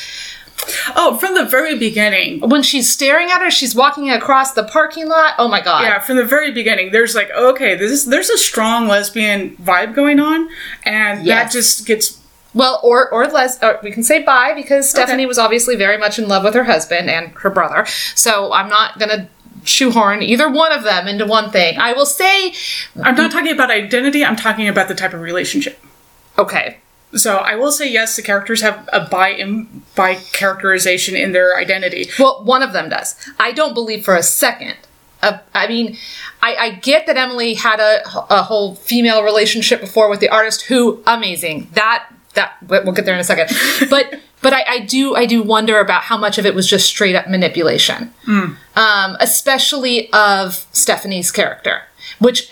oh, 0.94 1.16
from 1.18 1.34
the 1.34 1.44
very 1.44 1.76
beginning, 1.78 2.40
When 2.48 2.62
she's 2.62 2.88
staring 2.88 3.30
at 3.30 3.40
her, 3.40 3.50
she's 3.50 3.74
walking 3.74 4.10
across 4.10 4.52
the 4.52 4.62
parking 4.64 5.08
lot. 5.08 5.34
Oh 5.38 5.48
my 5.48 5.60
god. 5.60 5.82
yeah, 5.82 5.98
from 5.98 6.16
the 6.16 6.24
very 6.24 6.52
beginning, 6.52 6.92
there's 6.92 7.14
like, 7.14 7.30
okay, 7.32 7.74
this 7.74 7.90
is, 7.90 8.06
there's 8.06 8.30
a 8.30 8.38
strong 8.38 8.86
lesbian 8.88 9.56
vibe 9.56 9.94
going 9.94 10.20
on, 10.20 10.48
and 10.84 11.24
Yes. 11.24 11.44
that 11.46 11.52
just 11.52 11.86
gets 11.86 12.18
Well, 12.54 12.78
or 12.84 13.10
or 13.12 13.26
less, 13.26 13.60
or 13.62 13.80
we 13.82 13.90
can 13.90 14.02
say 14.04 14.22
bi 14.22 14.52
because 14.54 14.88
Stephanie 14.88 15.26
was 15.26 15.38
obviously 15.38 15.74
very 15.74 15.96
much 15.98 16.18
in 16.18 16.28
love 16.28 16.44
with 16.44 16.54
her 16.54 16.64
husband 16.64 17.08
and 17.10 17.30
her 17.38 17.50
brother. 17.50 17.86
So 18.14 18.52
I'm 18.52 18.68
not 18.68 18.98
gonna 18.98 19.28
shoehorn 19.64 20.22
either 20.22 20.50
one 20.50 20.72
of 20.72 20.82
them 20.84 21.06
into 21.08 21.26
one 21.26 21.50
thing. 21.50 21.78
I 21.78 21.92
will 21.92 22.06
say, 22.06 22.52
I'm 23.02 23.14
not 23.14 23.30
talking 23.30 23.52
about 23.52 23.70
identity. 23.70 24.24
I'm 24.24 24.36
talking 24.36 24.68
about 24.68 24.88
the 24.88 24.94
type 24.94 25.12
of 25.14 25.20
relationship. 25.20 25.78
okay, 26.38 26.78
So 27.14 27.36
I 27.36 27.56
will 27.56 27.72
say 27.72 27.90
yes, 27.90 28.16
the 28.16 28.22
characters 28.22 28.62
have 28.62 28.88
a 28.92 29.06
bi 29.08 29.32
im- 29.32 29.82
bi 29.94 30.14
characterization 30.32 31.14
in 31.14 31.32
their 31.32 31.56
identity. 31.56 32.08
well, 32.18 32.42
one 32.44 32.62
of 32.62 32.72
them 32.72 32.88
does. 32.88 33.14
I 33.38 33.52
don't 33.52 33.74
believe 33.74 34.04
for 34.04 34.14
a 34.16 34.22
second. 34.22 34.76
Uh, 35.22 35.38
I 35.54 35.68
mean, 35.68 35.96
I, 36.42 36.56
I 36.56 36.70
get 36.70 37.06
that 37.06 37.16
Emily 37.16 37.54
had 37.54 37.78
a, 37.78 38.00
a 38.28 38.42
whole 38.42 38.74
female 38.74 39.22
relationship 39.22 39.80
before 39.80 40.10
with 40.10 40.18
the 40.20 40.28
artist, 40.28 40.62
who 40.62 41.00
amazing. 41.06 41.68
That 41.74 42.08
that 42.34 42.56
we'll 42.66 42.92
get 42.92 43.04
there 43.04 43.14
in 43.14 43.20
a 43.20 43.24
second. 43.24 43.48
But 43.90 44.18
but 44.42 44.52
I, 44.52 44.64
I 44.68 44.78
do 44.80 45.14
I 45.16 45.26
do 45.26 45.42
wonder 45.42 45.78
about 45.80 46.02
how 46.02 46.16
much 46.18 46.36
of 46.38 46.44
it 46.46 46.54
was 46.54 46.68
just 46.68 46.86
straight 46.86 47.14
up 47.14 47.28
manipulation, 47.28 48.12
um, 48.76 49.16
especially 49.20 50.12
of 50.12 50.66
Stephanie's 50.72 51.30
character. 51.30 51.82
Which 52.18 52.48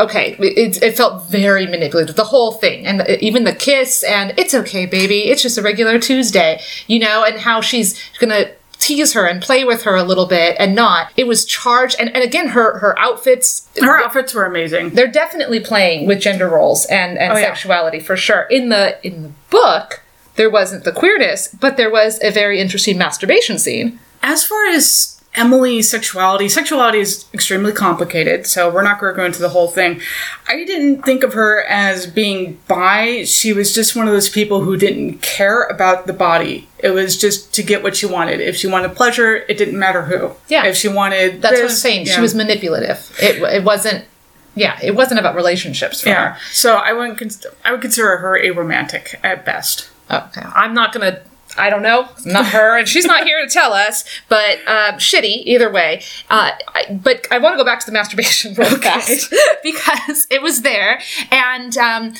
okay, 0.00 0.36
it, 0.38 0.82
it 0.82 0.96
felt 0.96 1.28
very 1.28 1.66
manipulative. 1.66 2.16
The 2.16 2.24
whole 2.24 2.52
thing, 2.52 2.86
and 2.86 3.06
even 3.20 3.44
the 3.44 3.54
kiss, 3.54 4.02
and 4.02 4.32
it's 4.38 4.54
okay, 4.54 4.86
baby. 4.86 5.24
It's 5.28 5.42
just 5.42 5.58
a 5.58 5.62
regular 5.62 5.98
Tuesday, 5.98 6.60
you 6.86 6.98
know, 6.98 7.24
and 7.24 7.38
how 7.40 7.60
she's 7.60 8.00
gonna 8.18 8.50
tease 8.78 9.12
her 9.12 9.26
and 9.26 9.40
play 9.40 9.64
with 9.64 9.82
her 9.84 9.94
a 9.94 10.02
little 10.02 10.26
bit 10.26 10.56
and 10.58 10.74
not. 10.74 11.12
It 11.16 11.28
was 11.28 11.44
charged, 11.44 11.96
and, 12.00 12.08
and 12.14 12.24
again, 12.24 12.48
her 12.48 12.78
her 12.78 12.98
outfits. 12.98 13.68
Her 13.80 14.02
outfits 14.02 14.34
were 14.34 14.44
amazing. 14.44 14.90
They're 14.90 15.06
definitely 15.06 15.60
playing 15.60 16.06
with 16.06 16.20
gender 16.20 16.48
roles 16.48 16.84
and, 16.86 17.16
and 17.18 17.32
Oh, 17.32 17.36
yeah. 17.36 17.46
sexuality 17.46 18.00
for 18.00 18.16
sure. 18.16 18.42
In 18.50 18.70
the 18.70 18.98
in 19.06 19.22
the 19.22 19.30
book, 19.50 20.01
there 20.42 20.50
wasn't 20.50 20.82
the 20.82 20.90
queerness, 20.90 21.46
but 21.60 21.76
there 21.76 21.88
was 21.90 22.20
a 22.20 22.30
very 22.32 22.58
interesting 22.58 22.98
masturbation 22.98 23.60
scene. 23.60 24.00
As 24.24 24.42
far 24.42 24.66
as 24.66 25.20
Emily's 25.36 25.88
sexuality, 25.88 26.48
sexuality 26.48 26.98
is 26.98 27.26
extremely 27.32 27.70
complicated, 27.70 28.44
so 28.44 28.68
we're 28.68 28.82
not 28.82 28.98
going 28.98 29.12
to 29.14 29.16
go 29.16 29.24
into 29.24 29.40
the 29.40 29.50
whole 29.50 29.68
thing. 29.68 30.00
I 30.48 30.64
didn't 30.64 31.02
think 31.04 31.22
of 31.22 31.32
her 31.34 31.62
as 31.62 32.08
being 32.08 32.58
bi. 32.66 33.22
She 33.24 33.52
was 33.52 33.72
just 33.72 33.94
one 33.94 34.08
of 34.08 34.12
those 34.12 34.28
people 34.28 34.62
who 34.64 34.76
didn't 34.76 35.22
care 35.22 35.62
about 35.62 36.08
the 36.08 36.12
body. 36.12 36.68
It 36.80 36.90
was 36.90 37.16
just 37.16 37.54
to 37.54 37.62
get 37.62 37.84
what 37.84 37.94
she 37.94 38.06
wanted. 38.06 38.40
If 38.40 38.56
she 38.56 38.66
wanted 38.66 38.96
pleasure, 38.96 39.36
it 39.48 39.56
didn't 39.58 39.78
matter 39.78 40.02
who. 40.02 40.32
Yeah. 40.48 40.64
If 40.66 40.76
she 40.76 40.88
wanted 40.88 41.40
That's 41.40 41.54
what 41.54 41.70
I'm 41.70 41.76
saying. 41.76 42.06
yeah. 42.06 42.16
She 42.16 42.20
was 42.20 42.34
manipulative. 42.34 42.98
It 43.22 43.40
it 43.58 43.62
wasn't. 43.62 44.06
Yeah, 44.54 44.78
it 44.82 44.94
wasn't 44.94 45.18
about 45.20 45.34
relationships 45.34 46.02
for 46.02 46.08
Yeah. 46.10 46.32
her. 46.32 46.38
So 46.52 46.74
I 46.76 46.92
wouldn't. 46.92 47.16
Cons- 47.18 47.46
I 47.64 47.70
would 47.72 47.80
consider 47.80 48.18
her 48.18 48.32
aromantic 48.38 49.14
at 49.24 49.46
best. 49.46 49.88
Okay, 50.10 50.42
I'm 50.42 50.74
not 50.74 50.92
gonna. 50.92 51.22
I 51.58 51.68
don't 51.68 51.82
know. 51.82 52.08
Not 52.24 52.46
her, 52.46 52.78
and 52.78 52.88
she's 52.88 53.04
not 53.04 53.24
here 53.24 53.44
to 53.44 53.50
tell 53.50 53.74
us. 53.74 54.04
But 54.28 54.60
uh, 54.66 54.92
shitty 54.94 55.42
either 55.44 55.70
way. 55.70 56.02
Uh, 56.30 56.52
I, 56.68 56.98
but 57.02 57.26
I 57.30 57.38
want 57.38 57.52
to 57.54 57.58
go 57.58 57.64
back 57.64 57.80
to 57.80 57.86
the 57.86 57.92
masturbation 57.92 58.54
real 58.54 58.78
fast 58.78 59.32
because 59.62 60.26
it 60.30 60.40
was 60.40 60.62
there, 60.62 61.00
and 61.30 61.76
um, 61.76 62.14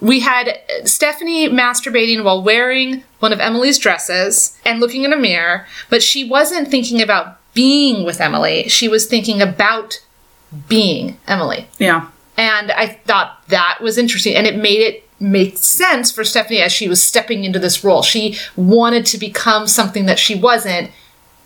we 0.00 0.20
had 0.20 0.60
Stephanie 0.84 1.48
masturbating 1.48 2.22
while 2.22 2.42
wearing 2.42 3.02
one 3.18 3.32
of 3.32 3.40
Emily's 3.40 3.78
dresses 3.78 4.56
and 4.64 4.78
looking 4.78 5.02
in 5.02 5.12
a 5.12 5.16
mirror. 5.16 5.66
But 5.90 6.02
she 6.02 6.28
wasn't 6.28 6.68
thinking 6.68 7.02
about 7.02 7.38
being 7.54 8.04
with 8.04 8.20
Emily. 8.20 8.68
She 8.68 8.86
was 8.86 9.06
thinking 9.06 9.40
about 9.40 10.00
being 10.68 11.18
Emily. 11.26 11.68
Yeah. 11.78 12.08
And 12.36 12.70
I 12.70 12.86
thought 12.86 13.42
that 13.48 13.78
was 13.80 13.98
interesting. 13.98 14.34
And 14.34 14.46
it 14.46 14.56
made 14.56 14.80
it 14.80 15.05
make 15.18 15.56
sense 15.56 16.10
for 16.12 16.24
Stephanie 16.24 16.60
as 16.60 16.72
she 16.72 16.88
was 16.88 17.02
stepping 17.02 17.44
into 17.44 17.58
this 17.58 17.82
role. 17.82 18.02
She 18.02 18.36
wanted 18.54 19.06
to 19.06 19.18
become 19.18 19.66
something 19.66 20.06
that 20.06 20.18
she 20.18 20.34
wasn't. 20.34 20.90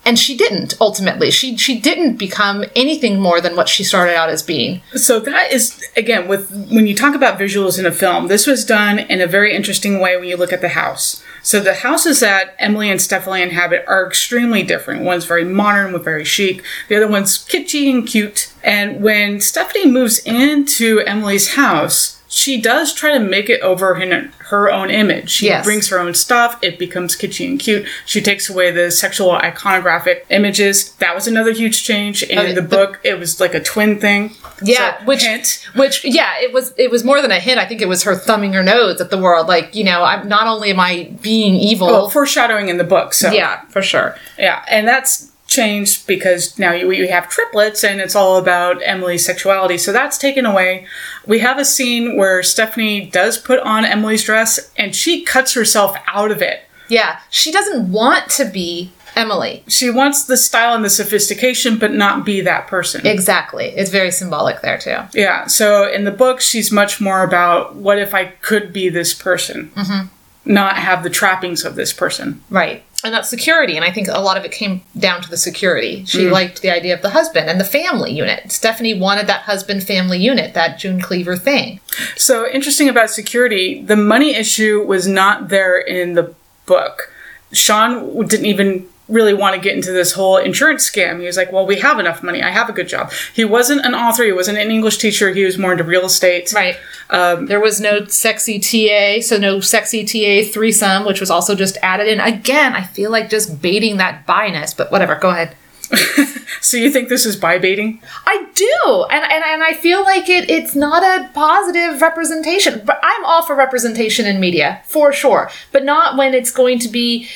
And 0.02 0.18
she 0.18 0.35
didn't 0.35 0.80
ultimately. 0.80 1.30
She 1.30 1.59
she 1.59 1.78
didn't 1.78 2.16
become 2.16 2.64
anything 2.74 3.20
more 3.20 3.38
than 3.38 3.54
what 3.54 3.68
she 3.68 3.85
started 3.85 4.16
out 4.16 4.30
as 4.30 4.42
being. 4.42 4.80
So 4.94 5.20
that 5.20 5.52
is 5.52 5.87
again 5.94 6.26
with 6.26 6.50
when 6.70 6.87
you 6.87 6.94
talk 6.94 7.14
about 7.14 7.38
visuals 7.38 7.78
in 7.78 7.85
a 7.85 7.92
film, 7.92 8.28
this 8.28 8.46
was 8.46 8.64
done 8.64 8.98
in 8.98 9.20
a 9.20 9.26
very 9.26 9.54
interesting 9.54 10.00
way 10.00 10.16
when 10.16 10.26
you 10.26 10.38
look 10.38 10.54
at 10.54 10.62
the 10.62 10.70
house. 10.70 11.22
So 11.42 11.61
the 11.61 11.74
houses 11.74 12.20
that 12.20 12.54
Emily 12.59 12.90
and 12.90 13.00
Stephanie 13.00 13.42
inhabit 13.42 13.85
are 13.87 14.06
extremely 14.06 14.62
different. 14.62 15.02
One's 15.02 15.26
very 15.26 15.44
modern 15.44 15.92
with 15.92 16.04
very 16.04 16.24
chic. 16.24 16.62
The 16.88 16.96
other 16.96 17.09
one's 17.09 17.38
kitschy 17.46 17.92
and 17.92 18.06
cute. 18.06 18.52
And 18.64 19.02
when 19.02 19.40
Stephanie 19.40 19.90
moves 19.90 20.18
into 20.20 21.00
Emily's 21.00 21.54
house, 21.54 22.19
she 22.33 22.61
does 22.61 22.95
try 22.95 23.12
to 23.12 23.19
make 23.19 23.51
it 23.51 23.61
over 23.61 24.01
in 24.01 24.31
her 24.51 24.71
own 24.71 24.88
image. 24.88 25.31
She 25.31 25.47
Yes. 25.47 25.64
brings 25.64 25.88
her 25.88 25.99
own 25.99 26.14
stuff. 26.14 26.57
It 26.62 26.79
becomes 26.79 27.16
kitschy 27.16 27.45
and 27.49 27.59
cute. 27.59 27.85
She 28.07 28.21
takes 28.21 28.49
away 28.49 28.71
the 28.71 28.93
sexual 28.93 29.33
iconographic 29.33 30.23
images. 30.31 30.93
That 31.01 31.14
was 31.16 31.27
another 31.27 31.51
huge 31.51 31.83
change. 31.83 32.23
In 32.23 32.38
Okay, 32.38 32.53
the 32.53 32.62
book, 32.62 33.01
it 33.03 33.19
was 33.19 33.40
like 33.40 33.53
a 33.55 33.61
twin 33.61 33.99
thing. 33.99 34.37
Yeah, 34.62 34.99
So, 35.01 35.05
which 35.07 35.23
hint. 35.25 35.66
which 35.75 36.05
yeah, 36.05 36.35
it 36.40 36.53
was 36.53 36.73
it 36.77 36.90
was 36.90 37.03
more 37.03 37.21
than 37.21 37.33
a 37.33 37.40
hint. 37.40 37.59
I 37.59 37.64
think 37.66 37.83
it 37.83 37.88
was 37.88 38.05
her 38.05 38.14
thumbing 38.14 38.53
her 38.53 38.62
nose 38.62 39.01
at 39.01 39.11
the 39.11 39.19
world. 39.19 39.49
Like 39.49 39.75
you 39.75 39.83
know, 39.83 40.05
I'm 40.05 40.29
not 40.29 40.47
only 40.47 40.71
am 40.71 40.79
I 40.79 41.11
being 41.23 41.57
evil. 41.57 41.88
well, 41.88 42.09
foreshadowing 42.11 42.69
in 42.69 42.77
the 42.79 42.85
book. 42.85 43.12
So 43.12 43.33
yeah, 43.33 43.62
for 43.71 43.83
sure. 43.83 44.14
yeah, 44.38 44.62
and 44.69 44.87
that's 44.87 45.30
changed 45.50 46.06
because 46.06 46.58
now 46.58 46.72
you, 46.72 46.90
you 46.92 47.08
have 47.08 47.28
triplets, 47.28 47.84
and 47.84 48.00
it's 48.00 48.14
all 48.14 48.38
about 48.38 48.80
Emily's 48.82 49.26
sexuality. 49.26 49.76
So 49.76 49.92
that's 49.92 50.16
taken 50.16 50.46
away. 50.46 50.86
We 51.26 51.40
have 51.40 51.58
a 51.58 51.64
scene 51.64 52.16
where 52.16 52.42
Stephanie 52.42 53.10
does 53.10 53.36
put 53.36 53.60
on 53.60 53.84
Emily's 53.84 54.24
dress, 54.24 54.70
and 54.78 54.94
she 54.94 55.22
cuts 55.24 55.52
herself 55.52 55.96
out 56.06 56.30
of 56.30 56.40
it. 56.40 56.62
Yeah, 56.88 57.20
she 57.28 57.52
doesn't 57.52 57.92
want 57.92 58.30
to 58.30 58.44
be 58.46 58.92
Emily. 59.16 59.64
She 59.68 59.90
wants 59.90 60.24
the 60.24 60.36
style 60.36 60.74
and 60.74 60.84
the 60.84 60.90
sophistication, 60.90 61.78
but 61.78 61.92
not 61.92 62.24
be 62.24 62.40
that 62.42 62.68
person. 62.68 63.06
Exactly. 63.06 63.66
It's 63.66 63.90
very 63.90 64.10
symbolic 64.10 64.62
there 64.62 64.78
too. 64.78 64.98
yeah. 65.12 65.46
So 65.46 65.90
in 65.90 66.04
the 66.04 66.10
book, 66.12 66.40
she's 66.40 66.70
much 66.70 67.00
more 67.00 67.22
about 67.22 67.74
what 67.74 67.98
if 67.98 68.14
I 68.14 68.26
could 68.26 68.72
be 68.72 68.88
this 68.88 69.12
person, 69.14 69.70
mm-hmm. 69.74 70.06
Not 70.44 70.76
have 70.76 71.03
the 71.03 71.11
trappings 71.11 71.64
of 71.64 71.74
this 71.74 71.92
person. 71.92 72.42
Right. 72.50 72.83
And 73.03 73.14
that's 73.14 73.31
security. 73.31 73.76
And 73.76 73.85
I 73.85 73.90
think 73.90 74.09
a 74.09 74.20
lot 74.20 74.37
of 74.37 74.44
it 74.44 74.53
came 74.53 74.83
down 74.98 75.22
to 75.22 75.31
the 75.31 75.37
security. 75.37 76.05
She 76.05 76.24
mm. 76.24 76.33
liked 76.33 76.61
the 76.61 76.70
idea 76.70 76.94
of 76.94 77.03
the 77.03 77.11
husband 77.11 77.48
and 77.48 77.59
the 77.59 77.64
family 77.64 78.12
unit. 78.12 78.53
Stephanie 78.53 78.98
wanted 78.98 79.26
that 79.26 79.42
husband 79.42 79.85
family 79.85 80.18
unit, 80.18 80.53
that 80.55 80.79
June 80.79 81.00
Cleaver 81.00 81.37
thing. 81.37 81.81
So 82.16 82.48
interesting 82.50 82.88
about 82.88 83.11
security, 83.11 83.83
the 83.83 83.96
money 83.96 84.35
issue 84.35 84.83
was 84.83 85.07
not 85.07 85.48
there 85.48 85.79
in 85.79 86.12
the 86.12 86.35
book. 86.66 87.12
Sean 87.53 88.26
didn't 88.26 88.46
even 88.46 88.87
really 89.11 89.35
want 89.35 89.55
to 89.55 89.61
get 89.61 89.75
into 89.75 89.92
this 89.92 90.12
whole 90.12 90.37
insurance 90.37 90.88
scam. 90.88 91.20
He 91.20 91.27
was 91.27 91.37
like, 91.37 91.53
"Well, 91.53 91.66
we 91.66 91.77
have 91.81 91.99
enough 91.99 92.23
money. 92.23 92.42
I 92.42 92.51
have 92.51 92.68
a 92.68 92.73
good 92.73 92.88
job." 92.88 93.12
He 93.35 93.44
wasn't 93.44 93.85
an 93.85 93.94
author. 93.94 94.25
He 94.25 94.33
wasn't 94.33 94.59
an 94.59 94.70
English 94.70 94.99
teacher. 94.99 95.31
He 95.33 95.44
was 95.44 95.59
more 95.59 95.73
into 95.73 95.85
real 95.85 96.05
estate. 96.07 96.53
Right. 96.55 96.77
Um, 97.11 97.46
There 97.46 97.61
was 97.61 97.81
no 97.81 98.05
sexy 98.07 98.59
TA, 98.59 99.20
so 99.20 99.37
no 99.37 99.61
sexy 99.61 100.05
TA 100.05 100.49
threesome, 100.51 101.05
which 101.05 101.20
was 101.20 101.31
also 101.31 101.55
just 101.55 101.77
added 101.83 102.09
in. 102.09 102.20
Again, 102.20 102.75
I 102.75 102.83
feel 102.85 103.11
like 103.11 103.29
just 103.29 103.61
baiting 103.61 103.96
that 103.99 104.27
biness, 104.27 104.77
but 104.77 104.90
whatever. 104.92 105.16
Go 105.16 105.31
ahead. 105.31 105.57
So 106.61 106.77
you 106.77 106.90
think 106.90 107.09
this 107.09 107.25
is 107.25 107.37
bi 107.37 107.59
baiting? 107.59 108.03
I 108.27 108.46
do, 108.55 109.07
and 109.11 109.25
and, 109.25 109.44
and 109.44 109.62
I 109.62 109.73
feel 109.73 110.03
like 110.03 110.29
it. 110.29 110.51
It's 110.51 110.75
not 110.75 111.03
a 111.03 111.29
positive 111.33 112.03
representation. 112.03 112.83
But 112.85 113.01
I'm 113.03 113.25
all 113.25 113.42
for 113.42 113.55
representation 113.57 114.27
in 114.27 114.40
media 114.40 114.83
for 114.85 115.12
sure, 115.12 115.51
but 115.73 115.85
not 115.85 116.16
when 116.18 116.35
it's 116.35 116.51
going 116.51 116.79
to 116.81 116.88
be 116.88 117.29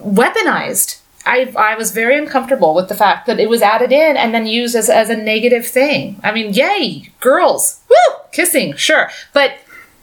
weaponized. 0.00 1.00
I, 1.26 1.52
I 1.56 1.74
was 1.76 1.92
very 1.92 2.16
uncomfortable 2.16 2.74
with 2.74 2.88
the 2.88 2.94
fact 2.94 3.26
that 3.26 3.38
it 3.38 3.50
was 3.50 3.60
added 3.60 3.92
in 3.92 4.16
and 4.16 4.32
then 4.32 4.46
used 4.46 4.74
as, 4.74 4.88
as 4.88 5.10
a 5.10 5.16
negative 5.16 5.66
thing. 5.66 6.18
I 6.22 6.32
mean, 6.32 6.54
yay, 6.54 7.10
girls, 7.20 7.80
woo, 7.90 8.16
kissing, 8.32 8.74
sure, 8.76 9.10
but 9.34 9.58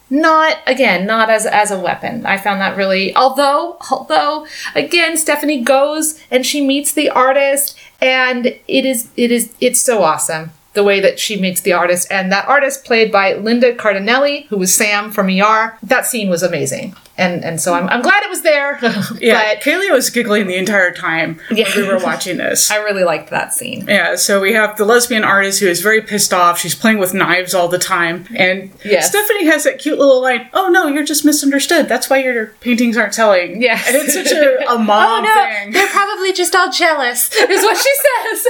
not 0.09 0.57
again, 0.67 1.05
not 1.05 1.29
as 1.29 1.45
as 1.45 1.71
a 1.71 1.79
weapon. 1.79 2.25
I 2.25 2.37
found 2.37 2.61
that 2.61 2.77
really. 2.77 3.15
Although, 3.15 3.77
although 3.89 4.45
again, 4.75 5.17
Stephanie 5.17 5.63
goes 5.63 6.19
and 6.29 6.45
she 6.45 6.65
meets 6.65 6.91
the 6.91 7.09
artist, 7.09 7.77
and 8.01 8.45
it 8.45 8.85
is 8.85 9.09
it 9.17 9.31
is 9.31 9.53
it's 9.59 9.81
so 9.81 10.03
awesome 10.03 10.51
the 10.73 10.83
way 10.83 10.99
that 10.99 11.19
she 11.19 11.39
meets 11.39 11.61
the 11.61 11.73
artist, 11.73 12.07
and 12.11 12.31
that 12.31 12.47
artist 12.47 12.83
played 12.83 13.11
by 13.11 13.33
Linda 13.33 13.73
Cardellini, 13.73 14.45
who 14.47 14.57
was 14.57 14.73
Sam 14.73 15.11
from 15.11 15.29
ER. 15.29 15.77
That 15.81 16.05
scene 16.05 16.29
was 16.29 16.43
amazing, 16.43 16.95
and 17.17 17.43
and 17.45 17.59
so 17.61 17.73
I'm 17.73 17.87
I'm 17.89 18.01
glad 18.01 18.23
it 18.23 18.29
was 18.29 18.41
there. 18.41 18.79
Yeah, 19.21 19.53
but 19.55 19.63
Kaylee 19.63 19.91
was 19.91 20.09
giggling 20.09 20.47
the 20.47 20.55
entire 20.55 20.91
time 20.91 21.39
Yeah. 21.49 21.69
we 21.75 21.87
were 21.87 21.97
watching 21.99 22.37
this. 22.37 22.69
I 22.75 22.77
really 22.77 23.03
liked 23.03 23.29
that 23.29 23.53
scene. 23.53 23.85
Yeah, 23.87 24.15
so 24.15 24.41
we 24.41 24.53
have 24.53 24.75
the 24.77 24.85
lesbian 24.85 25.23
artist 25.23 25.59
who 25.59 25.67
is 25.67 25.81
very 25.81 26.01
pissed 26.01 26.33
off. 26.33 26.59
She's 26.59 26.75
playing 26.75 26.97
with 26.97 27.13
knives 27.13 27.53
all 27.53 27.67
the 27.67 27.79
time. 27.79 28.27
And 28.35 28.71
Yes. 28.83 29.09
Stephanie 29.09 29.45
has 29.45 29.63
that 29.63 29.79
cute 29.79 29.97
little 29.97 30.21
line, 30.21 30.49
Oh 30.53 30.69
no, 30.69 30.87
you're 30.87 31.05
just 31.05 31.23
misunderstood. 31.25 31.87
That's 31.87 32.09
why 32.09 32.17
your 32.17 32.47
paintings 32.59 32.97
aren't 32.97 33.13
selling. 33.15 33.61
Yeah, 33.61 33.81
And 33.87 33.95
it's 33.95 34.13
such 34.13 34.31
a, 34.31 34.69
a 34.71 34.77
mom 34.77 35.23
oh, 35.25 35.33
thing. 35.33 35.69
Oh, 35.69 35.71
they're 35.71 35.87
probably 35.87 36.33
just 36.33 36.55
all 36.55 36.71
jealous, 36.71 37.31
is 37.33 37.61
what 37.63 37.77
she 37.77 37.93
says. 38.33 38.47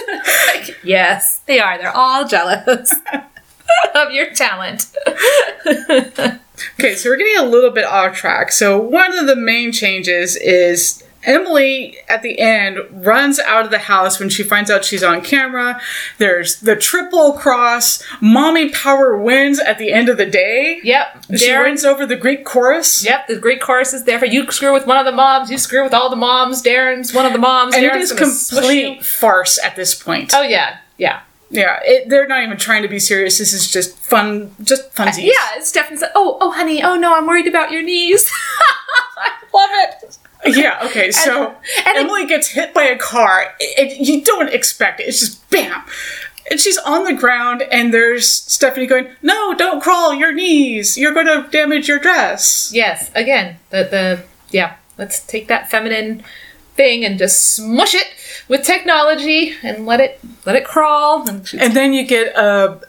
Like, 0.47 0.78
yes, 0.84 1.39
they 1.45 1.60
are. 1.60 1.78
They're 1.78 1.95
all 1.95 2.28
jealous 2.28 2.93
of 3.93 4.12
your 4.12 4.32
talent. 4.34 4.88
Okay, 6.79 6.95
so 6.95 7.09
we're 7.09 7.17
getting 7.17 7.37
a 7.37 7.45
little 7.49 7.71
bit 7.71 7.85
off 7.85 8.15
track. 8.15 8.51
So 8.51 8.79
one 8.79 9.17
of 9.17 9.27
the 9.27 9.35
main 9.35 9.71
changes 9.71 10.35
is 10.35 11.01
Emily 11.23 11.97
at 12.07 12.21
the 12.21 12.37
end 12.39 12.77
runs 12.91 13.39
out 13.39 13.65
of 13.65 13.71
the 13.71 13.79
house 13.79 14.19
when 14.19 14.29
she 14.29 14.43
finds 14.43 14.69
out 14.69 14.85
she's 14.85 15.01
on 15.01 15.21
camera. 15.21 15.81
There's 16.19 16.59
the 16.59 16.75
triple 16.75 17.34
cross. 17.34 18.03
Mommy 18.21 18.69
power 18.69 19.17
wins 19.17 19.59
at 19.59 19.80
the 19.80 19.91
end 19.91 20.07
of 20.07 20.17
the 20.17 20.27
day. 20.27 20.80
Yep. 20.84 21.25
She 21.36 21.49
Darren- 21.49 21.63
wins 21.63 21.84
over 21.84 22.05
the 22.05 22.15
Greek 22.15 22.45
chorus. 22.45 23.03
Yep, 23.03 23.25
the 23.27 23.38
Greek 23.38 23.59
chorus 23.59 23.91
is 23.91 24.03
there 24.03 24.19
for 24.19 24.27
you 24.27 24.49
screw 24.51 24.71
with 24.71 24.86
one 24.86 24.97
of 24.97 25.05
the 25.05 25.11
moms, 25.11 25.49
you 25.49 25.57
screw 25.57 25.84
with 25.84 25.95
all 25.95 26.11
the 26.11 26.15
moms, 26.15 26.61
Darren's 26.61 27.11
one 27.11 27.25
of 27.25 27.34
the 27.34 27.39
moms, 27.39 27.73
And 27.75 27.84
it 27.84 27.91
Darren's 27.91 28.11
is 28.11 28.47
smush 28.47 28.63
you. 28.65 28.84
complete 28.89 29.03
farce 29.03 29.57
at 29.63 29.75
this 29.75 29.95
point. 29.95 30.32
Oh 30.36 30.43
yeah, 30.43 30.77
yeah. 30.97 31.21
Yeah, 31.49 31.79
it, 31.83 32.09
they're 32.09 32.27
not 32.27 32.43
even 32.43 32.57
trying 32.57 32.81
to 32.81 32.87
be 32.87 32.99
serious. 32.99 33.37
This 33.37 33.53
is 33.53 33.69
just 33.71 33.97
fun, 33.97 34.55
just 34.63 34.93
funsies. 34.93 35.25
Yeah, 35.31 35.61
Stephanie's 35.61 36.01
like, 36.01 36.11
oh, 36.15 36.37
oh, 36.41 36.51
honey, 36.51 36.81
oh 36.83 36.95
no, 36.95 37.15
I'm 37.15 37.27
worried 37.27 37.47
about 37.47 37.71
your 37.71 37.83
knees. 37.83 38.29
I 39.17 39.31
love 39.53 39.69
it. 39.73 40.17
Yeah, 40.57 40.79
okay, 40.85 41.11
so 41.11 41.47
and 41.47 41.55
it- 41.87 41.97
Emily 41.97 42.25
gets 42.27 42.49
hit 42.49 42.73
by 42.73 42.83
a 42.83 42.97
car. 42.97 43.53
It, 43.59 43.91
it- 43.99 44.07
you 44.07 44.23
don't 44.23 44.49
expect 44.53 44.99
it. 44.99 45.03
It's 45.07 45.19
just 45.19 45.49
bam. 45.49 45.81
and 46.51 46.59
she's 46.59 46.77
on 46.79 47.03
the 47.05 47.13
ground, 47.13 47.63
and 47.71 47.93
there's 47.93 48.29
Stephanie 48.31 48.85
going, 48.85 49.07
"No, 49.23 49.53
don't 49.55 49.81
crawl. 49.81 50.13
Your 50.13 50.33
knees. 50.33 50.97
You're 50.97 51.13
going 51.13 51.25
to 51.27 51.47
damage 51.49 51.87
your 51.87 51.97
dress." 51.99 52.69
Yes, 52.73 53.09
again, 53.15 53.57
the 53.71 53.83
the 53.83 54.23
yeah, 54.51 54.75
let's 54.99 55.19
take 55.25 55.47
that 55.47 55.69
feminine 55.71 56.23
thing 56.75 57.03
and 57.05 57.17
just 57.17 57.53
smush 57.55 57.95
it 57.95 58.07
with 58.47 58.63
technology 58.63 59.53
and 59.63 59.85
let 59.85 59.99
it 59.99 60.19
let 60.45 60.55
it 60.55 60.65
crawl. 60.65 61.27
And 61.27 61.49
And 61.59 61.73
then 61.75 61.93
you 61.93 62.05
get 62.05 62.35
a 62.35 62.79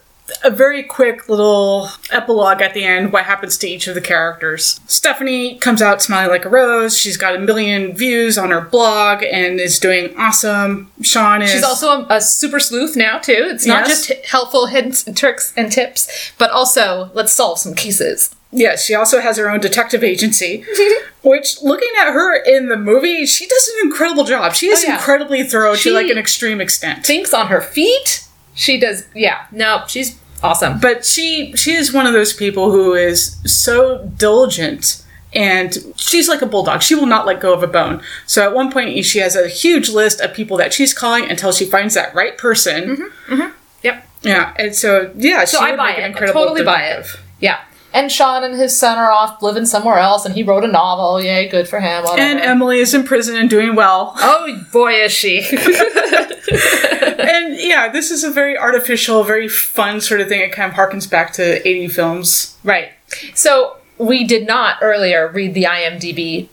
a 0.44 0.50
very 0.50 0.82
quick 0.82 1.28
little 1.28 1.88
epilogue 2.10 2.60
at 2.60 2.74
the 2.74 2.82
end 2.82 3.12
what 3.12 3.24
happens 3.24 3.56
to 3.56 3.68
each 3.68 3.86
of 3.86 3.94
the 3.94 4.00
characters. 4.00 4.80
Stephanie 4.88 5.56
comes 5.58 5.80
out 5.80 6.02
smiling 6.02 6.30
like 6.30 6.44
a 6.44 6.48
rose. 6.48 6.98
She's 6.98 7.16
got 7.16 7.36
a 7.36 7.38
million 7.38 7.94
views 7.96 8.36
on 8.36 8.50
her 8.50 8.60
blog 8.60 9.22
and 9.22 9.60
is 9.60 9.78
doing 9.78 10.12
awesome. 10.18 10.90
Sean 11.00 11.42
is 11.42 11.52
She's 11.52 11.62
also 11.62 12.02
a, 12.02 12.06
a 12.16 12.20
super 12.20 12.58
sleuth 12.58 12.96
now 12.96 13.18
too. 13.18 13.46
It's 13.52 13.66
not 13.66 13.86
Yes. 13.86 14.08
just 14.08 14.26
helpful 14.26 14.66
hints, 14.66 15.06
and 15.06 15.16
tricks, 15.16 15.52
and 15.56 15.70
tips, 15.70 16.32
but 16.38 16.50
also 16.50 17.10
let's 17.14 17.32
solve 17.32 17.60
some 17.60 17.74
cases. 17.74 18.34
Yes, 18.58 18.84
she 18.86 18.94
also 18.94 19.20
has 19.20 19.36
her 19.36 19.50
own 19.50 19.60
detective 19.60 20.02
agency, 20.02 20.64
which 21.22 21.60
looking 21.62 21.90
at 22.00 22.12
her 22.12 22.34
in 22.42 22.68
the 22.68 22.76
movie, 22.76 23.26
she 23.26 23.46
does 23.46 23.68
an 23.74 23.86
incredible 23.86 24.24
job. 24.24 24.54
She 24.54 24.68
is 24.68 24.82
Oh, 24.84 24.88
yeah. 24.88 24.94
incredibly 24.96 25.42
thorough 25.44 25.74
She- 25.76 25.90
to 25.90 25.94
like 25.94 26.08
an 26.08 26.18
extreme 26.18 26.60
extent. 26.60 27.04
Thinks 27.04 27.34
on 27.34 27.48
her 27.48 27.60
feet. 27.60 28.24
She 28.54 28.78
does. 28.80 29.06
Yeah. 29.14 29.44
No, 29.52 29.82
she's 29.86 30.18
awesome. 30.42 30.78
but 30.80 31.04
she 31.04 31.52
she 31.56 31.72
is 31.74 31.92
one 31.92 32.06
of 32.06 32.12
those 32.14 32.32
people 32.32 32.70
who 32.70 32.94
is 32.94 33.36
so 33.44 34.04
diligent 34.16 35.02
and 35.34 35.76
she's 35.96 36.28
like 36.28 36.40
a 36.42 36.46
bulldog 36.46 36.82
she 36.82 36.94
will 36.94 37.06
not 37.06 37.26
let 37.26 37.40
go 37.40 37.52
of 37.54 37.62
a 37.62 37.66
bone 37.66 38.00
so 38.26 38.42
at 38.42 38.54
one 38.54 38.70
point 38.70 39.02
she 39.04 39.18
has 39.18 39.34
a 39.34 39.48
huge 39.48 39.88
list 39.88 40.20
of 40.20 40.32
people 40.34 40.56
that 40.58 40.72
she's 40.72 40.92
calling 40.94 41.28
until 41.28 41.50
she 41.52 41.64
finds 41.64 41.94
that 41.94 42.14
right 42.14 42.36
person 42.38 42.84
mm-hmm, 42.96 43.32
mm-hmm. 43.34 43.50
Yep. 43.82 44.06
yeah 44.22 44.54
and 44.58 44.74
so 44.74 45.10
yeah 45.16 45.44
So 45.44 45.58
she 45.58 45.64
I 45.64 45.70
would 45.70 45.76
buy 45.78 45.92
it. 45.92 46.02
I 46.04 46.06
incredible 46.06 46.42
totally 46.42 46.62
buy 46.64 46.82
it. 46.82 46.96
detective. 47.02 47.20
Yeah. 47.40 47.58
And 47.96 48.12
Sean 48.12 48.44
and 48.44 48.54
his 48.54 48.76
son 48.76 48.98
are 48.98 49.10
off 49.10 49.40
living 49.40 49.64
somewhere 49.64 49.98
else, 49.98 50.26
and 50.26 50.34
he 50.34 50.42
wrote 50.42 50.64
a 50.64 50.68
novel. 50.68 51.18
Yay, 51.18 51.48
good 51.48 51.66
for 51.66 51.80
him. 51.80 52.04
Whatever. 52.04 52.20
and 52.20 52.40
emily 52.40 52.78
is 52.78 52.92
in 52.92 53.04
prison 53.04 53.36
and 53.36 53.48
doing 53.48 53.74
well 53.74 54.12
oh 54.18 54.66
boy, 54.70 54.92
is 54.92 55.12
she! 55.12 55.38
and 57.18 57.56
yeah 57.58 57.88
this 57.88 58.10
is 58.10 58.22
a 58.22 58.30
very 58.30 58.58
artificial 58.58 59.24
very 59.24 59.48
fun 59.48 60.00
sort 60.00 60.20
of 60.20 60.28
thing 60.28 60.40
it 60.40 60.52
kind 60.52 60.70
of 60.70 60.76
harkens 60.76 61.10
back 61.10 61.32
to 61.32 61.66
80 61.66 61.88
films 61.88 62.56
right. 62.64 62.90
So 63.34 63.78
we 63.98 64.24
did 64.24 64.46
not 64.46 64.76
earlier 64.82 65.28
read 65.28 65.54
the 65.54 65.64
IMDb 65.64 66.48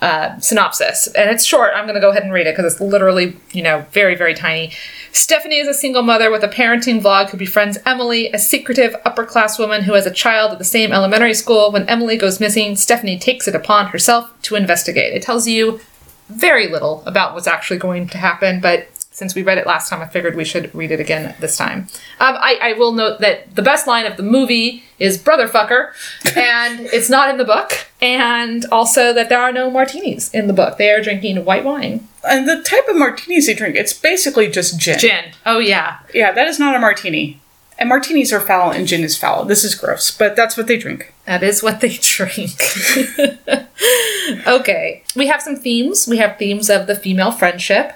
uh, 0.00 0.38
synopsis, 0.38 1.08
and 1.08 1.30
it's 1.30 1.44
short. 1.44 1.72
I'm 1.74 1.84
going 1.84 1.94
to 1.94 2.00
go 2.00 2.10
ahead 2.10 2.22
and 2.22 2.32
read 2.32 2.46
it 2.46 2.56
because 2.56 2.72
it's 2.72 2.80
literally, 2.80 3.36
you 3.52 3.62
know, 3.62 3.84
very, 3.90 4.14
very 4.14 4.34
tiny. 4.34 4.72
Stephanie 5.10 5.58
is 5.58 5.66
a 5.66 5.74
single 5.74 6.02
mother 6.02 6.30
with 6.30 6.44
a 6.44 6.48
parenting 6.48 7.00
vlog 7.00 7.30
who 7.30 7.36
befriends 7.36 7.78
Emily, 7.84 8.28
a 8.28 8.38
secretive 8.38 8.94
upper 9.04 9.24
class 9.24 9.58
woman 9.58 9.82
who 9.82 9.94
has 9.94 10.06
a 10.06 10.12
child 10.12 10.52
at 10.52 10.58
the 10.58 10.64
same 10.64 10.92
elementary 10.92 11.34
school. 11.34 11.72
When 11.72 11.88
Emily 11.88 12.16
goes 12.16 12.38
missing, 12.38 12.76
Stephanie 12.76 13.18
takes 13.18 13.48
it 13.48 13.54
upon 13.54 13.86
herself 13.86 14.30
to 14.42 14.54
investigate. 14.54 15.14
It 15.14 15.22
tells 15.22 15.48
you 15.48 15.80
very 16.28 16.68
little 16.68 17.02
about 17.06 17.34
what's 17.34 17.46
actually 17.46 17.78
going 17.78 18.06
to 18.08 18.18
happen, 18.18 18.60
but 18.60 18.88
since 19.18 19.34
we 19.34 19.42
read 19.42 19.58
it 19.58 19.66
last 19.66 19.90
time, 19.90 20.00
I 20.00 20.06
figured 20.06 20.36
we 20.36 20.44
should 20.44 20.72
read 20.72 20.92
it 20.92 21.00
again 21.00 21.34
this 21.40 21.56
time. 21.56 21.88
Um, 22.20 22.36
I, 22.38 22.58
I 22.62 22.72
will 22.74 22.92
note 22.92 23.18
that 23.18 23.52
the 23.54 23.62
best 23.62 23.88
line 23.88 24.06
of 24.06 24.16
the 24.16 24.22
movie 24.22 24.84
is 25.00 25.18
"brother 25.18 25.48
fucker," 25.48 25.90
and 26.36 26.80
it's 26.92 27.10
not 27.10 27.28
in 27.28 27.36
the 27.36 27.44
book, 27.44 27.88
and 28.00 28.64
also 28.70 29.12
that 29.12 29.28
there 29.28 29.40
are 29.40 29.52
no 29.52 29.70
martinis 29.70 30.32
in 30.32 30.46
the 30.46 30.52
book. 30.52 30.78
They 30.78 30.90
are 30.90 31.02
drinking 31.02 31.44
white 31.44 31.64
wine, 31.64 32.06
and 32.22 32.48
the 32.48 32.62
type 32.62 32.86
of 32.88 32.96
martinis 32.96 33.46
they 33.46 33.54
drink 33.54 33.74
it's 33.74 33.92
basically 33.92 34.48
just 34.48 34.78
gin 34.78 34.98
gin. 35.00 35.24
Oh 35.44 35.58
yeah, 35.58 35.98
yeah 36.14 36.30
that 36.30 36.46
is 36.46 36.60
not 36.60 36.76
a 36.76 36.78
martini 36.78 37.40
and 37.80 37.88
martinis 37.88 38.32
are 38.32 38.40
foul 38.40 38.72
and 38.72 38.88
gin 38.88 39.04
is 39.04 39.16
foul 39.16 39.44
this 39.44 39.62
is 39.62 39.76
gross 39.76 40.10
but 40.10 40.34
that's 40.34 40.56
what 40.56 40.66
they 40.66 40.76
drink 40.76 41.14
that 41.28 41.42
is 41.42 41.62
what 41.62 41.80
they 41.80 41.90
drink. 42.00 42.52
okay, 44.46 45.02
we 45.14 45.26
have 45.26 45.42
some 45.42 45.56
themes. 45.56 46.08
We 46.08 46.16
have 46.16 46.38
themes 46.38 46.70
of 46.70 46.86
the 46.86 46.94
female 46.94 47.32
friendship. 47.32 47.92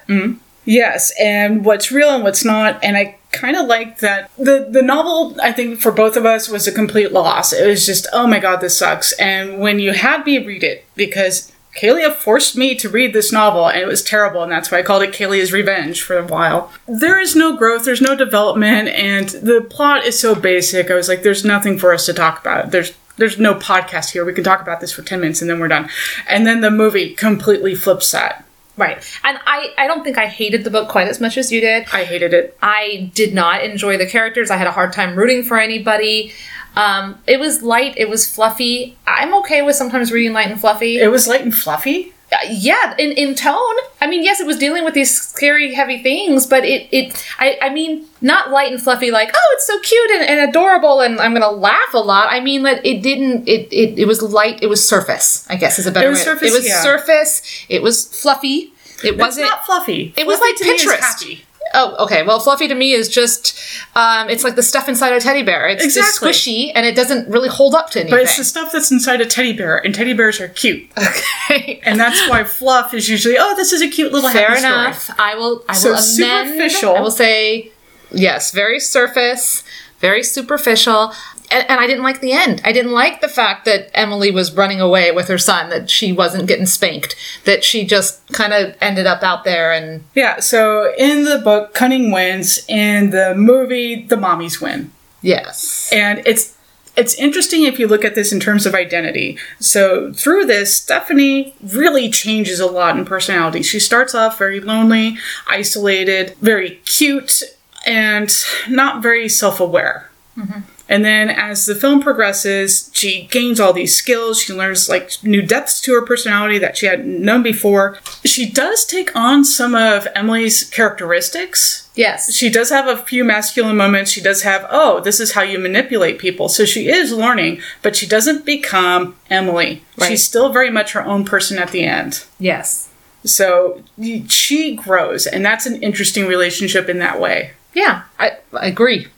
Yes, 0.64 1.12
and 1.18 1.64
what's 1.64 1.90
real 1.90 2.10
and 2.10 2.22
what's 2.22 2.44
not, 2.44 2.82
and 2.82 2.96
I 2.96 3.18
kind 3.32 3.56
of 3.56 3.66
like 3.66 3.98
that 3.98 4.30
the 4.36 4.68
the 4.70 4.82
novel. 4.82 5.36
I 5.42 5.52
think 5.52 5.80
for 5.80 5.90
both 5.90 6.16
of 6.16 6.24
us 6.24 6.48
was 6.48 6.68
a 6.68 6.72
complete 6.72 7.12
loss. 7.12 7.52
It 7.52 7.66
was 7.66 7.84
just, 7.84 8.06
oh 8.12 8.26
my 8.26 8.38
god, 8.38 8.60
this 8.60 8.78
sucks. 8.78 9.12
And 9.14 9.58
when 9.58 9.78
you 9.78 9.92
had 9.92 10.24
me 10.24 10.38
read 10.38 10.62
it, 10.62 10.84
because 10.94 11.50
Kalia 11.80 12.12
forced 12.12 12.56
me 12.56 12.74
to 12.76 12.88
read 12.88 13.12
this 13.12 13.32
novel, 13.32 13.66
and 13.66 13.80
it 13.80 13.86
was 13.86 14.02
terrible, 14.02 14.42
and 14.42 14.52
that's 14.52 14.70
why 14.70 14.78
I 14.78 14.82
called 14.82 15.02
it 15.02 15.12
Kalia's 15.14 15.52
Revenge 15.52 16.02
for 16.02 16.18
a 16.18 16.26
while. 16.26 16.70
There 16.86 17.18
is 17.18 17.34
no 17.34 17.56
growth, 17.56 17.84
there's 17.84 18.02
no 18.02 18.14
development, 18.14 18.88
and 18.88 19.30
the 19.30 19.66
plot 19.68 20.04
is 20.04 20.18
so 20.18 20.34
basic. 20.34 20.90
I 20.90 20.94
was 20.94 21.08
like, 21.08 21.22
there's 21.22 21.44
nothing 21.44 21.78
for 21.78 21.92
us 21.92 22.06
to 22.06 22.12
talk 22.12 22.40
about. 22.40 22.70
There's 22.70 22.92
there's 23.16 23.38
no 23.38 23.54
podcast 23.54 24.10
here. 24.10 24.24
We 24.24 24.32
can 24.32 24.44
talk 24.44 24.62
about 24.62 24.80
this 24.80 24.92
for 24.92 25.02
10 25.02 25.20
minutes 25.20 25.42
and 25.42 25.50
then 25.50 25.60
we're 25.60 25.68
done. 25.68 25.90
And 26.26 26.46
then 26.46 26.62
the 26.62 26.70
movie 26.70 27.14
completely 27.14 27.74
flips 27.74 28.10
that. 28.12 28.44
Right, 28.76 28.96
and 29.22 29.38
I 29.46 29.74
I 29.76 29.86
don't 29.86 30.02
think 30.02 30.16
I 30.16 30.26
hated 30.26 30.64
the 30.64 30.70
book 30.70 30.88
quite 30.88 31.06
as 31.06 31.20
much 31.20 31.36
as 31.36 31.52
you 31.52 31.60
did. 31.60 31.86
I 31.92 32.04
hated 32.04 32.32
it. 32.32 32.56
I 32.62 33.10
did 33.14 33.34
not 33.34 33.62
enjoy 33.62 33.98
the 33.98 34.06
characters. 34.06 34.50
I 34.50 34.56
had 34.56 34.66
a 34.66 34.72
hard 34.72 34.94
time 34.94 35.14
rooting 35.14 35.42
for 35.42 35.58
anybody. 35.58 36.32
Um, 36.74 37.18
it 37.26 37.38
was 37.38 37.62
light. 37.62 37.94
It 37.98 38.08
was 38.08 38.26
fluffy. 38.32 38.96
I'm 39.06 39.34
okay 39.40 39.60
with 39.60 39.76
sometimes 39.76 40.10
reading 40.10 40.32
light 40.32 40.50
and 40.50 40.58
fluffy. 40.58 40.98
It 41.00 41.08
was 41.08 41.28
light 41.28 41.42
and 41.42 41.54
fluffy. 41.54 42.14
Yeah, 42.48 42.94
in, 42.98 43.12
in 43.12 43.34
tone. 43.34 43.74
I 44.00 44.06
mean, 44.06 44.22
yes, 44.24 44.40
it 44.40 44.46
was 44.46 44.56
dealing 44.58 44.84
with 44.84 44.94
these 44.94 45.16
scary, 45.20 45.74
heavy 45.74 46.02
things, 46.02 46.46
but 46.46 46.64
it, 46.64 46.88
it 46.90 47.24
I, 47.38 47.58
I 47.62 47.68
mean, 47.70 48.06
not 48.20 48.50
light 48.50 48.72
and 48.72 48.80
fluffy 48.80 49.10
like, 49.10 49.30
oh, 49.34 49.50
it's 49.54 49.66
so 49.66 49.78
cute 49.80 50.10
and, 50.12 50.22
and 50.24 50.48
adorable 50.50 51.00
and 51.00 51.20
I'm 51.20 51.32
gonna 51.32 51.50
laugh 51.50 51.94
a 51.94 51.98
lot. 51.98 52.28
I 52.30 52.40
mean 52.40 52.62
that 52.62 52.84
it 52.84 53.02
didn't 53.02 53.48
it, 53.48 53.72
it 53.72 53.98
it 53.98 54.06
was 54.06 54.22
light, 54.22 54.62
it 54.62 54.68
was 54.68 54.86
surface, 54.86 55.46
I 55.50 55.56
guess 55.56 55.78
is 55.78 55.86
a 55.86 55.92
better 55.92 56.06
It 56.06 56.10
was 56.10 56.18
way. 56.20 56.24
surface, 56.24 56.52
it 56.52 56.56
was 56.56 56.66
yeah. 56.66 56.82
surface, 56.82 57.64
it 57.68 57.82
was 57.82 58.06
fluffy. 58.20 58.72
It 59.04 59.18
wasn't 59.18 59.48
not 59.48 59.66
fluffy. 59.66 60.14
it 60.16 60.26
was 60.26 60.40
like 60.40 60.56
to 60.56 60.64
Pinterest. 60.64 61.42
Oh, 61.74 61.96
okay. 62.04 62.22
Well, 62.22 62.38
fluffy 62.40 62.68
to 62.68 62.74
me 62.74 62.92
is 62.92 63.08
just, 63.08 63.58
um, 63.94 64.28
it's 64.28 64.44
like 64.44 64.56
the 64.56 64.62
stuff 64.62 64.88
inside 64.88 65.12
a 65.12 65.20
teddy 65.20 65.42
bear. 65.42 65.68
It's 65.68 65.82
Exactly. 65.84 66.28
just 66.30 66.44
squishy 66.46 66.72
and 66.74 66.84
it 66.84 66.94
doesn't 66.94 67.28
really 67.28 67.48
hold 67.48 67.74
up 67.74 67.90
to 67.90 68.00
anything. 68.00 68.16
But 68.18 68.22
it's 68.22 68.36
the 68.36 68.44
stuff 68.44 68.72
that's 68.72 68.90
inside 68.90 69.20
a 69.20 69.26
teddy 69.26 69.52
bear, 69.52 69.78
and 69.78 69.94
teddy 69.94 70.12
bears 70.12 70.40
are 70.40 70.48
cute. 70.48 70.90
okay. 70.98 71.80
And 71.84 71.98
that's 71.98 72.28
why 72.28 72.44
fluff 72.44 72.94
is 72.94 73.08
usually, 73.08 73.36
oh, 73.38 73.54
this 73.56 73.72
is 73.72 73.82
a 73.82 73.88
cute 73.88 74.12
little 74.12 74.30
Fair 74.30 74.48
happy 74.50 74.60
story. 74.60 74.72
enough. 74.74 75.10
I 75.18 75.34
will. 75.34 75.64
I 75.68 75.74
So 75.74 75.90
will 75.90 75.96
amend. 75.98 76.48
superficial. 76.50 76.96
I 76.96 77.00
will 77.00 77.10
say, 77.10 77.72
yes, 78.12 78.52
very 78.52 78.78
surface, 78.78 79.64
very 80.00 80.22
superficial. 80.22 81.12
And, 81.52 81.68
and 81.70 81.80
I 81.80 81.86
didn't 81.86 82.02
like 82.02 82.20
the 82.20 82.32
end. 82.32 82.60
I 82.64 82.72
didn't 82.72 82.92
like 82.92 83.20
the 83.20 83.28
fact 83.28 83.64
that 83.66 83.90
Emily 83.94 84.30
was 84.30 84.52
running 84.56 84.80
away 84.80 85.12
with 85.12 85.28
her 85.28 85.38
son, 85.38 85.70
that 85.70 85.90
she 85.90 86.12
wasn't 86.12 86.48
getting 86.48 86.66
spanked, 86.66 87.14
that 87.44 87.62
she 87.62 87.84
just 87.84 88.26
kind 88.32 88.52
of 88.52 88.74
ended 88.80 89.06
up 89.06 89.22
out 89.22 89.44
there 89.44 89.72
and 89.72 90.04
Yeah, 90.14 90.40
so 90.40 90.92
in 90.96 91.24
the 91.24 91.38
book, 91.38 91.74
Cunning 91.74 92.10
wins. 92.10 92.64
In 92.68 93.10
the 93.10 93.34
movie, 93.34 94.02
the 94.06 94.16
mommies 94.16 94.60
win. 94.60 94.90
yes, 95.20 95.90
And 95.92 96.22
it's 96.26 96.56
it's 96.94 97.14
interesting 97.14 97.62
if 97.62 97.78
you 97.78 97.88
look 97.88 98.04
at 98.04 98.14
this 98.14 98.32
in 98.34 98.38
terms 98.40 98.66
of 98.66 98.74
identity. 98.74 99.38
So 99.58 100.12
through 100.12 100.44
this, 100.44 100.76
Stephanie 100.76 101.54
really 101.62 102.10
changes 102.10 102.60
a 102.60 102.66
lot 102.66 102.98
in 102.98 103.06
personality. 103.06 103.62
She 103.62 103.80
starts 103.80 104.14
off 104.14 104.36
very 104.38 104.60
lonely, 104.60 105.16
isolated, 105.48 106.34
very 106.42 106.82
cute, 106.84 107.42
and 107.86 108.30
not 108.68 109.02
very 109.02 109.26
self-aware. 109.26 110.10
Mm-hmm. 110.36 110.60
And 110.92 111.06
then 111.06 111.30
as 111.30 111.64
the 111.64 111.74
film 111.74 112.02
progresses, 112.02 112.90
she 112.92 113.26
gains 113.30 113.58
all 113.58 113.72
these 113.72 113.96
skills. 113.96 114.42
She 114.42 114.52
learns 114.52 114.90
like 114.90 115.10
new 115.22 115.40
depths 115.40 115.80
to 115.80 115.94
her 115.94 116.02
personality 116.02 116.58
that 116.58 116.76
she 116.76 116.84
hadn't 116.84 117.22
known 117.22 117.42
before. 117.42 117.98
She 118.26 118.50
does 118.50 118.84
take 118.84 119.16
on 119.16 119.42
some 119.42 119.74
of 119.74 120.06
Emily's 120.14 120.68
characteristics 120.68 121.82
yes, 121.94 122.34
she 122.34 122.50
does 122.50 122.70
have 122.70 122.86
a 122.86 122.96
few 122.96 123.24
masculine 123.24 123.76
moments. 123.76 124.10
She 124.10 124.20
does 124.20 124.42
have, 124.42 124.66
oh, 124.70 125.00
this 125.00 125.18
is 125.18 125.32
how 125.32 125.42
you 125.42 125.58
manipulate 125.58 126.18
people. 126.18 126.48
So 126.48 126.66
she 126.66 126.88
is 126.88 127.10
learning, 127.12 127.60
but 127.82 127.96
she 127.96 128.06
doesn't 128.06 128.44
become 128.44 129.16
Emily. 129.30 129.82
Right. 129.98 130.08
She's 130.08 130.22
still 130.22 130.52
very 130.52 130.70
much 130.70 130.92
her 130.92 131.04
own 131.04 131.24
person 131.24 131.58
at 131.58 131.70
the 131.70 131.84
end. 131.84 132.24
yes, 132.38 132.90
So 133.24 133.82
she 134.28 134.74
grows, 134.74 135.26
and 135.26 135.44
that's 135.44 135.66
an 135.66 135.82
interesting 135.82 136.26
relationship 136.26 136.88
in 136.88 136.98
that 136.98 137.20
way. 137.20 137.52
Yeah. 137.74 138.02
I, 138.18 138.32
I 138.52 138.66
agree. 138.66 139.08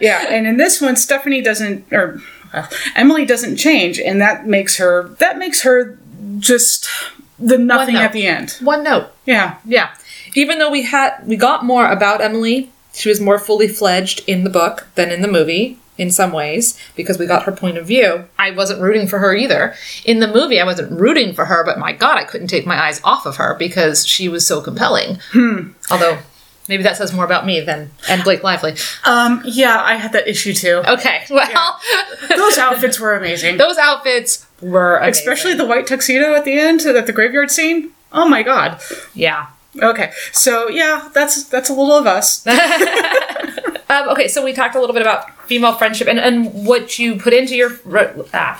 Yeah, 0.00 0.24
and 0.30 0.46
in 0.46 0.56
this 0.56 0.80
one, 0.80 0.96
Stephanie 0.96 1.42
doesn't, 1.42 1.92
or 1.92 2.22
uh, 2.54 2.66
Emily 2.96 3.26
doesn't 3.26 3.56
change, 3.58 4.00
and 4.00 4.18
that 4.20 4.46
makes 4.46 4.78
her 4.78 5.08
that 5.18 5.36
makes 5.36 5.60
her 5.60 5.98
just 6.38 6.88
the 7.38 7.58
nothing 7.58 7.96
at 7.96 8.12
the 8.14 8.26
end. 8.26 8.52
One 8.62 8.82
note. 8.82 9.10
Yeah, 9.26 9.58
Yeah. 9.66 9.90
Even 10.34 10.58
though 10.58 10.70
we 10.70 10.82
had 10.84 11.18
we 11.26 11.36
got 11.36 11.64
more 11.66 11.90
about 11.90 12.22
Emily, 12.22 12.70
she 12.94 13.08
was 13.10 13.20
more 13.20 13.38
fully 13.38 13.68
fledged 13.68 14.22
in 14.26 14.44
the 14.44 14.50
book 14.50 14.86
than 14.94 15.10
in 15.10 15.20
the 15.20 15.28
movie 15.28 15.78
in 15.98 16.10
some 16.10 16.32
ways 16.32 16.78
because 16.96 17.18
we 17.18 17.26
got 17.26 17.42
her 17.42 17.52
point 17.52 17.76
of 17.76 17.86
view. 17.86 18.24
I 18.38 18.52
wasn't 18.52 18.80
rooting 18.80 19.06
for 19.06 19.18
her 19.18 19.34
either. 19.34 19.74
In 20.06 20.20
the 20.20 20.28
movie 20.32 20.60
I 20.60 20.64
wasn't 20.64 20.98
rooting 20.98 21.34
for 21.34 21.44
her, 21.44 21.62
but 21.62 21.78
my 21.78 21.92
god, 21.92 22.16
I 22.16 22.24
couldn't 22.24 22.46
take 22.46 22.64
my 22.64 22.80
eyes 22.80 23.02
off 23.04 23.26
of 23.26 23.36
her 23.36 23.54
because 23.58 24.06
she 24.06 24.28
was 24.30 24.46
so 24.46 24.62
compelling. 24.62 25.18
Although 25.90 26.18
maybe 26.70 26.82
that 26.84 26.96
says 26.96 27.12
more 27.12 27.26
about 27.26 27.44
me 27.44 27.60
than 27.60 27.90
and 28.08 28.24
Blake 28.24 28.42
Lively. 28.42 28.74
Um, 29.04 29.42
yeah, 29.44 29.82
I 29.82 29.96
had 29.96 30.12
that 30.12 30.26
issue 30.26 30.54
too. 30.54 30.82
Okay, 30.86 31.24
well, 31.28 31.78
Those 32.34 32.56
outfits 32.56 32.98
were 32.98 33.14
amazing. 33.16 33.58
those 33.58 33.76
outfits 33.76 34.46
were 34.62 34.96
amazing. 34.96 35.10
Especially 35.10 35.54
the 35.54 35.66
white 35.66 35.86
tuxedo 35.86 36.34
at 36.34 36.44
the 36.46 36.58
end, 36.58 36.80
at 36.82 37.06
the 37.06 37.12
graveyard 37.12 37.50
scene. 37.50 37.90
Oh 38.12 38.26
my 38.28 38.42
god. 38.42 38.80
yeah. 39.14 39.48
Okay, 39.82 40.10
so 40.32 40.68
yeah, 40.68 41.10
that's 41.14 41.44
that's 41.44 41.68
a 41.68 41.72
little 41.74 41.96
of 41.96 42.06
us. 42.06 42.44
Um, 43.90 44.08
okay, 44.10 44.28
so 44.28 44.44
we 44.44 44.52
talked 44.52 44.76
a 44.76 44.80
little 44.80 44.94
bit 44.94 45.02
about 45.02 45.28
female 45.48 45.72
friendship 45.72 46.06
and, 46.06 46.20
and 46.20 46.64
what 46.64 47.00
you 47.00 47.16
put 47.16 47.32
into 47.32 47.56
your. 47.56 47.72
Ah, 48.32 48.56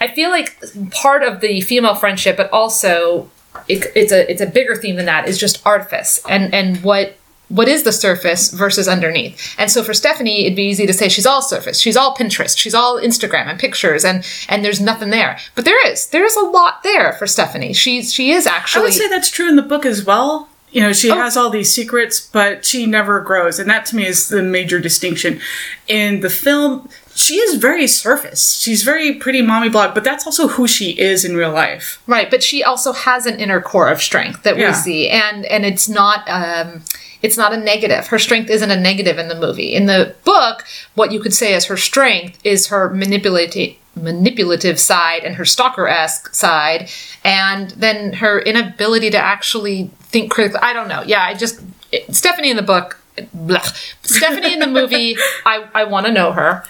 I 0.00 0.06
feel 0.06 0.30
like 0.30 0.56
part 0.92 1.24
of 1.24 1.40
the 1.40 1.60
female 1.62 1.96
friendship, 1.96 2.36
but 2.36 2.48
also 2.52 3.28
it, 3.66 3.86
it's 3.96 4.12
a 4.12 4.30
it's 4.30 4.40
a 4.40 4.46
bigger 4.46 4.76
theme 4.76 4.94
than 4.94 5.06
that. 5.06 5.26
Is 5.26 5.36
just 5.36 5.66
artifice 5.66 6.22
and 6.28 6.54
and 6.54 6.80
what 6.84 7.17
what 7.48 7.68
is 7.68 7.82
the 7.82 7.92
surface 7.92 8.50
versus 8.50 8.86
underneath. 8.88 9.54
And 9.58 9.70
so 9.70 9.82
for 9.82 9.94
Stephanie, 9.94 10.44
it'd 10.44 10.56
be 10.56 10.64
easy 10.64 10.86
to 10.86 10.92
say 10.92 11.08
she's 11.08 11.26
all 11.26 11.40
surface, 11.42 11.80
she's 11.80 11.96
all 11.96 12.14
Pinterest, 12.14 12.56
she's 12.58 12.74
all 12.74 13.00
Instagram 13.00 13.46
and 13.46 13.58
pictures, 13.58 14.04
and 14.04 14.24
and 14.48 14.64
there's 14.64 14.80
nothing 14.80 15.10
there. 15.10 15.38
But 15.54 15.64
there 15.64 15.86
is 15.90 16.08
there 16.08 16.24
is 16.24 16.36
a 16.36 16.42
lot 16.42 16.82
there 16.82 17.14
for 17.14 17.26
Stephanie. 17.26 17.72
She's 17.72 18.12
she 18.12 18.32
is 18.32 18.46
actually. 18.46 18.80
I 18.80 18.84
would 18.84 18.92
say 18.94 19.08
that's 19.08 19.30
true 19.30 19.48
in 19.48 19.56
the 19.56 19.62
book 19.62 19.86
as 19.86 20.04
well. 20.04 20.48
You 20.70 20.82
know, 20.82 20.92
she 20.92 21.08
has 21.08 21.34
all 21.34 21.48
these 21.48 21.72
secrets, 21.72 22.20
but 22.20 22.62
she 22.66 22.84
never 22.84 23.20
grows, 23.20 23.58
and 23.58 23.70
that 23.70 23.86
to 23.86 23.96
me 23.96 24.04
is 24.04 24.28
the 24.28 24.42
major 24.42 24.78
distinction. 24.78 25.40
In 25.86 26.20
the 26.20 26.28
film, 26.28 26.90
she 27.14 27.36
is 27.36 27.54
very 27.54 27.86
surface. 27.86 28.58
She's 28.60 28.82
very 28.82 29.14
pretty 29.14 29.40
mommy 29.40 29.70
blog, 29.70 29.94
but 29.94 30.04
that's 30.04 30.26
also 30.26 30.46
who 30.46 30.68
she 30.68 30.90
is 30.90 31.24
in 31.24 31.34
real 31.36 31.52
life. 31.52 32.02
Right, 32.06 32.30
but 32.30 32.42
she 32.42 32.62
also 32.62 32.92
has 32.92 33.24
an 33.24 33.40
inner 33.40 33.62
core 33.62 33.88
of 33.88 34.02
strength 34.02 34.42
that 34.42 34.58
Yeah. 34.58 34.68
we 34.68 34.74
see, 34.74 35.08
and 35.08 35.46
and 35.46 35.64
it's 35.64 35.88
not 35.88 36.28
um, 36.28 36.82
it's 37.22 37.36
not 37.36 37.52
a 37.52 37.56
negative. 37.56 38.06
Her 38.08 38.18
strength 38.18 38.50
isn't 38.50 38.70
a 38.70 38.78
negative 38.78 39.18
in 39.18 39.28
the 39.28 39.34
movie. 39.34 39.74
In 39.74 39.86
the 39.86 40.14
book, 40.24 40.64
what 40.94 41.12
you 41.12 41.20
could 41.20 41.34
say 41.34 41.54
is 41.54 41.64
her 41.66 41.76
strength 41.76 42.38
is 42.44 42.68
her 42.68 42.90
manipulative 42.90 43.74
manipulative 43.96 44.78
side 44.78 45.24
and 45.24 45.34
her 45.34 45.44
stalker 45.44 45.88
esque 45.88 46.32
side, 46.34 46.88
and 47.24 47.70
then 47.72 48.12
her 48.12 48.38
inability 48.40 49.10
to 49.10 49.18
actually 49.18 49.90
think 50.00 50.30
critically. 50.30 50.60
I 50.62 50.72
don't 50.72 50.88
know. 50.88 51.02
Yeah, 51.02 51.22
I 51.24 51.34
just 51.34 51.60
it- 51.90 52.14
Stephanie 52.14 52.50
in 52.50 52.56
the 52.56 52.62
book. 52.62 52.98
blech. 53.36 53.94
Stephanie 54.02 54.52
in 54.52 54.60
the 54.60 54.68
movie, 54.68 55.16
I, 55.46 55.66
I 55.74 55.84
want 55.84 56.06
to 56.06 56.12
know 56.12 56.30
her. 56.32 56.62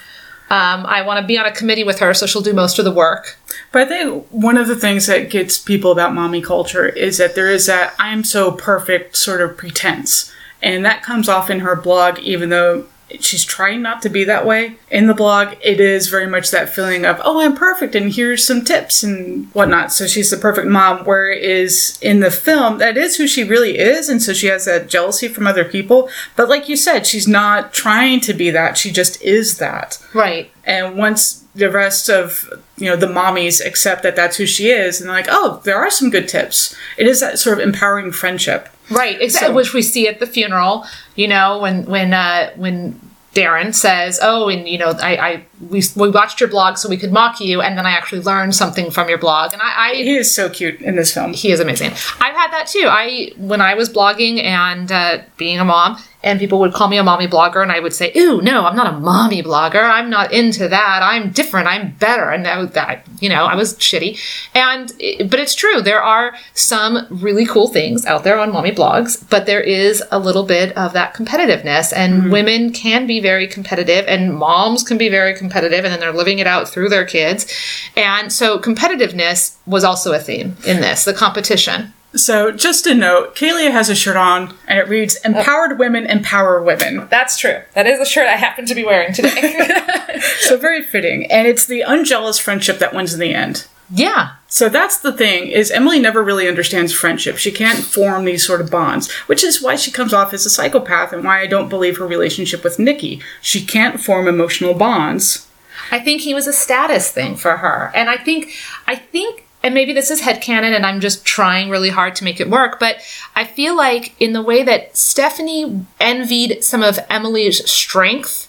Um, 0.49 0.83
I 0.87 1.03
want 1.03 1.21
to 1.21 1.27
be 1.27 1.37
on 1.37 1.45
a 1.45 1.51
committee 1.51 1.83
with 1.83 1.99
her, 1.99 2.11
so 2.15 2.25
she'll 2.25 2.41
do 2.41 2.53
most 2.53 2.79
of 2.79 2.85
the 2.85 2.91
work. 2.91 3.37
But 3.71 3.83
I 3.83 3.85
think 3.85 4.25
one 4.31 4.57
of 4.57 4.67
the 4.67 4.75
things 4.75 5.05
that 5.05 5.29
gets 5.29 5.59
people 5.59 5.91
about 5.91 6.15
mommy 6.15 6.41
culture 6.41 6.87
is 6.87 7.19
that 7.19 7.35
there 7.35 7.47
is 7.51 7.67
that 7.67 7.93
I'm 7.99 8.23
so 8.23 8.51
perfect 8.53 9.15
sort 9.15 9.41
of 9.41 9.55
pretense. 9.57 10.33
And 10.61 10.85
that 10.85 11.03
comes 11.03 11.29
off 11.29 11.49
in 11.49 11.59
her 11.61 11.75
blog, 11.75 12.19
even 12.19 12.49
though 12.49 12.85
she's 13.19 13.43
trying 13.43 13.81
not 13.81 14.01
to 14.03 14.09
be 14.09 14.23
that 14.23 14.45
way. 14.45 14.75
In 14.91 15.07
the 15.07 15.13
blog, 15.13 15.55
it 15.63 15.79
is 15.79 16.09
very 16.09 16.27
much 16.27 16.51
that 16.51 16.69
feeling 16.69 17.05
of, 17.05 17.19
oh, 17.23 17.41
I'm 17.41 17.55
perfect, 17.55 17.95
and 17.95 18.13
here's 18.13 18.43
some 18.43 18.63
tips 18.63 19.03
and 19.03 19.47
whatnot. 19.53 19.91
So 19.91 20.05
she's 20.05 20.29
the 20.29 20.37
perfect 20.37 20.67
mom. 20.67 21.05
Whereas 21.05 21.97
in 22.01 22.19
the 22.19 22.31
film, 22.31 22.77
that 22.77 22.97
is 22.97 23.17
who 23.17 23.27
she 23.27 23.43
really 23.43 23.77
is. 23.77 24.09
And 24.09 24.21
so 24.21 24.33
she 24.33 24.47
has 24.47 24.65
that 24.65 24.89
jealousy 24.89 25.27
from 25.27 25.47
other 25.47 25.65
people. 25.65 26.09
But 26.35 26.49
like 26.49 26.69
you 26.69 26.75
said, 26.75 27.07
she's 27.07 27.27
not 27.27 27.73
trying 27.73 28.19
to 28.21 28.33
be 28.33 28.51
that. 28.51 28.77
She 28.77 28.91
just 28.91 29.21
is 29.21 29.57
that. 29.57 29.97
Right. 30.13 30.51
And 30.63 30.97
once 30.97 31.45
the 31.55 31.69
rest 31.69 32.09
of 32.09 32.49
you 32.77 32.89
know 32.89 32.95
the 32.95 33.07
mommies 33.07 33.65
accept 33.65 34.03
that 34.03 34.15
that's 34.15 34.37
who 34.37 34.45
she 34.45 34.69
is, 34.69 34.99
and 34.99 35.09
they're 35.09 35.15
like, 35.15 35.27
oh, 35.29 35.61
there 35.65 35.77
are 35.77 35.89
some 35.89 36.09
good 36.09 36.27
tips. 36.27 36.75
It 36.97 37.07
is 37.07 37.19
that 37.19 37.39
sort 37.39 37.59
of 37.59 37.63
empowering 37.67 38.11
friendship. 38.11 38.69
Right, 38.89 39.21
exactly. 39.21 39.53
Which 39.53 39.73
we 39.73 39.81
see 39.81 40.07
at 40.07 40.19
the 40.19 40.25
funeral. 40.25 40.85
You 41.15 41.27
know, 41.27 41.59
when 41.59 41.85
when 41.85 42.13
uh, 42.13 42.51
when 42.55 42.99
Darren 43.35 43.75
says, 43.75 44.19
"Oh, 44.21 44.49
and 44.49 44.67
you 44.67 44.77
know, 44.79 44.89
I, 44.99 45.17
I 45.17 45.45
we 45.69 45.83
we 45.95 46.09
watched 46.09 46.39
your 46.39 46.49
blog 46.49 46.77
so 46.77 46.89
we 46.89 46.97
could 46.97 47.11
mock 47.11 47.39
you, 47.39 47.61
and 47.61 47.77
then 47.77 47.85
I 47.85 47.91
actually 47.91 48.21
learned 48.21 48.55
something 48.55 48.89
from 48.89 49.07
your 49.07 49.19
blog." 49.19 49.53
And 49.53 49.61
I, 49.61 49.89
I 49.91 49.93
He 49.95 50.15
is 50.17 50.33
so 50.33 50.49
cute 50.49 50.81
in 50.81 50.95
this 50.95 51.13
film. 51.13 51.33
he 51.33 51.51
is 51.51 51.59
amazing. 51.59 51.91
I've 51.91 52.35
had 52.35 52.51
that 52.51 52.65
too. 52.67 52.87
I 52.87 53.31
when 53.37 53.61
I 53.61 53.75
was 53.75 53.89
blogging 53.89 54.43
and 54.43 54.91
uh, 54.91 55.19
being 55.37 55.59
a 55.59 55.65
mom, 55.65 56.01
and 56.21 56.39
people 56.39 56.59
would 56.59 56.73
call 56.73 56.87
me 56.89 56.97
a 56.97 57.03
mommy 57.03 57.27
blogger, 57.27 57.61
and 57.61 57.71
I 57.71 57.79
would 57.79 57.93
say, 57.93 58.11
"Ooh, 58.15 58.41
no, 58.41 58.65
I'm 58.65 58.75
not 58.75 58.93
a 58.93 58.99
mommy 58.99 59.41
blogger. 59.41 59.81
I'm 59.81 60.09
not 60.09 60.33
into 60.33 60.67
that. 60.67 60.99
I'm 61.01 61.31
different. 61.31 61.67
I'm 61.67 61.91
better." 61.91 62.29
And 62.29 62.45
that, 62.45 62.73
that 62.73 63.07
you 63.19 63.29
know, 63.29 63.45
I 63.45 63.55
was 63.55 63.75
shitty. 63.75 64.19
And 64.53 64.91
eh, 65.01 65.23
but 65.23 65.39
it's 65.39 65.55
true. 65.55 65.81
There 65.81 66.01
are 66.01 66.35
some 66.53 67.07
really 67.09 67.45
cool 67.45 67.67
things 67.67 68.05
out 68.05 68.23
there 68.23 68.39
on 68.39 68.51
mommy 68.51 68.71
blogs, 68.71 69.23
but 69.29 69.45
there 69.45 69.61
is 69.61 70.03
a 70.11 70.19
little 70.19 70.43
bit 70.43 70.75
of 70.77 70.93
that 70.93 71.13
competitiveness, 71.13 71.93
and 71.95 72.13
mm-hmm. 72.13 72.31
women 72.31 72.73
can 72.73 73.07
be 73.07 73.19
very 73.19 73.47
competitive, 73.47 74.05
and 74.07 74.35
moms 74.35 74.83
can 74.83 74.97
be 74.97 75.09
very 75.09 75.33
competitive, 75.33 75.85
and 75.85 75.93
then 75.93 75.99
they're 75.99 76.11
living 76.11 76.39
it 76.39 76.47
out 76.47 76.67
through 76.67 76.89
their 76.89 77.05
kids. 77.05 77.47
And 77.95 78.31
so 78.31 78.59
competitiveness 78.59 79.55
was 79.65 79.83
also 79.83 80.11
a 80.13 80.19
theme 80.19 80.57
in 80.65 80.81
this, 80.81 81.05
the 81.05 81.13
competition. 81.13 81.93
So 82.15 82.51
just 82.51 82.87
a 82.87 82.95
note, 82.95 83.35
Kalia 83.35 83.71
has 83.71 83.87
a 83.89 83.95
shirt 83.95 84.15
on, 84.17 84.55
and 84.67 84.79
it 84.79 84.87
reads 84.87 85.17
"Empowered 85.23 85.77
women 85.77 86.05
empower 86.07 86.61
women." 86.61 87.07
That's 87.09 87.37
true. 87.37 87.61
That 87.75 87.85
is 87.85 87.99
a 87.99 88.05
shirt 88.05 88.27
I 88.27 88.35
happen 88.35 88.65
to 88.65 88.75
be 88.75 88.83
wearing 88.83 89.13
today. 89.13 89.65
So 90.41 90.57
very 90.57 90.81
fitting, 90.83 91.31
and 91.31 91.47
it's 91.47 91.65
the 91.65 91.79
unjealous 91.81 92.39
friendship 92.39 92.79
that 92.79 92.93
wins 92.93 93.13
in 93.13 93.19
the 93.21 93.33
end. 93.33 93.67
yeah. 93.89 94.31
So 94.51 94.67
that's 94.67 94.97
the 94.97 95.13
thing 95.13 95.47
is 95.47 95.69
Emily 95.71 95.99
never 95.99 96.23
really 96.23 96.47
understands 96.47 96.91
friendship. 96.91 97.37
She 97.37 97.51
can't 97.51 97.77
form 97.79 98.25
these 98.25 98.45
sort 98.45 98.59
of 98.61 98.71
bonds, 98.71 99.09
which 99.27 99.43
is 99.43 99.61
why 99.61 99.75
she 99.75 99.91
comes 99.91 100.11
off 100.11 100.33
as 100.33 100.45
a 100.45 100.49
psychopath 100.49 101.13
and 101.13 101.23
why 101.23 101.39
I 101.39 101.45
don't 101.47 101.69
believe 101.69 101.97
her 101.99 102.07
relationship 102.07 102.63
with 102.63 102.79
Nikki. 102.79 103.21
She 103.41 103.63
can't 103.63 104.01
form 104.01 104.27
emotional 104.27 104.73
bonds. 104.73 105.47
I 105.91 105.99
think 105.99 106.21
he 106.21 106.33
was 106.33 106.47
a 106.47 106.53
status 106.53 107.11
thing 107.11 107.35
for 107.37 107.57
her. 107.57 107.91
And 107.93 108.09
I 108.09 108.17
think 108.17 108.51
I 108.87 108.95
think 108.95 109.45
and 109.61 109.73
maybe 109.73 109.93
this 109.93 110.09
is 110.09 110.21
headcanon 110.21 110.75
and 110.75 110.85
I'm 110.85 110.99
just 110.99 111.25
trying 111.25 111.69
really 111.69 111.89
hard 111.89 112.15
to 112.15 112.23
make 112.23 112.39
it 112.39 112.49
work, 112.49 112.79
but 112.79 112.97
I 113.35 113.43
feel 113.43 113.75
like 113.75 114.19
in 114.19 114.33
the 114.33 114.41
way 114.41 114.63
that 114.63 114.95
Stephanie 114.95 115.85
envied 115.99 116.63
some 116.63 116.81
of 116.81 116.99
Emily's 117.09 117.69
strength, 117.69 118.47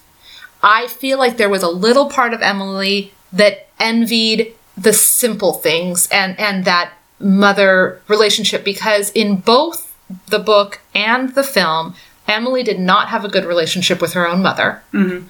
I 0.63 0.87
feel 0.87 1.19
like 1.19 1.37
there 1.37 1.49
was 1.49 1.63
a 1.63 1.69
little 1.69 2.09
part 2.09 2.33
of 2.33 2.43
Emily 2.43 3.13
that 3.33 3.69
envied 3.79 4.55
the 4.77 4.93
simple 4.93 5.55
things 5.55 6.09
and 6.11 6.39
and 6.39 6.65
that 6.65 6.93
mother 7.19 8.01
relationship 8.09 8.65
because 8.65 9.11
in 9.11 9.37
both 9.37 9.95
the 10.29 10.39
book 10.39 10.81
and 10.95 11.35
the 11.35 11.43
film, 11.43 11.95
Emily 12.27 12.63
did 12.63 12.79
not 12.79 13.09
have 13.09 13.25
a 13.25 13.29
good 13.29 13.45
relationship 13.45 14.01
with 14.01 14.13
her 14.15 14.27
own 14.27 14.43
mother. 14.43 14.83
Mm-hmm. 14.93 15.27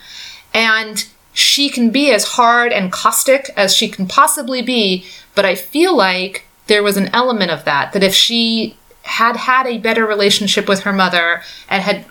And 0.55 1.07
she 1.41 1.68
can 1.68 1.91
be 1.91 2.12
as 2.12 2.24
hard 2.24 2.72
and 2.72 2.93
caustic 2.93 3.51
as 3.57 3.74
she 3.74 3.88
can 3.88 4.07
possibly 4.07 4.62
be, 4.62 5.05
but 5.34 5.45
I 5.45 5.55
feel 5.55 5.97
like 5.97 6.45
there 6.66 6.82
was 6.82 6.97
an 6.97 7.11
element 7.12 7.51
of 7.51 7.64
that 7.64 7.93
that 7.93 8.03
if 8.03 8.14
she 8.14 8.76
had 9.03 9.36
had 9.36 9.66
a 9.66 9.78
better 9.78 10.07
relationship 10.07 10.68
with 10.68 10.80
her 10.80 10.93
mother 10.93 11.43
and 11.68 11.82
had 11.82 12.05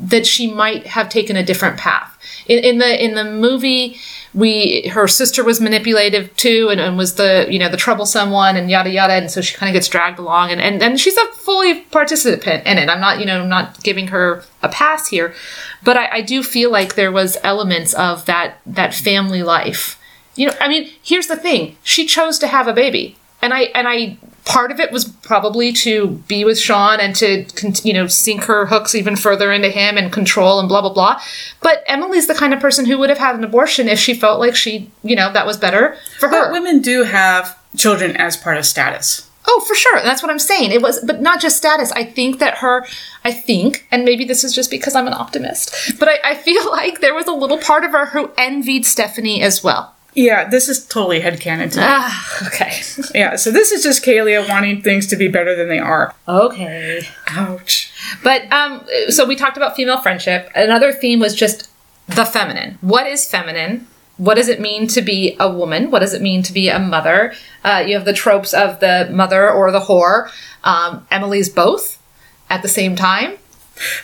that 0.00 0.26
she 0.26 0.50
might 0.50 0.86
have 0.86 1.08
taken 1.08 1.36
a 1.36 1.42
different 1.42 1.78
path. 1.78 2.14
In, 2.46 2.64
in 2.64 2.78
the 2.78 3.04
in 3.04 3.14
the 3.14 3.24
movie, 3.24 3.98
we 4.34 4.88
her 4.88 5.08
sister 5.08 5.42
was 5.44 5.60
manipulative 5.60 6.34
too, 6.36 6.68
and, 6.70 6.80
and 6.80 6.96
was 6.96 7.14
the 7.14 7.46
you 7.50 7.58
know 7.58 7.68
the 7.68 7.76
troublesome 7.76 8.30
one, 8.30 8.56
and 8.56 8.70
yada 8.70 8.90
yada, 8.90 9.14
and 9.14 9.30
so 9.30 9.40
she 9.40 9.56
kind 9.56 9.68
of 9.68 9.74
gets 9.74 9.88
dragged 9.88 10.18
along, 10.18 10.50
and, 10.50 10.60
and 10.60 10.82
and 10.82 11.00
she's 11.00 11.16
a 11.16 11.26
fully 11.32 11.80
participant 11.82 12.66
in 12.66 12.78
it. 12.78 12.88
I'm 12.88 13.00
not 13.00 13.20
you 13.20 13.26
know 13.26 13.42
I'm 13.42 13.48
not 13.48 13.82
giving 13.82 14.08
her 14.08 14.44
a 14.62 14.68
pass 14.68 15.08
here, 15.08 15.34
but 15.82 15.96
I, 15.96 16.08
I 16.12 16.20
do 16.20 16.42
feel 16.42 16.70
like 16.70 16.94
there 16.94 17.12
was 17.12 17.36
elements 17.42 17.94
of 17.94 18.24
that 18.26 18.60
that 18.66 18.94
family 18.94 19.42
life. 19.42 20.00
You 20.36 20.46
know, 20.46 20.54
I 20.60 20.68
mean, 20.68 20.90
here's 21.02 21.26
the 21.26 21.36
thing: 21.36 21.76
she 21.82 22.06
chose 22.06 22.38
to 22.38 22.46
have 22.46 22.68
a 22.68 22.72
baby, 22.72 23.16
and 23.42 23.52
I 23.54 23.62
and 23.74 23.86
I 23.88 24.16
part 24.44 24.70
of 24.70 24.80
it 24.80 24.90
was 24.90 25.04
probably 25.04 25.72
to 25.74 26.08
be 26.26 26.42
with 26.44 26.58
Sean 26.58 27.00
and 27.00 27.14
to 27.16 27.44
you 27.84 27.92
know 27.92 28.06
sink 28.06 28.44
her 28.44 28.66
hooks 28.66 28.94
even 28.94 29.14
further 29.16 29.52
into 29.52 29.68
him 29.68 29.96
and 29.98 30.12
control 30.12 30.58
and 30.58 30.68
blah 30.68 30.80
blah 30.80 30.92
blah. 30.92 31.20
But 31.62 31.84
Emily's 31.86 32.26
the 32.26 32.34
kind 32.34 32.54
of 32.54 32.60
person 32.60 32.86
who 32.86 32.98
would 32.98 33.10
have 33.10 33.18
had 33.18 33.36
an 33.36 33.44
abortion 33.44 33.88
if 33.88 33.98
she 33.98 34.14
felt 34.14 34.40
like 34.40 34.56
she 34.56 34.90
you 35.02 35.14
know 35.16 35.32
that 35.32 35.46
was 35.46 35.56
better 35.56 35.96
for 36.18 36.28
But 36.28 36.46
her. 36.46 36.52
women 36.52 36.80
do 36.80 37.04
have 37.04 37.58
children 37.76 38.16
as 38.16 38.36
part 38.36 38.56
of 38.56 38.64
status. 38.66 39.28
Oh, 39.50 39.60
for 39.66 39.74
sure. 39.74 40.02
That's 40.02 40.22
what 40.22 40.30
I'm 40.30 40.38
saying. 40.38 40.72
It 40.72 40.82
was, 40.82 41.00
but 41.02 41.22
not 41.22 41.40
just 41.40 41.56
status. 41.56 41.90
I 41.92 42.04
think 42.04 42.38
that 42.38 42.58
her, 42.58 42.84
I 43.24 43.32
think, 43.32 43.86
and 43.90 44.04
maybe 44.04 44.26
this 44.26 44.44
is 44.44 44.54
just 44.54 44.70
because 44.70 44.94
I'm 44.94 45.06
an 45.06 45.14
optimist, 45.14 45.74
but 45.98 46.06
I, 46.06 46.18
I 46.22 46.34
feel 46.34 46.70
like 46.70 47.00
there 47.00 47.14
was 47.14 47.26
a 47.26 47.32
little 47.32 47.56
part 47.56 47.82
of 47.84 47.92
her 47.92 48.06
who 48.06 48.30
envied 48.36 48.84
Stephanie 48.84 49.40
as 49.40 49.64
well. 49.64 49.94
Yeah, 50.18 50.48
this 50.48 50.68
is 50.68 50.84
totally 50.84 51.20
headcanon 51.20 51.70
to 51.72 51.78
me. 51.78 51.84
Ah, 51.86 52.46
okay. 52.48 52.80
Yeah, 53.14 53.36
so 53.36 53.52
this 53.52 53.70
is 53.70 53.84
just 53.84 54.04
Kalia 54.04 54.48
wanting 54.48 54.82
things 54.82 55.06
to 55.08 55.16
be 55.16 55.28
better 55.28 55.54
than 55.54 55.68
they 55.68 55.78
are. 55.78 56.12
Okay. 56.26 57.02
Ouch. 57.28 57.92
But 58.24 58.50
um, 58.52 58.84
so 59.10 59.24
we 59.24 59.36
talked 59.36 59.56
about 59.56 59.76
female 59.76 60.00
friendship. 60.00 60.50
Another 60.56 60.92
theme 60.92 61.20
was 61.20 61.34
just 61.36 61.70
the 62.08 62.24
feminine. 62.24 62.78
What 62.80 63.06
is 63.06 63.30
feminine? 63.30 63.86
What 64.16 64.34
does 64.34 64.48
it 64.48 64.60
mean 64.60 64.88
to 64.88 65.02
be 65.02 65.36
a 65.38 65.48
woman? 65.48 65.92
What 65.92 66.00
does 66.00 66.12
it 66.14 66.20
mean 66.20 66.42
to 66.42 66.52
be 66.52 66.68
a 66.68 66.80
mother? 66.80 67.32
Uh, 67.62 67.84
you 67.86 67.94
have 67.94 68.04
the 68.04 68.12
tropes 68.12 68.52
of 68.52 68.80
the 68.80 69.08
mother 69.12 69.48
or 69.48 69.70
the 69.70 69.80
whore. 69.80 70.28
Um, 70.64 71.06
Emily's 71.12 71.48
both 71.48 72.02
at 72.50 72.62
the 72.62 72.68
same 72.68 72.96
time. 72.96 73.36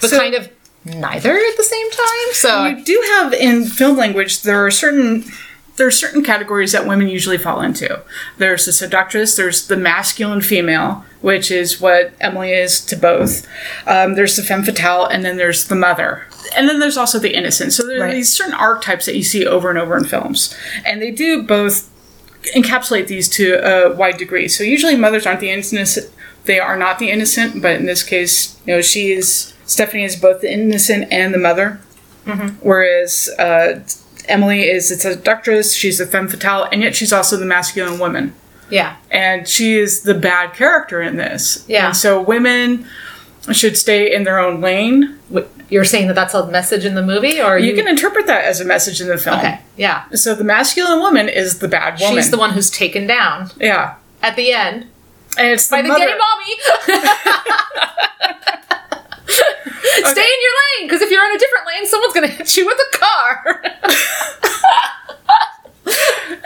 but 0.01 0.11
So- 0.11 0.19
kind 0.21 0.35
of 0.37 0.49
neither 0.85 1.33
at 1.35 1.57
the 1.57 1.65
same 1.65 1.91
time. 1.91 2.29
So 2.33 2.65
You 2.67 2.85
do 2.85 3.03
have 3.17 3.33
in 3.33 3.65
film 3.65 3.97
language 3.97 4.43
there 4.43 4.65
are 4.65 4.71
certain 4.71 5.25
there 5.77 5.87
are 5.87 5.91
certain 5.91 6.23
categories 6.23 6.73
that 6.73 6.87
women 6.87 7.09
usually 7.09 7.39
fall 7.39 7.61
into. 7.61 8.01
There's 8.39 8.65
the 8.67 8.73
seductress, 8.73 9.35
there's 9.37 9.67
the 9.67 9.77
masculine 9.77 10.41
female, 10.41 11.05
which 11.21 11.51
is 11.51 11.81
what 11.81 12.13
Emily 12.21 12.53
is 12.53 12.81
to 12.87 12.97
both. 12.97 13.47
Um, 13.87 14.15
there's 14.15 14.37
the 14.37 14.43
femme 14.43 14.63
fatale, 14.63 15.05
and 15.07 15.25
then 15.25 15.37
there's 15.37 15.67
the 15.67 15.75
mother. 15.75 16.27
And 16.57 16.69
then 16.69 16.79
there's 16.79 16.97
also 16.97 17.19
the 17.19 17.35
innocent. 17.37 17.73
So 17.73 17.87
there 17.87 17.97
are 17.99 18.05
Right. 18.07 18.15
these 18.15 18.33
certain 18.33 18.55
archetypes 18.55 19.07
that 19.07 19.17
you 19.17 19.25
see 19.25 19.45
over 19.47 19.69
and 19.71 19.79
over 19.79 19.97
in 19.97 20.05
films. 20.05 20.55
And 20.87 21.03
they 21.03 21.11
do 21.11 21.43
both 21.43 21.89
encapsulate 22.55 23.07
these 23.09 23.29
to 23.31 23.55
a 23.55 23.95
wide 23.95 24.19
degree. 24.19 24.47
So 24.49 24.63
usually 24.63 24.97
mothers 24.97 25.27
aren't 25.27 25.41
the 25.41 25.51
innocent, 25.51 26.11
they 26.45 26.61
are 26.61 26.77
not 26.77 26.99
the 26.99 27.11
innocent, 27.11 27.63
but 27.63 27.77
in 27.77 27.87
this 27.87 28.03
case, 28.03 28.61
you 28.67 28.75
know, 28.75 28.83
she 28.83 29.13
is, 29.13 29.55
Stephanie 29.67 30.05
is 30.05 30.15
both 30.15 30.43
the 30.43 30.53
innocent 30.53 31.09
and 31.11 31.33
the 31.35 31.39
mother. 31.39 31.81
Whereas 32.61 33.29
uh, 33.39 33.81
Emily 34.29 34.65
is 34.69 34.91
a 34.91 34.97
seductress, 34.97 35.75
she's 35.75 36.01
a 36.01 36.07
femme 36.07 36.29
fatale, 36.29 36.69
and 36.73 36.83
yet 36.83 36.95
she's 36.97 37.13
also 37.13 37.37
the 37.37 37.45
masculine 37.47 37.99
woman. 37.99 38.35
yeah, 38.71 38.97
And 39.11 39.47
she 39.49 39.75
is 39.75 40.03
the 40.03 40.15
bad 40.15 40.55
character 40.55 41.03
in 41.03 41.17
this. 41.17 41.65
Yeah. 41.69 41.87
And 41.89 41.97
so 41.97 42.21
women 42.21 42.87
should 43.53 43.77
stay 43.77 44.13
in 44.15 44.25
their 44.25 44.39
own 44.39 44.61
lane. 44.63 45.19
You're 45.69 45.85
saying 45.85 46.07
that 46.09 46.15
that's 46.15 46.35
a 46.35 46.47
message 46.47 46.85
in 46.85 46.95
the 46.95 47.03
movie, 47.03 47.41
or 47.41 47.59
You 47.59 47.75
can 47.75 47.87
interpret 47.89 48.27
that 48.27 48.45
as 48.45 48.61
a 48.61 48.65
message 48.65 49.01
in 49.01 49.09
the 49.09 49.19
film. 49.19 49.39
okay, 49.39 49.61
yeah. 49.77 50.05
So 50.13 50.35
the 50.35 50.45
masculine 50.45 51.01
woman 51.01 51.29
is 51.29 51.59
the 51.59 51.69
bad 51.69 52.01
woman. 52.01 52.17
She's 52.17 52.31
the 52.31 52.39
one 52.39 52.51
who's 52.53 52.71
taken 52.71 53.07
down 53.07 53.51
Yeah. 53.61 53.95
at 54.23 54.37
the 54.37 54.53
end 54.53 54.87
And 55.37 55.49
it's 55.49 55.69
the 55.69 55.77
by 55.77 55.83
the 55.83 55.89
mother. 55.89 56.07
gay 56.07 56.15
mommy. 56.19 56.57
Stay 59.85 60.23
in 60.23 60.41
your 60.43 60.55
lane, 60.81 60.89
because 60.89 61.03
if 61.03 61.11
you're 61.11 61.25
in 61.29 61.35
a 61.35 61.39
different 61.39 61.67
lane, 61.67 61.87
someone's 61.87 62.15
gonna 62.15 62.27
hit 62.29 62.57
you 62.57 62.67
with 62.67 62.79
a 62.79 62.97
car. 62.97 63.63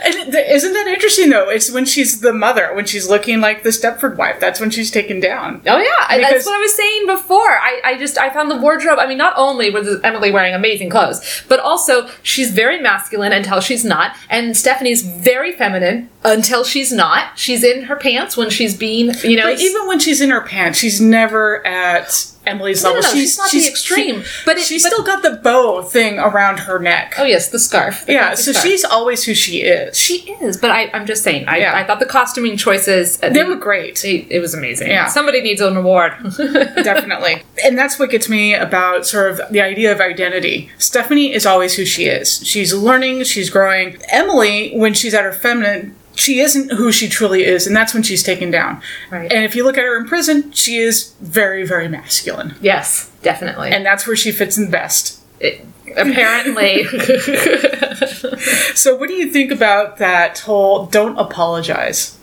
Isn't 0.05 0.73
that 0.73 0.87
interesting 0.87 1.29
though? 1.29 1.49
It's 1.49 1.71
when 1.71 1.85
she's 1.85 2.19
the 2.21 2.33
mother, 2.33 2.73
when 2.73 2.85
she's 2.85 3.07
looking 3.09 3.39
like 3.41 3.63
the 3.63 3.69
Stepford 3.69 4.17
wife. 4.17 4.39
That's 4.39 4.59
when 4.59 4.69
she's 4.69 4.91
taken 4.91 5.19
down. 5.19 5.61
Oh 5.67 5.77
yeah, 5.77 6.17
Because- 6.17 6.31
that's 6.33 6.45
what 6.45 6.55
I 6.55 6.59
was 6.59 6.75
saying 6.75 7.05
before. 7.07 7.49
I, 7.51 7.81
I 7.85 7.97
just 7.97 8.17
I 8.17 8.29
found 8.29 8.49
the 8.51 8.57
wardrobe. 8.57 8.99
I 8.99 9.07
mean, 9.07 9.17
not 9.17 9.33
only 9.37 9.69
was 9.69 10.01
Emily 10.03 10.31
wearing 10.31 10.53
amazing 10.53 10.89
clothes, 10.89 11.43
but 11.47 11.59
also 11.59 12.09
she's 12.23 12.51
very 12.51 12.79
masculine 12.79 13.31
until 13.31 13.61
she's 13.61 13.85
not, 13.85 14.15
and 14.29 14.55
Stephanie's 14.57 15.03
very 15.03 15.53
feminine 15.53 16.09
until 16.23 16.63
she's 16.65 16.91
not. 16.91 17.37
She's 17.37 17.63
in 17.63 17.83
her 17.83 17.95
pants 17.95 18.35
when 18.35 18.49
she's 18.49 18.75
being, 18.75 19.13
you 19.23 19.37
know, 19.37 19.43
But 19.43 19.59
even 19.61 19.87
when 19.87 19.99
she's 19.99 20.19
in 20.21 20.31
her 20.31 20.41
pants, 20.41 20.79
she's 20.79 20.99
never 20.99 21.65
at 21.65 22.25
Emily's 22.49 22.83
No, 22.83 22.89
no, 22.89 22.95
level. 22.99 23.09
no, 23.11 23.15
she's 23.19 23.37
not 23.37 23.51
the 23.51 23.67
extreme, 23.67 24.21
she- 24.23 24.29
but 24.45 24.57
it- 24.57 24.63
she's 24.63 24.83
but- 24.83 24.91
still 24.91 25.05
got 25.05 25.21
the 25.23 25.31
bow 25.37 25.81
thing 25.83 26.19
around 26.19 26.59
her 26.59 26.79
neck. 26.79 27.15
oh 27.17 27.23
yes, 27.23 27.49
the 27.49 27.59
scarf. 27.59 28.05
the 28.05 28.13
yeah, 28.13 28.33
so 28.33 28.51
scarf. 28.51 28.65
she's 28.65 28.83
always 28.83 29.23
who 29.23 29.33
she 29.33 29.61
is. 29.61 29.97
she 29.97 30.31
is. 30.41 30.57
But 30.57 30.71
I, 30.71 30.89
I'm 30.93 31.05
just 31.05 31.23
saying, 31.23 31.45
I, 31.47 31.57
Yeah. 31.59 31.75
I 31.75 31.83
thought 31.85 31.99
the 31.99 32.05
costuming 32.05 32.57
choices 32.57 33.19
uh, 33.23 33.29
they 33.29 33.43
were 33.43 33.55
great. 33.55 33.99
They, 34.01 34.27
it 34.29 34.39
was 34.39 34.53
amazing. 34.53 34.89
Yeah. 34.89 35.07
somebody 35.07 35.41
needs 35.41 35.61
an 35.61 35.77
award. 35.77 36.13
Definitely. 36.83 37.43
And 37.63 37.77
that's 37.77 37.99
what 37.99 38.09
gets 38.09 38.29
me 38.29 38.53
about 38.53 39.05
sort 39.05 39.31
of 39.31 39.41
the 39.51 39.61
idea 39.61 39.91
of 39.91 39.99
identity. 40.01 40.69
Stephanie 40.77 41.33
is 41.33 41.45
always 41.45 41.75
who 41.75 41.85
she 41.85 42.05
is. 42.05 42.45
She's 42.47 42.73
learning, 42.73 43.23
she's 43.23 43.49
growing. 43.49 43.97
Emily, 44.11 44.71
when 44.75 44.93
she's 44.93 45.13
at 45.13 45.23
her 45.23 45.31
feminine, 45.33 45.95
she 46.19 46.39
isn't 46.39 46.71
who 46.73 46.91
she 46.91 47.07
truly 47.09 47.43
is, 47.45 47.65
and 47.65 47.75
that's 47.75 47.93
when 47.93 48.03
she's 48.03 48.21
taken 48.23 48.51
down. 48.51 48.81
Right. 49.09 49.31
And 49.31 49.43
if 49.45 49.55
you 49.55 49.63
look 49.63 49.77
at 49.77 49.83
her 49.83 49.97
in 49.97 50.05
prison, 50.05 50.51
she 50.51 50.77
is 50.77 51.13
very, 51.21 51.65
very 51.65 51.87
masculine. 51.87 52.55
yes, 52.61 53.09
definitely. 53.23 53.69
And 53.71 53.85
that's 53.85 54.05
where 54.05 54.15
she 54.15 54.31
fits 54.31 54.57
in 54.57 54.69
best. 54.69 55.19
It- 55.39 55.65
apparently, 55.97 56.83
So, 58.75 58.95
what 58.95 59.07
do 59.09 59.15
you 59.15 59.31
think 59.31 59.51
about 59.51 59.97
that 59.97 60.39
whole 60.39 60.85
don't 60.85 61.17
apologize? 61.17 62.17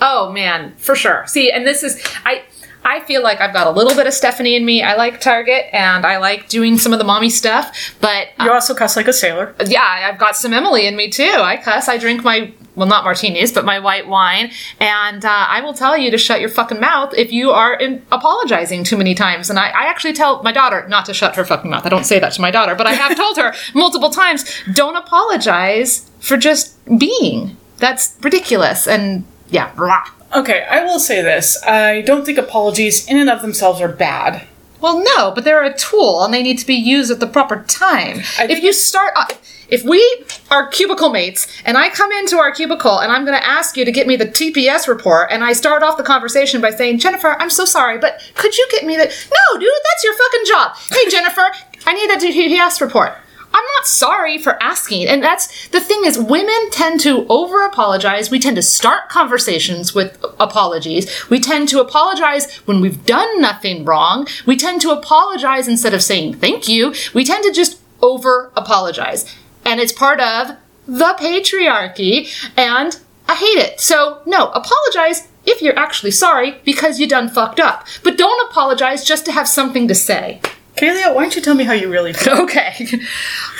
Oh 0.00 0.32
man, 0.32 0.74
for 0.76 0.96
sure. 0.96 1.24
See, 1.28 1.50
and 1.50 1.64
this 1.66 1.82
is 1.82 2.02
I 2.24 2.42
I 2.84 3.00
feel 3.00 3.22
like 3.22 3.40
I've 3.40 3.52
got 3.52 3.66
a 3.66 3.70
little 3.70 3.94
bit 3.94 4.06
of 4.06 4.14
Stephanie 4.14 4.56
in 4.56 4.64
me. 4.64 4.82
I 4.82 4.96
like 4.96 5.20
Target 5.20 5.66
and 5.72 6.04
I 6.04 6.18
like 6.18 6.48
doing 6.48 6.78
some 6.78 6.92
of 6.92 6.98
the 6.98 7.04
mommy 7.04 7.30
stuff, 7.30 7.94
but 8.00 8.28
uh, 8.38 8.44
You 8.44 8.52
also 8.52 8.74
cuss 8.74 8.96
like 8.96 9.08
a 9.08 9.12
sailor. 9.12 9.54
yeah, 9.66 9.82
I've 10.10 10.18
got 10.18 10.36
some 10.36 10.52
Emily 10.52 10.86
in 10.86 10.96
me 10.96 11.08
too. 11.08 11.34
I 11.36 11.56
cuss. 11.56 11.88
I 11.88 11.98
drink 11.98 12.24
my 12.24 12.52
well, 12.74 12.88
not 12.88 13.04
martinis, 13.04 13.52
but 13.52 13.64
my 13.66 13.78
white 13.78 14.08
wine, 14.08 14.50
and 14.80 15.24
uh, 15.26 15.28
I 15.28 15.60
will 15.60 15.74
tell 15.74 15.96
you 15.96 16.10
to 16.10 16.16
shut 16.16 16.40
your 16.40 16.48
fucking 16.48 16.80
mouth 16.80 17.12
if 17.14 17.30
you 17.30 17.50
are 17.50 17.74
in, 17.74 18.02
apologizing 18.10 18.82
too 18.84 18.96
many 18.96 19.14
times. 19.14 19.50
And 19.50 19.58
I, 19.58 19.68
I 19.68 19.84
actually 19.90 20.14
tell 20.14 20.42
my 20.42 20.52
daughter 20.52 20.86
not 20.88 21.04
to 21.06 21.12
shut 21.14 21.36
her 21.36 21.44
fucking 21.44 21.70
mouth. 21.70 21.84
I 21.84 21.90
don't 21.90 22.04
say 22.06 22.18
that 22.18 22.32
to 22.32 22.40
my 22.40 22.50
daughter, 22.50 22.74
but 22.74 22.86
I 22.86 22.94
have 22.94 23.14
told 23.14 23.36
her 23.36 23.52
multiple 23.74 24.08
times, 24.08 24.44
don't 24.72 24.96
apologize 24.96 26.10
for 26.20 26.38
just 26.38 26.82
being. 26.98 27.58
That's 27.76 28.16
ridiculous. 28.22 28.88
And 28.88 29.24
yeah, 29.50 29.70
blah. 29.74 30.04
Okay, 30.34 30.66
I 30.70 30.84
will 30.84 30.98
say 30.98 31.20
this. 31.20 31.62
I 31.62 32.00
don't 32.02 32.24
think 32.24 32.38
apologies 32.38 33.06
in 33.06 33.18
and 33.18 33.28
of 33.28 33.42
themselves 33.42 33.80
are 33.80 33.88
bad. 33.88 34.46
Well, 34.80 35.02
no, 35.04 35.30
but 35.32 35.44
they're 35.44 35.62
a 35.62 35.76
tool 35.76 36.24
and 36.24 36.32
they 36.34 36.42
need 36.42 36.58
to 36.58 36.66
be 36.66 36.74
used 36.74 37.10
at 37.10 37.20
the 37.20 37.26
proper 37.26 37.62
time. 37.68 38.22
If 38.40 38.62
you 38.64 38.72
start, 38.72 39.12
uh, 39.14 39.26
if 39.68 39.84
we 39.84 40.24
are 40.50 40.68
cubicle 40.68 41.10
mates 41.10 41.46
and 41.64 41.78
I 41.78 41.88
come 41.88 42.10
into 42.10 42.36
our 42.38 42.50
cubicle 42.50 42.98
and 42.98 43.12
I'm 43.12 43.24
going 43.24 43.38
to 43.38 43.46
ask 43.46 43.76
you 43.76 43.84
to 43.84 43.92
get 43.92 44.06
me 44.08 44.16
the 44.16 44.26
TPS 44.26 44.88
report 44.88 45.28
and 45.30 45.44
I 45.44 45.52
start 45.52 45.84
off 45.84 45.98
the 45.98 46.02
conversation 46.02 46.60
by 46.60 46.70
saying, 46.70 46.98
Jennifer, 46.98 47.36
I'm 47.38 47.50
so 47.50 47.64
sorry, 47.64 47.98
but 47.98 48.28
could 48.34 48.56
you 48.56 48.66
get 48.72 48.84
me 48.84 48.96
the. 48.96 49.04
No, 49.04 49.60
dude, 49.60 49.70
that's 49.84 50.04
your 50.04 50.14
fucking 50.14 50.46
job. 50.46 50.76
Hey, 50.90 51.10
Jennifer, 51.10 51.48
I 51.86 51.92
need 51.92 52.10
that 52.10 52.20
TPS 52.20 52.80
report. 52.80 53.12
I'm 53.54 53.64
not 53.76 53.86
sorry 53.86 54.38
for 54.38 54.62
asking. 54.62 55.06
And 55.08 55.22
that's 55.22 55.68
the 55.68 55.80
thing 55.80 56.02
is 56.04 56.18
women 56.18 56.70
tend 56.70 57.00
to 57.00 57.26
over 57.28 57.64
apologize. 57.64 58.30
We 58.30 58.38
tend 58.38 58.56
to 58.56 58.62
start 58.62 59.08
conversations 59.08 59.94
with 59.94 60.24
apologies. 60.40 61.28
We 61.28 61.40
tend 61.40 61.68
to 61.70 61.80
apologize 61.80 62.54
when 62.66 62.80
we've 62.80 63.04
done 63.04 63.40
nothing 63.40 63.84
wrong. 63.84 64.26
We 64.46 64.56
tend 64.56 64.80
to 64.82 64.90
apologize 64.90 65.68
instead 65.68 65.94
of 65.94 66.02
saying 66.02 66.34
thank 66.34 66.68
you. 66.68 66.94
We 67.14 67.24
tend 67.24 67.44
to 67.44 67.52
just 67.52 67.80
over 68.00 68.52
apologize. 68.56 69.24
And 69.64 69.80
it's 69.80 69.92
part 69.92 70.20
of 70.20 70.56
the 70.86 71.14
patriarchy 71.18 72.28
and 72.56 72.98
I 73.28 73.34
hate 73.36 73.58
it. 73.58 73.80
So 73.80 74.20
no, 74.26 74.48
apologize 74.48 75.28
if 75.44 75.62
you're 75.62 75.78
actually 75.78 76.10
sorry 76.10 76.60
because 76.64 76.98
you 77.00 77.06
done 77.06 77.28
fucked 77.28 77.60
up. 77.60 77.86
But 78.02 78.18
don't 78.18 78.50
apologize 78.50 79.04
just 79.04 79.24
to 79.26 79.32
have 79.32 79.48
something 79.48 79.88
to 79.88 79.94
say. 79.94 80.40
Kalia, 80.76 81.14
why 81.14 81.22
don't 81.22 81.36
you 81.36 81.42
tell 81.42 81.54
me 81.54 81.64
how 81.64 81.74
you 81.74 81.90
really 81.90 82.12
feel? 82.12 82.32
Okay. 82.42 82.88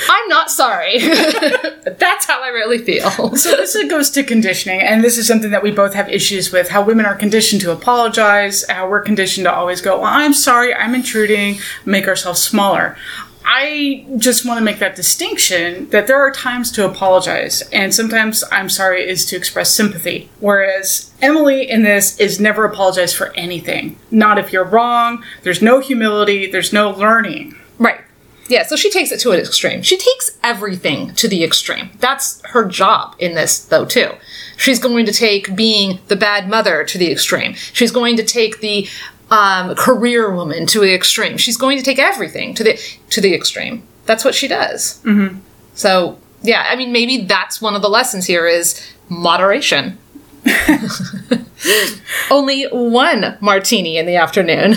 I'm 0.09 0.29
not 0.29 0.51
sorry. 0.51 0.99
That's 0.99 2.27
how 2.27 2.43
I 2.43 2.49
really 2.49 2.79
feel. 2.79 3.37
So 3.37 3.57
this 3.57 3.77
goes 3.89 4.11
to 4.11 4.25
conditioning, 4.25 4.81
and 4.81 5.05
this 5.05 5.17
is 5.17 5.27
something 5.27 5.51
that 5.51 5.63
we 5.63 5.71
both 5.71 5.95
have 5.95 6.09
issues 6.09 6.51
with. 6.51 6.69
How 6.71 6.83
women 6.83 7.07
are 7.07 7.15
conditioned 7.15 7.61
to 7.63 7.71
apologize, 7.71 8.65
how 8.69 8.89
we're 8.89 9.03
conditioned 9.03 9.45
to 9.45 9.53
always 9.55 9.81
go, 9.81 10.01
"Well, 10.01 10.11
I'm 10.11 10.35
sorry, 10.35 10.75
I'm 10.75 10.95
intruding," 10.95 11.61
make 11.85 12.09
ourselves 12.09 12.41
smaller. 12.43 12.97
I 13.45 14.07
just 14.19 14.47
want 14.47 14.59
to 14.59 14.65
make 14.65 14.79
that 14.79 14.97
distinction 14.97 15.89
that 15.91 16.07
there 16.07 16.21
are 16.21 16.31
times 16.31 16.71
to 16.73 16.87
apologize, 16.87 17.63
and 17.73 17.95
sometimes 17.95 18.45
I'm 18.51 18.69
sorry 18.69 19.09
is 19.09 19.25
to 19.27 19.37
express 19.37 19.71
sympathy. 19.71 20.31
Whereas 20.41 21.13
Emily 21.21 21.69
in 21.71 21.83
this 21.83 22.19
is 22.19 22.41
never 22.41 22.65
apologize 22.65 23.15
for 23.15 23.33
anything. 23.35 23.97
Not 24.11 24.39
if 24.39 24.53
you're 24.53 24.65
wrong. 24.65 25.25
There's 25.43 25.63
no 25.63 25.81
humility. 25.81 26.51
There's 26.51 26.73
no 26.73 26.91
learning. 26.91 27.57
Right. 27.79 28.01
Yeah, 28.49 28.65
so 28.65 28.77
she 28.77 28.91
takes 28.91 29.13
it 29.13 29.21
to 29.21 29.31
an 29.31 29.41
extreme. 29.41 29.83
She 29.83 29.97
takes 29.97 30.37
everything 30.43 31.15
to 31.15 31.29
the 31.29 31.43
extreme. 31.45 31.91
That's 31.99 32.45
her 32.47 32.65
job 32.65 33.15
in 33.19 33.35
this, 33.35 33.65
though, 33.65 33.85
too. 33.85 34.11
She's 34.57 34.79
going 34.79 35.07
to 35.07 35.13
take 35.13 35.57
being 35.57 36.01
the 36.09 36.17
bad 36.17 36.49
mother 36.49 36.85
to 36.85 36.99
the 36.99 37.11
extreme. 37.11 37.55
She's 37.55 37.93
going 37.93 38.17
to 38.17 38.25
take 38.25 38.61
the 38.61 38.89
um, 39.33 39.75
career 39.75 40.31
woman 40.33 40.67
to 40.67 40.81
the 40.81 40.95
extreme. 40.95 41.39
She's 41.39 41.57
going 41.57 41.79
to 41.79 41.83
take 41.83 41.99
everything 41.99 42.55
to 42.55 42.63
the 42.63 42.79
to 43.11 43.21
the 43.21 43.35
extreme. 43.35 43.83
That's 44.05 44.25
what 44.25 44.35
she 44.35 44.47
does. 44.47 45.01
Mm-hmm. 45.05 45.39
So 45.75 46.19
yeah, 46.43 46.67
I 46.69 46.77
mean, 46.77 46.93
maybe 46.93 47.23
that's 47.23 47.61
one 47.63 47.75
of 47.75 47.83
the 47.83 47.89
lessons 47.89 48.27
here 48.27 48.47
is 48.47 48.81
moderation. 49.09 49.99
Only 52.31 52.65
one 52.65 53.39
martini 53.41 53.97
in 53.97 54.07
the 54.07 54.17
afternoon. 54.17 54.75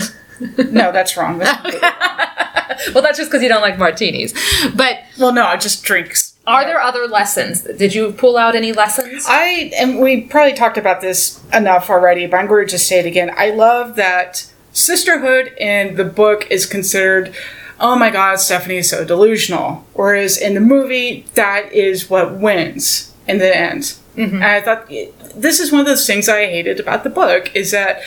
No, 0.70 0.92
that's 0.92 1.16
wrong. 1.16 1.38
That's- 1.38 2.92
well, 2.94 3.02
that's 3.02 3.18
just 3.18 3.30
because 3.30 3.42
you 3.42 3.48
don't 3.48 3.62
like 3.62 3.78
martinis. 3.78 4.32
But 4.74 5.00
well, 5.18 5.32
no, 5.32 5.44
I 5.44 5.56
just 5.56 5.82
drink 5.82 6.14
are 6.46 6.64
there 6.64 6.80
other 6.80 7.06
lessons? 7.06 7.62
Did 7.62 7.94
you 7.94 8.12
pull 8.12 8.36
out 8.36 8.54
any 8.54 8.72
lessons? 8.72 9.24
I 9.28 9.72
and 9.76 9.98
we 9.98 10.22
probably 10.22 10.54
talked 10.54 10.78
about 10.78 11.00
this 11.00 11.42
enough 11.52 11.90
already, 11.90 12.26
but 12.26 12.36
I'm 12.36 12.46
going 12.46 12.66
to 12.66 12.70
just 12.70 12.86
say 12.86 13.00
it 13.00 13.06
again. 13.06 13.30
I 13.36 13.50
love 13.50 13.96
that 13.96 14.50
sisterhood 14.72 15.52
in 15.58 15.96
the 15.96 16.04
book 16.04 16.46
is 16.50 16.66
considered, 16.66 17.34
oh 17.80 17.96
my 17.96 18.10
god, 18.10 18.36
Stephanie 18.40 18.76
is 18.76 18.90
so 18.90 19.04
delusional. 19.04 19.84
Whereas 19.94 20.38
in 20.38 20.54
the 20.54 20.60
movie, 20.60 21.26
that 21.34 21.72
is 21.72 22.08
what 22.08 22.36
wins 22.36 23.12
in 23.26 23.38
the 23.38 23.56
end. 23.56 23.94
Mm-hmm. 24.16 24.36
And 24.36 24.44
I 24.44 24.60
thought 24.60 24.88
this 25.34 25.60
is 25.60 25.72
one 25.72 25.80
of 25.80 25.86
those 25.86 26.06
things 26.06 26.28
I 26.28 26.46
hated 26.46 26.78
about 26.78 27.04
the 27.04 27.10
book 27.10 27.54
is 27.54 27.70
that 27.72 28.00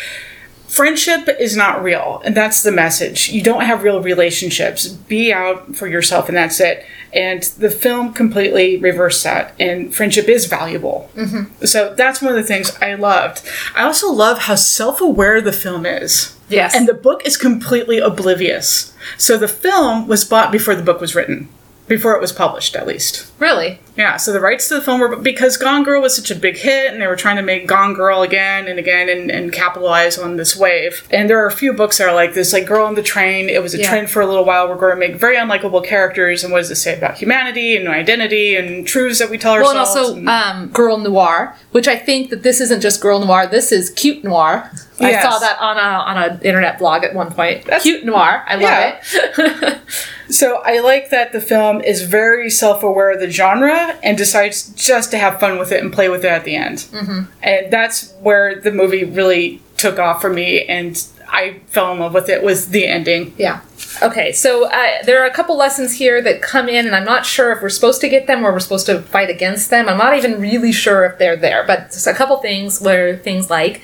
friendship 0.70 1.28
is 1.39 1.57
not 1.57 1.84
real 1.84 2.22
and 2.24 2.38
that's 2.38 2.61
the 2.63 2.72
message. 2.72 3.30
You 3.30 3.41
don't 3.41 3.65
have 3.65 3.84
real 3.84 4.01
relationships. 4.01 4.88
Be 4.88 5.34
out 5.34 5.76
for 5.76 5.88
yourself 5.88 6.30
and 6.30 6.38
that's 6.38 6.59
it. 6.59 6.86
And 7.11 7.41
the 7.43 7.72
film 7.72 8.13
completely 8.13 8.78
reversed 8.78 9.24
that 9.24 9.55
and 9.59 9.93
friendship 9.93 10.30
is 10.30 10.45
valuable. 10.45 11.09
Mm-hmm. 11.15 11.65
so 11.65 11.93
that's 11.95 12.22
one 12.22 12.32
of 12.32 12.38
the 12.38 12.43
things 12.43 12.78
i 12.82 12.93
loved. 12.93 13.41
I 13.76 13.84
also 13.84 14.11
love 14.11 14.39
how 14.39 14.55
self-aware 14.55 15.41
the 15.41 15.53
film 15.53 15.86
is. 15.86 16.36
Yes. 16.49 16.76
and 16.76 16.88
the 16.88 16.95
book 16.95 17.26
is 17.26 17.38
completely 17.38 17.99
oblivious. 17.99 18.93
So 19.17 19.38
the 19.38 19.47
film 19.47 20.07
was 20.07 20.26
bought 20.26 20.51
before 20.51 20.74
the 20.76 20.82
book 20.84 20.99
was 20.99 21.13
written 21.13 21.49
before 21.90 22.16
it 22.16 22.22
was 22.22 22.32
published 22.32 22.76
at 22.78 22.88
least 22.88 23.30
Really? 23.40 23.80
yeah, 23.96 24.16
so 24.18 24.32
the 24.32 24.40
rights 24.40 24.68
to 24.70 24.76
the 24.76 24.82
film 24.82 25.00
were 25.02 25.16
because 25.16 25.58
Gone 25.58 25.84
Girl 25.84 26.02
was 26.02 26.16
such 26.16 26.30
a 26.32 26.36
big 26.36 26.56
hit, 26.58 26.92
and 26.94 27.02
they 27.02 27.08
were 27.08 27.16
trying 27.18 27.36
to 27.38 27.42
make 27.42 27.68
Gone 27.68 27.94
Girl 27.94 28.22
again 28.22 28.68
and 28.68 28.80
again 28.80 29.10
and, 29.10 29.30
and 29.32 29.52
capitalize 29.52 30.18
on 30.18 30.38
this 30.38 30.56
wave. 30.56 31.06
And 31.12 31.30
there 31.30 31.42
are 31.44 31.48
a 31.48 31.52
few 31.52 31.74
books 31.74 31.98
that 31.98 32.08
are 32.08 32.14
like 32.16 32.34
this, 32.34 32.54
like 32.54 32.66
Girl 32.66 32.86
on 32.86 32.96
the 32.96 33.02
Train. 33.04 33.50
It 33.50 33.62
was 33.62 33.74
a 33.74 33.80
Yeah. 33.80 33.90
trend 33.90 34.10
for 34.10 34.22
a 34.22 34.26
little 34.26 34.46
while. 34.46 34.68
We're 34.70 34.76
going 34.76 34.94
to 34.94 35.00
make 35.00 35.16
very 35.20 35.36
unlikable 35.38 35.86
characters, 35.86 36.44
and 36.44 36.54
what 36.54 36.60
does 36.60 36.72
it 36.72 36.76
say 36.76 36.98
about 36.98 37.18
humanity 37.18 37.76
and 37.76 37.88
identity 37.90 38.56
and 38.56 38.86
truths 38.88 39.20
that 39.20 39.30
we 39.30 39.38
tell 39.38 39.54
Well, 39.56 39.70
and 39.72 39.80
ourselves? 39.80 40.10
also 40.12 40.26
um, 40.26 40.68
girl 40.70 40.98
noir, 40.98 41.56
which 41.72 41.88
I 41.88 41.98
think 41.98 42.30
that 42.30 42.44
this 42.44 42.62
isn't 42.62 42.82
just 42.82 43.02
girl 43.02 43.20
noir. 43.26 43.48
This 43.48 43.72
is 43.72 43.90
cute 43.90 44.24
noir. 44.24 44.70
I 45.02 45.22
saw 45.22 45.40
that 45.40 45.58
on 45.62 45.78
a 45.78 45.80
on 45.82 46.18
an 46.32 46.42
internet 46.42 46.78
blog 46.78 47.04
at 47.06 47.14
one 47.16 47.32
point. 47.32 47.66
cute 47.82 48.06
noir. 48.06 48.44
I 48.48 48.54
love 48.56 48.62
Yeah. 48.62 49.00
it. 49.38 49.78
So 50.30 50.61
I 50.63 50.80
like 50.80 51.09
that 51.09 51.32
the 51.32 51.41
film 51.41 51.82
is 51.82 52.03
very 52.03 52.49
self-aware 52.49 53.11
of 53.11 53.19
the 53.19 53.30
genre 53.30 53.97
and 54.03 54.17
decides 54.17 54.69
just 54.73 55.11
to 55.11 55.17
have 55.17 55.39
fun 55.39 55.57
with 55.57 55.71
it 55.71 55.84
and 55.84 55.91
play 55.91 56.07
with 56.07 56.23
it 56.23 56.30
at 56.30 56.43
the 56.43 56.55
end. 56.55 56.77
Mm-hmm. 56.77 57.21
And 57.41 57.71
that's 57.73 58.13
where 58.21 58.59
the 58.59 58.71
movie 58.71 59.03
really 59.03 59.61
took 59.77 59.97
off 59.97 60.21
for 60.21 60.30
me, 60.30 60.65
and 60.65 61.03
I 61.27 61.61
fell 61.67 61.91
in 61.93 61.99
love 61.99 62.13
with 62.13 62.30
it. 62.30 62.43
Was 62.43 62.69
the 62.69 62.86
ending? 62.86 63.34
Yeah. 63.38 63.61
Okay, 64.03 64.32
so 64.32 64.65
uh, 64.65 65.03
there 65.05 65.23
are 65.23 65.25
a 65.25 65.34
couple 65.34 65.57
lessons 65.57 65.93
here 65.93 66.21
that 66.21 66.41
come 66.41 66.69
in, 66.69 66.86
and 66.86 66.95
I'm 66.95 67.05
not 67.05 67.25
sure 67.25 67.51
if 67.51 67.61
we're 67.61 67.69
supposed 67.69 68.01
to 68.01 68.09
get 68.09 68.27
them 68.27 68.45
or 68.45 68.51
we're 68.51 68.59
supposed 68.59 68.86
to 68.86 69.01
fight 69.01 69.30
against 69.30 69.69
them. 69.69 69.89
I'm 69.89 69.97
not 69.97 70.15
even 70.15 70.39
really 70.39 70.71
sure 70.71 71.05
if 71.05 71.17
they're 71.17 71.36
there, 71.36 71.65
but 71.65 71.95
a 72.05 72.13
couple 72.13 72.38
things 72.38 72.80
where 72.82 73.17
things 73.17 73.49
like 73.49 73.82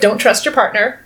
don't 0.00 0.18
trust 0.18 0.44
your 0.44 0.54
partner 0.54 1.04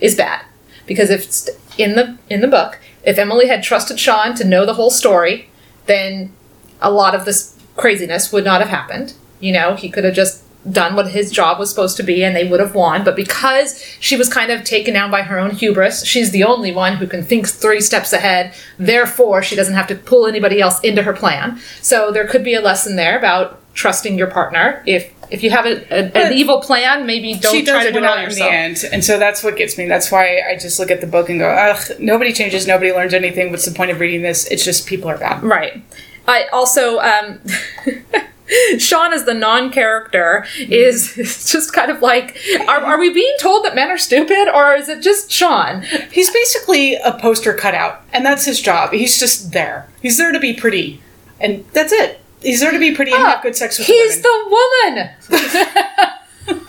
is 0.00 0.16
bad 0.16 0.44
because 0.86 1.10
if 1.10 1.24
it's 1.24 1.50
in 1.78 1.94
the 1.94 2.18
in 2.28 2.40
the 2.40 2.48
book, 2.48 2.78
if 3.04 3.18
Emily 3.18 3.48
had 3.48 3.62
trusted 3.62 3.98
Sean 3.98 4.34
to 4.36 4.44
know 4.44 4.64
the 4.64 4.74
whole 4.74 4.90
story, 4.90 5.48
then 5.86 6.32
a 6.80 6.90
lot 6.90 7.14
of 7.14 7.24
this 7.24 7.56
craziness 7.76 8.32
would 8.32 8.44
not 8.44 8.60
have 8.60 8.70
happened. 8.70 9.14
You 9.40 9.52
know, 9.52 9.74
he 9.74 9.90
could 9.90 10.04
have 10.04 10.14
just 10.14 10.44
done 10.70 10.94
what 10.94 11.10
his 11.10 11.32
job 11.32 11.58
was 11.58 11.70
supposed 11.70 11.96
to 11.96 12.02
be 12.02 12.22
and 12.24 12.36
they 12.36 12.46
would 12.46 12.60
have 12.60 12.74
won. 12.74 13.04
But 13.04 13.16
because 13.16 13.82
she 13.98 14.16
was 14.16 14.32
kind 14.32 14.52
of 14.52 14.62
taken 14.62 14.94
down 14.94 15.10
by 15.10 15.22
her 15.22 15.38
own 15.38 15.50
hubris, 15.50 16.04
she's 16.04 16.30
the 16.30 16.44
only 16.44 16.72
one 16.72 16.96
who 16.96 17.06
can 17.06 17.24
think 17.24 17.48
three 17.48 17.80
steps 17.80 18.12
ahead. 18.12 18.54
Therefore, 18.78 19.42
she 19.42 19.56
doesn't 19.56 19.74
have 19.74 19.88
to 19.88 19.96
pull 19.96 20.26
anybody 20.26 20.60
else 20.60 20.78
into 20.80 21.02
her 21.02 21.12
plan. 21.12 21.60
So 21.80 22.12
there 22.12 22.28
could 22.28 22.44
be 22.44 22.54
a 22.54 22.60
lesson 22.60 22.96
there 22.96 23.18
about 23.18 23.58
trusting 23.74 24.16
your 24.16 24.28
partner. 24.28 24.82
If 24.86 25.12
if 25.32 25.42
you 25.42 25.50
have 25.50 25.66
a, 25.66 25.82
a, 25.90 26.26
an 26.26 26.32
evil 26.32 26.60
plan, 26.60 27.06
maybe 27.06 27.34
don't 27.34 27.52
she 27.52 27.64
try 27.64 27.84
to 27.84 27.92
do 27.92 27.98
it 27.98 28.04
all 28.04 28.18
out 28.18 28.28
in 28.28 28.34
the 28.34 28.44
end, 28.44 28.84
and 28.92 29.04
so 29.04 29.18
that's 29.18 29.42
what 29.42 29.56
gets 29.56 29.78
me. 29.78 29.86
That's 29.86 30.12
why 30.12 30.40
I 30.48 30.56
just 30.56 30.78
look 30.78 30.90
at 30.90 31.00
the 31.00 31.06
book 31.06 31.28
and 31.30 31.38
go, 31.38 31.48
"Ugh, 31.48 31.98
nobody 31.98 32.32
changes, 32.32 32.66
nobody 32.66 32.92
learns 32.92 33.14
anything. 33.14 33.50
What's 33.50 33.64
the 33.64 33.74
point 33.74 33.90
of 33.90 34.00
reading 34.00 34.22
this? 34.22 34.46
It's 34.46 34.64
just 34.64 34.86
people 34.86 35.10
are 35.10 35.18
bad." 35.18 35.42
Right. 35.42 35.82
I 36.26 36.44
also 36.52 36.98
um 36.98 37.40
Sean 38.78 39.12
as 39.12 39.24
the 39.24 39.34
non-character 39.34 40.46
is 40.58 41.16
is 41.18 41.50
just 41.50 41.72
kind 41.72 41.90
of 41.90 42.02
like 42.02 42.38
are, 42.68 42.80
are 42.80 42.98
we 42.98 43.12
being 43.12 43.34
told 43.40 43.64
that 43.64 43.74
men 43.74 43.90
are 43.90 43.98
stupid 43.98 44.48
or 44.52 44.74
is 44.74 44.88
it 44.88 45.02
just 45.02 45.30
Sean? 45.30 45.82
He's 46.10 46.30
basically 46.30 46.94
a 46.96 47.12
poster 47.18 47.54
cutout, 47.54 48.02
and 48.12 48.24
that's 48.24 48.44
his 48.44 48.60
job. 48.60 48.92
He's 48.92 49.18
just 49.18 49.52
there. 49.52 49.88
He's 50.00 50.18
there 50.18 50.32
to 50.32 50.40
be 50.40 50.52
pretty, 50.52 51.00
and 51.40 51.64
that's 51.72 51.92
it. 51.92 52.20
He's 52.42 52.60
there 52.60 52.72
to 52.72 52.78
be 52.78 52.94
pretty 52.94 53.12
and 53.12 53.22
ah, 53.22 53.30
have 53.32 53.42
good 53.42 53.56
sex 53.56 53.78
with 53.78 53.86
He's 53.86 54.22
women. 54.22 55.10
the 55.28 56.12
woman. 56.50 56.60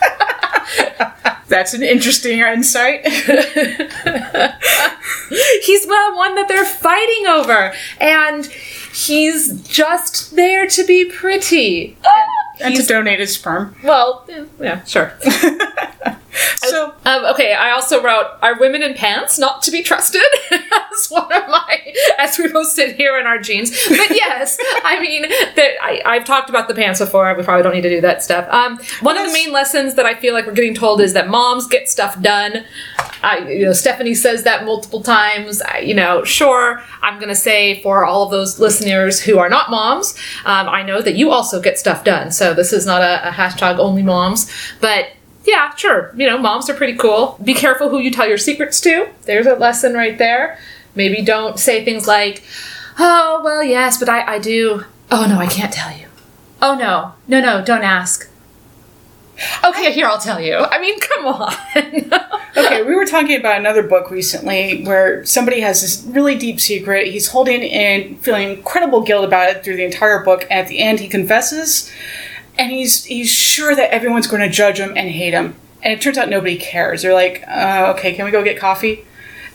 that's 1.48 1.74
an 1.74 1.82
interesting 1.82 2.38
insight. 2.40 3.06
He's 3.06 3.22
the 5.86 6.12
one 6.14 6.34
that 6.36 6.46
they're 6.48 6.64
fighting 6.64 7.26
over 7.26 7.74
and 8.00 8.46
he's 8.92 9.60
just 9.66 10.36
there 10.36 10.66
to 10.66 10.84
be 10.84 11.04
pretty. 11.06 11.96
and 12.60 12.76
to 12.76 12.82
donate 12.84 13.18
his 13.20 13.34
sperm. 13.34 13.74
Well, 13.82 14.28
yeah 14.60 14.84
sure. 14.84 15.12
So 16.56 16.94
Um, 17.04 17.24
okay, 17.26 17.52
I 17.52 17.70
also 17.70 18.02
wrote, 18.02 18.26
"Are 18.42 18.58
women 18.58 18.82
in 18.82 18.94
pants 18.94 19.38
not 19.38 19.62
to 19.62 19.70
be 19.70 19.82
trusted?" 19.82 20.22
as 20.50 21.08
one 21.08 21.32
of 21.32 21.48
my, 21.48 21.94
as 22.18 22.38
we 22.38 22.48
both 22.48 22.68
sit 22.68 22.96
here 22.96 23.18
in 23.18 23.26
our 23.26 23.38
jeans. 23.38 23.70
But 23.88 24.10
yes, 24.10 24.58
I 24.84 25.00
mean, 25.00 25.22
that 25.22 25.72
I, 25.82 26.02
I've 26.04 26.24
talked 26.24 26.50
about 26.50 26.68
the 26.68 26.74
pants 26.74 27.00
before. 27.00 27.34
We 27.34 27.42
probably 27.42 27.62
don't 27.62 27.74
need 27.74 27.82
to 27.82 27.88
do 27.88 28.00
that 28.00 28.22
stuff. 28.22 28.48
Um, 28.50 28.78
one 29.00 29.16
of 29.16 29.26
the 29.26 29.32
main 29.32 29.52
lessons 29.52 29.94
that 29.94 30.06
I 30.06 30.14
feel 30.14 30.34
like 30.34 30.46
we're 30.46 30.52
getting 30.52 30.74
told 30.74 31.00
is 31.00 31.12
that 31.12 31.28
moms 31.28 31.66
get 31.66 31.88
stuff 31.88 32.20
done. 32.20 32.64
I, 33.22 33.48
you 33.48 33.66
know, 33.66 33.72
Stephanie 33.72 34.14
says 34.14 34.42
that 34.44 34.64
multiple 34.64 35.02
times. 35.02 35.62
I, 35.62 35.78
you 35.78 35.94
know, 35.94 36.24
sure, 36.24 36.82
I'm 37.02 37.16
going 37.18 37.28
to 37.28 37.34
say 37.36 37.82
for 37.82 38.04
all 38.04 38.24
of 38.24 38.30
those 38.30 38.58
listeners 38.58 39.20
who 39.20 39.38
are 39.38 39.48
not 39.48 39.70
moms, 39.70 40.14
um, 40.44 40.68
I 40.68 40.82
know 40.82 41.00
that 41.02 41.14
you 41.14 41.30
also 41.30 41.60
get 41.60 41.78
stuff 41.78 42.04
done. 42.04 42.30
So 42.32 42.54
this 42.54 42.72
is 42.72 42.86
not 42.86 43.02
a, 43.02 43.28
a 43.28 43.32
hashtag 43.32 43.78
only 43.78 44.02
moms, 44.02 44.50
but 44.80 45.08
yeah, 45.44 45.74
sure. 45.74 46.12
You 46.16 46.26
know, 46.26 46.38
moms 46.38 46.68
are 46.70 46.74
pretty 46.74 46.96
cool. 46.96 47.38
Be 47.42 47.54
careful 47.54 47.88
who 47.90 47.98
you 47.98 48.10
tell 48.10 48.28
your 48.28 48.38
secrets 48.38 48.80
to. 48.82 49.08
There's 49.22 49.46
a 49.46 49.54
lesson 49.54 49.94
right 49.94 50.16
there. 50.18 50.58
Maybe 50.94 51.22
don't 51.22 51.58
say 51.58 51.84
things 51.84 52.06
like, 52.06 52.42
oh, 52.98 53.40
well, 53.44 53.62
yes, 53.62 53.98
but 53.98 54.08
I, 54.08 54.34
I 54.34 54.38
do. 54.38 54.84
Oh, 55.10 55.26
no, 55.26 55.38
I 55.38 55.46
can't 55.46 55.72
tell 55.72 55.96
you. 55.96 56.08
Oh, 56.62 56.76
no. 56.76 57.14
No, 57.28 57.40
no, 57.40 57.64
don't 57.64 57.82
ask. 57.82 58.28
Okay, 59.64 59.92
here, 59.92 60.06
I'll 60.06 60.18
tell 60.18 60.40
you. 60.40 60.56
I 60.56 60.80
mean, 60.80 60.98
come 61.00 61.26
on. 61.26 61.52
okay, 62.56 62.82
we 62.82 62.94
were 62.94 63.04
talking 63.04 63.38
about 63.38 63.58
another 63.58 63.82
book 63.82 64.10
recently 64.10 64.84
where 64.84 65.24
somebody 65.26 65.60
has 65.60 65.82
this 65.82 66.04
really 66.06 66.36
deep 66.36 66.60
secret. 66.60 67.08
He's 67.08 67.28
holding 67.28 67.62
and 67.64 68.18
feeling 68.20 68.50
incredible 68.50 69.02
guilt 69.02 69.24
about 69.24 69.50
it 69.50 69.64
through 69.64 69.76
the 69.76 69.84
entire 69.84 70.22
book. 70.22 70.46
At 70.50 70.68
the 70.68 70.78
end, 70.78 71.00
he 71.00 71.08
confesses, 71.08 71.90
and 72.58 72.70
he's 72.70 73.04
he's 73.04 73.30
sure 73.30 73.74
that 73.74 73.90
everyone's 73.90 74.26
going 74.26 74.42
to 74.42 74.48
judge 74.48 74.78
him 74.78 74.92
and 74.96 75.10
hate 75.10 75.34
him. 75.34 75.56
And 75.82 75.92
it 75.92 76.00
turns 76.00 76.16
out 76.16 76.28
nobody 76.28 76.56
cares. 76.56 77.02
They're 77.02 77.14
like, 77.14 77.44
uh, 77.46 77.92
okay, 77.96 78.14
can 78.14 78.24
we 78.24 78.30
go 78.30 78.42
get 78.42 78.58
coffee? 78.58 79.04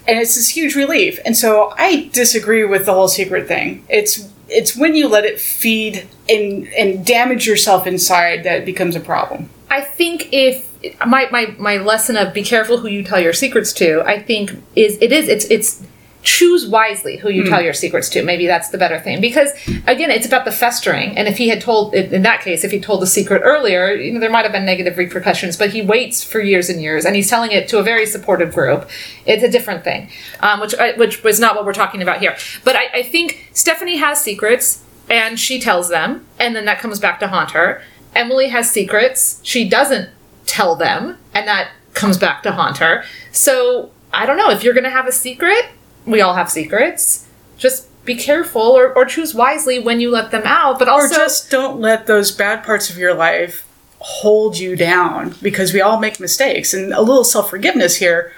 And 0.07 0.19
it's 0.19 0.35
this 0.35 0.49
huge 0.49 0.75
relief. 0.75 1.19
And 1.25 1.35
so 1.35 1.73
I 1.77 2.09
disagree 2.13 2.63
with 2.63 2.85
the 2.85 2.93
whole 2.93 3.07
secret 3.07 3.47
thing. 3.47 3.83
It's 3.89 4.29
it's 4.47 4.75
when 4.75 4.95
you 4.95 5.07
let 5.07 5.25
it 5.25 5.39
feed 5.39 6.07
and 6.27 6.67
and 6.69 7.05
damage 7.05 7.47
yourself 7.47 7.87
inside 7.87 8.43
that 8.43 8.59
it 8.59 8.65
becomes 8.65 8.95
a 8.95 8.99
problem. 8.99 9.49
I 9.69 9.81
think 9.81 10.29
if 10.31 10.67
my, 11.05 11.27
my 11.31 11.55
my 11.57 11.77
lesson 11.77 12.15
of 12.15 12.33
be 12.33 12.43
careful 12.43 12.77
who 12.77 12.87
you 12.87 13.03
tell 13.03 13.19
your 13.19 13.33
secrets 13.33 13.73
to, 13.73 14.01
I 14.01 14.19
think 14.19 14.51
is 14.75 14.97
it 15.01 15.11
is 15.11 15.27
it's 15.27 15.45
it's 15.45 15.83
choose 16.21 16.67
wisely 16.67 17.17
who 17.17 17.29
you 17.29 17.45
tell 17.45 17.61
your 17.61 17.73
secrets 17.73 18.09
to. 18.09 18.23
Maybe 18.23 18.45
that's 18.45 18.69
the 18.69 18.77
better 18.77 18.99
thing 18.99 19.21
because 19.21 19.51
again, 19.87 20.11
it's 20.11 20.25
about 20.25 20.43
the 20.45 20.51
festering. 20.51 21.17
And 21.17 21.27
if 21.27 21.37
he 21.37 21.47
had 21.47 21.61
told 21.61 21.93
in 21.93 22.13
in 22.13 22.23
that 22.23 22.41
case, 22.41 22.63
if 22.63 22.71
he 22.71 22.79
told 22.79 23.01
the 23.01 23.07
secret 23.07 23.41
earlier, 23.43 23.93
you 23.93 24.11
know, 24.11 24.19
there 24.19 24.29
might 24.29 24.43
have 24.43 24.51
been 24.51 24.65
negative 24.65 24.97
repercussions. 24.97 25.55
But 25.55 25.69
he 25.71 25.81
waits 25.81 26.23
for 26.23 26.41
years 26.41 26.69
and 26.69 26.81
years, 26.81 27.05
and 27.05 27.15
he's 27.15 27.29
telling 27.29 27.51
it 27.51 27.67
to 27.69 27.79
a 27.79 27.83
very 27.83 28.05
supportive 28.05 28.53
group. 28.53 28.89
It's 29.25 29.43
a 29.43 29.49
different 29.49 29.83
thing, 29.83 30.09
um, 30.41 30.59
which 30.59 30.75
which 30.97 31.23
was 31.23 31.39
not 31.39 31.55
what 31.55 31.65
we're 31.65 31.73
talking 31.73 32.01
about 32.01 32.19
here. 32.19 32.35
But 32.63 32.75
I, 32.75 32.87
I 32.95 33.03
think 33.03 33.49
Stephanie 33.53 33.97
has 33.97 34.21
secrets 34.21 34.83
and 35.09 35.39
she 35.39 35.59
tells 35.59 35.89
them, 35.89 36.25
and 36.37 36.55
then 36.55 36.65
that 36.65 36.79
comes 36.79 36.99
back 36.99 37.19
to 37.21 37.27
haunt 37.27 37.51
her. 37.51 37.81
Emily 38.13 38.49
has 38.49 38.69
secrets. 38.69 39.39
She 39.43 39.67
doesn't 39.67 40.09
tell 40.45 40.75
them, 40.75 41.17
and 41.33 41.47
that 41.47 41.71
comes 41.93 42.17
back 42.17 42.43
to 42.43 42.51
haunt 42.51 42.77
her. 42.77 43.03
So 43.31 43.91
I 44.13 44.25
don't 44.25 44.37
know 44.37 44.49
if 44.49 44.63
you're 44.63 44.73
going 44.73 44.83
to 44.83 44.89
have 44.89 45.07
a 45.07 45.11
secret. 45.11 45.65
We 46.09 46.21
all 46.21 46.33
have 46.33 46.49
secrets. 46.49 47.27
Just 47.57 47.87
be 48.05 48.15
careful 48.15 48.61
or, 48.61 48.91
or 48.93 49.05
choose 49.05 49.33
wisely 49.35 49.79
when 49.79 49.99
you 49.99 50.09
let 50.09 50.31
them 50.31 50.43
out. 50.45 50.79
But 50.79 50.87
Or 50.87 51.01
also, 51.01 51.15
just 51.15 51.51
don't 51.51 51.79
let 51.79 52.07
those 52.07 52.31
bad 52.31 52.63
parts 52.63 52.89
of 52.89 52.97
your 52.97 53.13
life 53.13 53.67
hold 53.99 54.57
you 54.57 54.75
down 54.75 55.35
because 55.41 55.73
we 55.73 55.81
all 55.81 55.99
make 55.99 56.19
mistakes. 56.19 56.73
And 56.73 56.93
a 56.93 57.01
little 57.01 57.23
self 57.23 57.49
forgiveness 57.49 57.97
here 57.97 58.33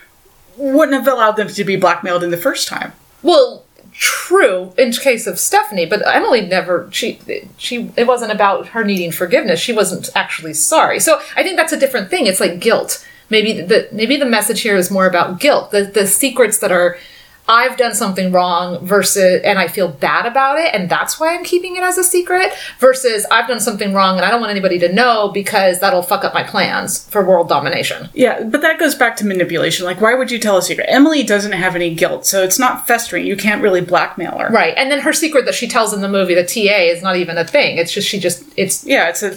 wouldn't 0.58 0.94
have 0.94 1.12
allowed 1.12 1.38
them 1.38 1.48
to 1.48 1.64
be 1.64 1.76
blackmailed 1.76 2.24
in 2.24 2.32
the 2.32 2.38
first 2.38 2.68
time. 2.68 2.94
well, 3.24 3.66
true 3.94 4.74
in 4.78 4.92
case 4.94 5.28
of 5.28 5.38
Stephanie, 5.38 5.86
but 5.86 6.02
Emily 6.08 6.42
never. 6.42 6.88
She 6.92 7.20
she. 7.58 7.92
It 7.98 8.08
wasn't 8.08 8.32
about 8.32 8.68
her 8.70 8.84
needing 8.86 9.12
forgiveness. 9.12 9.60
She 9.60 9.74
wasn't 9.74 10.10
actually 10.16 10.54
sorry. 10.54 11.00
So 11.00 11.22
I 11.36 11.44
think 11.44 11.58
that's 11.58 11.74
a 11.74 11.80
different 11.80 12.10
thing. 12.10 12.26
It's 12.26 12.40
like 12.40 12.60
guilt. 12.60 13.06
Maybe 13.30 13.62
the 13.62 13.90
maybe 13.92 14.18
the 14.18 14.26
message 14.26 14.62
here 14.62 14.76
is 14.78 14.90
more 14.92 15.08
about 15.08 15.40
guilt. 15.40 15.72
The 15.72 15.84
the 15.84 16.08
secrets 16.08 16.58
that 16.60 16.72
are 16.72 16.98
I've 17.48 17.76
done 17.76 17.94
something 17.94 18.32
wrong 18.32 18.86
versus, 18.86 19.42
and 19.44 19.60
I 19.60 19.68
feel 19.68 19.88
bad 19.90 20.26
about 20.26 20.58
it, 20.60 20.74
and 20.74 20.90
that's 20.90 21.20
why 21.20 21.34
I'm 21.36 21.44
keeping 21.44 21.76
it 21.76 21.84
as 21.84 21.98
a 21.98 22.04
secret, 22.04 22.52
versus 22.80 23.26
I've 23.30 23.48
done 23.48 23.60
something 23.60 23.94
wrong 23.94 24.16
and 24.18 24.26
I 24.26 24.32
don't 24.32 24.40
want 24.40 24.52
anybody 24.52 24.80
to 24.80 24.94
know 24.94 25.30
because 25.34 25.80
that'll 25.80 26.04
fuck 26.04 26.24
up 26.24 26.34
my 26.34 26.44
plans 26.44 27.08
for 27.10 27.26
world 27.26 27.50
domination. 27.50 28.10
Yeah, 28.14 28.44
but 28.44 28.62
that 28.62 28.80
goes 28.80 28.96
back 28.96 29.16
to 29.18 29.26
manipulation. 29.26 29.86
Like, 29.86 30.00
why 30.00 30.14
would 30.16 30.32
you 30.32 30.40
tell 30.40 30.58
a 30.58 30.62
secret? 30.62 30.86
Emily 30.90 31.24
doesn't 31.24 31.52
have 31.52 31.76
any 31.76 31.94
guilt, 31.94 32.26
so 32.26 32.44
it's 32.44 32.60
not 32.60 32.88
festering. 32.88 33.26
You 33.26 33.36
can't 33.36 33.62
really 33.62 33.82
blackmail 33.82 34.38
her. 34.38 34.48
Right. 34.50 34.74
And 34.78 34.90
then 34.90 35.00
her 35.02 35.12
secret 35.14 35.46
that 35.46 35.56
she 35.56 35.68
tells 35.68 35.94
in 35.94 36.02
the 36.02 36.10
movie, 36.10 36.36
the 36.36 36.46
TA, 36.46 36.78
is 36.84 37.02
not 37.04 37.18
even 37.18 37.38
a 37.38 37.46
thing. 37.46 37.78
It's 37.78 37.92
just, 37.92 38.08
she 38.08 38.20
just, 38.20 38.44
it's, 38.56 38.86
Yeah, 38.86 39.10
it's 39.10 39.24
a, 39.24 39.36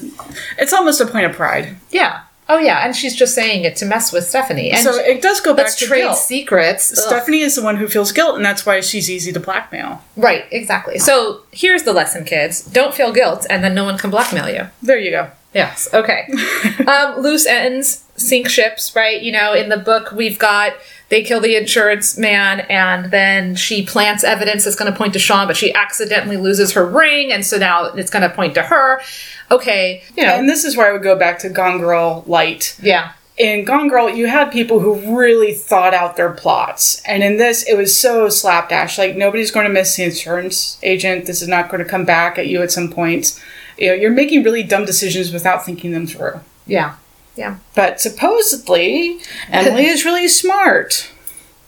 it's 0.59 0.73
almost 0.73 1.01
a 1.01 1.07
point 1.07 1.27
of 1.27 1.33
pride. 1.33 1.77
yeah. 1.91 2.21
Oh, 2.49 2.59
yeah. 2.59 2.85
And 2.85 2.95
she's 2.95 3.15
just 3.17 3.35
saying 3.35 3.65
it 3.65 3.77
to 3.77 3.87
mess 3.87 4.13
with 4.13 4.25
Stephanie. 4.25 4.71
And 4.71 4.81
So 4.81 4.95
it 4.97 5.23
does 5.23 5.41
go 5.41 5.55
back 5.55 5.75
to 5.77 5.87
trade 5.87 6.01
guilt. 6.03 6.19
secrets. 6.19 6.93
Ugh. 6.93 6.99
Stephanie 6.99 7.41
is 7.41 7.57
the 7.57 7.63
one 7.63 7.77
who 7.77 7.89
feels 7.89 8.13
guilt, 8.13 8.37
and 8.37 8.45
that's 8.45 8.67
why 8.67 8.81
she's 8.81 9.11
easy 9.11 9.33
to 9.33 9.41
blackmail. 9.41 10.03
Right, 10.17 10.45
exactly. 10.51 10.99
So 10.99 11.43
here's 11.53 11.85
the 11.85 11.93
lesson, 11.93 12.25
kids. 12.25 12.63
Don't 12.63 12.95
feel 12.95 13.13
guilt, 13.13 13.47
and 13.49 13.65
then 13.65 13.75
no 13.75 13.85
one 13.85 13.97
can 13.97 14.11
blackmail 14.11 14.49
you. 14.49 14.69
There 14.83 14.99
you 14.99 15.11
go. 15.11 15.31
Yes. 15.55 15.89
Okay. 15.95 16.29
um, 16.87 17.21
loose 17.21 17.47
ends 17.47 18.05
sink 18.17 18.49
ships, 18.49 18.95
right? 18.95 19.21
You 19.23 19.33
know, 19.33 19.55
in 19.55 19.69
the 19.69 19.77
book 19.77 20.13
we've 20.13 20.39
got 20.39 20.75
they 21.15 21.23
kill 21.23 21.41
the 21.41 21.55
insurance 21.55 22.19
man, 22.19 22.61
and 22.69 23.12
then 23.12 23.55
she 23.55 23.87
plants 23.87 24.25
evidence 24.25 24.65
that's 24.65 24.75
going 24.75 24.91
to 24.91 24.99
point 24.99 25.12
to 25.12 25.21
Sean, 25.21 25.47
but 25.47 25.57
she 25.57 25.73
accidentally 25.73 26.37
loses 26.37 26.73
her 26.73 26.85
ring, 26.85 27.31
and 27.33 27.47
so 27.47 27.57
now 27.57 27.85
it's 27.85 28.11
going 28.11 28.29
to 28.29 28.35
point 28.35 28.55
to 28.55 28.62
her. 28.62 29.01
Okay, 29.49 30.03
you 30.17 30.25
know, 30.25 30.35
And 30.35 30.49
this 30.49 30.65
is 30.65 30.77
where 30.77 30.89
I 30.89 30.93
would 30.93 31.05
go 31.05 31.17
back 31.17 31.39
to 31.41 31.49
Gone 31.49 31.79
Girl 31.79 32.25
Light. 32.27 32.77
yeah, 32.83 33.12
In 33.39 33.65
Gone 33.65 33.87
Girl, 33.87 34.11
you 34.11 34.27
had 34.27 34.51
people 34.51 34.81
who 34.81 35.17
really 35.17 35.55
thought 35.55 35.95
out 35.95 36.17
their 36.17 36.33
plots. 36.33 37.01
And 37.07 37.23
in 37.23 37.37
this, 37.37 37.62
it 37.62 37.77
was 37.77 37.97
so 37.97 38.29
slapdash. 38.29 38.99
Like, 38.99 39.15
nobody's 39.17 39.53
going 39.53 39.69
to 39.69 39.73
miss 39.73 39.95
the 39.95 40.03
insurance 40.03 40.81
agent. 40.83 41.27
This 41.27 41.43
is 41.43 41.47
not 41.47 41.71
going 41.71 41.81
to 41.81 41.89
come 41.89 42.05
back 42.05 42.39
at 42.39 42.49
you 42.49 42.61
at 42.61 42.73
some 42.73 42.91
point. 42.91 43.41
You 43.79 43.91
know, 43.91 43.95
you're 43.95 44.11
making 44.11 44.43
really 44.43 44.65
dumb 44.65 44.85
decisions 44.85 45.33
without 45.33 45.65
thinking 45.65 45.93
them 45.93 46.09
through. 46.09 46.41
yeah, 46.67 46.97
yeah, 47.37 47.57
But 47.74 48.01
supposedly, 48.01 49.20
Emily 49.51 49.87
is 49.87 50.05
really 50.05 50.28
smart. 50.28 51.11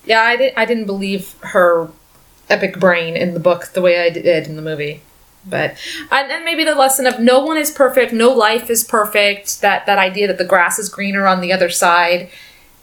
yeah. 0.04 0.20
I 0.22 0.36
didn't, 0.36 0.58
I 0.58 0.64
didn't 0.64 0.86
believe 0.86 1.34
her 1.40 1.88
epic 2.48 2.78
brain 2.78 3.16
in 3.16 3.34
the 3.34 3.40
book 3.40 3.70
the 3.74 3.80
way 3.82 3.98
I 4.00 4.10
did 4.10 4.46
in 4.46 4.56
the 4.56 4.62
movie. 4.62 5.02
But 5.48 5.76
and, 6.10 6.30
and 6.32 6.44
maybe 6.44 6.64
the 6.64 6.74
lesson 6.74 7.06
of 7.06 7.20
no 7.20 7.38
one 7.44 7.56
is 7.56 7.70
perfect, 7.70 8.12
no 8.12 8.30
life 8.32 8.68
is 8.68 8.82
perfect. 8.84 9.60
That 9.60 9.86
that 9.86 9.98
idea 9.98 10.26
that 10.26 10.38
the 10.38 10.44
grass 10.44 10.78
is 10.78 10.88
greener 10.88 11.26
on 11.26 11.40
the 11.40 11.52
other 11.52 11.68
side 11.70 12.30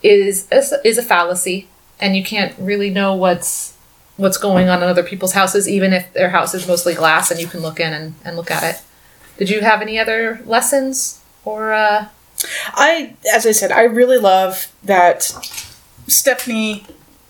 is 0.01 0.47
is 0.51 0.97
a 0.97 1.01
fallacy, 1.03 1.67
and 1.99 2.15
you 2.15 2.23
can't 2.23 2.53
really 2.57 2.89
know 2.89 3.15
what's 3.15 3.73
what's 4.15 4.37
going 4.37 4.69
on 4.69 4.81
in 4.83 4.87
other 4.87 5.03
people's 5.03 5.33
houses, 5.33 5.67
even 5.67 5.91
if 5.91 6.13
their 6.13 6.29
house 6.29 6.53
is 6.53 6.67
mostly 6.67 6.93
glass 6.93 7.31
and 7.31 7.39
you 7.41 7.47
can 7.47 7.61
look 7.61 7.79
in 7.79 7.91
and, 7.91 8.13
and 8.23 8.37
look 8.37 8.51
at 8.51 8.63
it. 8.63 8.81
Did 9.37 9.49
you 9.49 9.61
have 9.61 9.81
any 9.81 9.97
other 9.99 10.39
lessons 10.45 11.21
or 11.43 11.73
uh, 11.73 12.07
I, 12.73 13.15
as 13.33 13.45
I 13.45 13.51
said, 13.51 13.71
I 13.71 13.83
really 13.83 14.17
love 14.17 14.67
that 14.83 15.23
Stephanie 16.07 16.85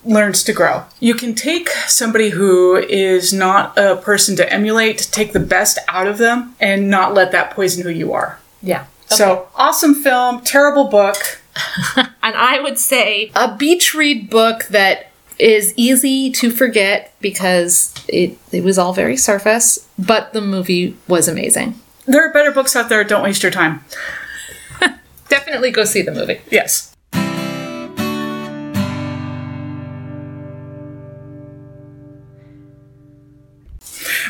learns 0.05 0.43
to 0.43 0.53
grow. 0.53 0.83
You 0.99 1.13
can 1.15 1.33
take 1.33 1.69
somebody 1.69 2.29
who 2.29 2.75
is 2.75 3.31
not 3.31 3.77
a 3.77 3.95
person 3.97 4.35
to 4.37 4.51
emulate, 4.51 5.07
take 5.11 5.33
the 5.33 5.39
best 5.39 5.77
out 5.87 6.07
of 6.07 6.17
them, 6.17 6.55
and 6.59 6.89
not 6.89 7.13
let 7.13 7.31
that 7.31 7.51
poison 7.51 7.83
who 7.83 7.89
you 7.89 8.13
are. 8.13 8.39
yeah? 8.61 8.85
So, 9.07 9.47
awesome 9.55 9.93
film, 9.93 10.41
terrible 10.41 10.85
book. 10.85 11.41
And 12.23 12.37
I 12.37 12.61
would 12.61 12.79
say 12.79 13.31
a 13.35 13.53
beach 13.53 13.93
read 13.93 14.29
book 14.29 14.63
that 14.69 15.11
is 15.37 15.73
easy 15.75 16.31
to 16.31 16.49
forget 16.51 17.13
because 17.19 17.93
it, 18.07 18.37
it 18.51 18.63
was 18.63 18.77
all 18.79 18.93
very 18.93 19.17
surface, 19.17 19.87
but 19.99 20.31
the 20.31 20.39
movie 20.39 20.95
was 21.07 21.27
amazing. 21.27 21.77
There 22.05 22.25
are 22.27 22.31
better 22.31 22.51
books 22.51 22.77
out 22.77 22.87
there, 22.87 23.03
don't 23.03 23.23
waste 23.23 23.43
your 23.43 23.51
time. 23.51 23.83
Definitely 25.33 25.71
go 25.71 25.83
see 25.83 26.03
the 26.03 26.11
movie. 26.11 26.41
Yes. 26.51 26.95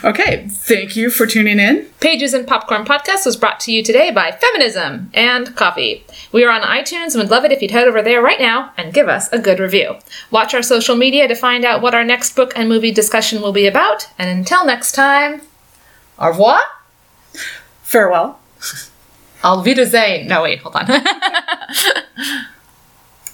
Okay, 0.05 0.47
thank 0.49 0.95
you 0.95 1.09
for 1.09 1.27
tuning 1.27 1.59
in. 1.59 1.87
Pages 1.99 2.33
and 2.33 2.47
Popcorn 2.47 2.85
Podcast 2.85 3.25
was 3.25 3.35
brought 3.35 3.59
to 3.59 3.73
you 3.73 3.83
today 3.83 4.11
by 4.11 4.31
Feminism 4.31 5.11
and 5.13 5.53
Coffee. 5.57 6.05
We 6.31 6.45
are 6.45 6.49
on 6.49 6.61
iTunes 6.61 7.07
and 7.07 7.15
would 7.15 7.29
love 7.29 7.43
it 7.43 7.51
if 7.51 7.61
you'd 7.61 7.71
head 7.71 7.89
over 7.89 8.01
there 8.01 8.21
right 8.21 8.39
now 8.39 8.71
and 8.77 8.93
give 8.93 9.09
us 9.09 9.29
a 9.33 9.39
good 9.39 9.59
review. 9.59 9.97
Watch 10.31 10.53
our 10.53 10.63
social 10.63 10.95
media 10.95 11.27
to 11.27 11.35
find 11.35 11.65
out 11.65 11.81
what 11.81 11.93
our 11.93 12.05
next 12.05 12.33
book 12.33 12.53
and 12.55 12.69
movie 12.69 12.91
discussion 12.91 13.41
will 13.41 13.51
be 13.51 13.67
about. 13.67 14.07
And 14.17 14.29
until 14.29 14.65
next 14.65 14.93
time, 14.93 15.41
au 16.17 16.29
revoir. 16.29 16.61
Farewell. 17.81 18.39
Auf 19.43 19.65
Wiedersehen. 19.65 20.27
No, 20.27 20.43
wait, 20.43 20.63
hold 20.63 20.75
on. 20.75 20.87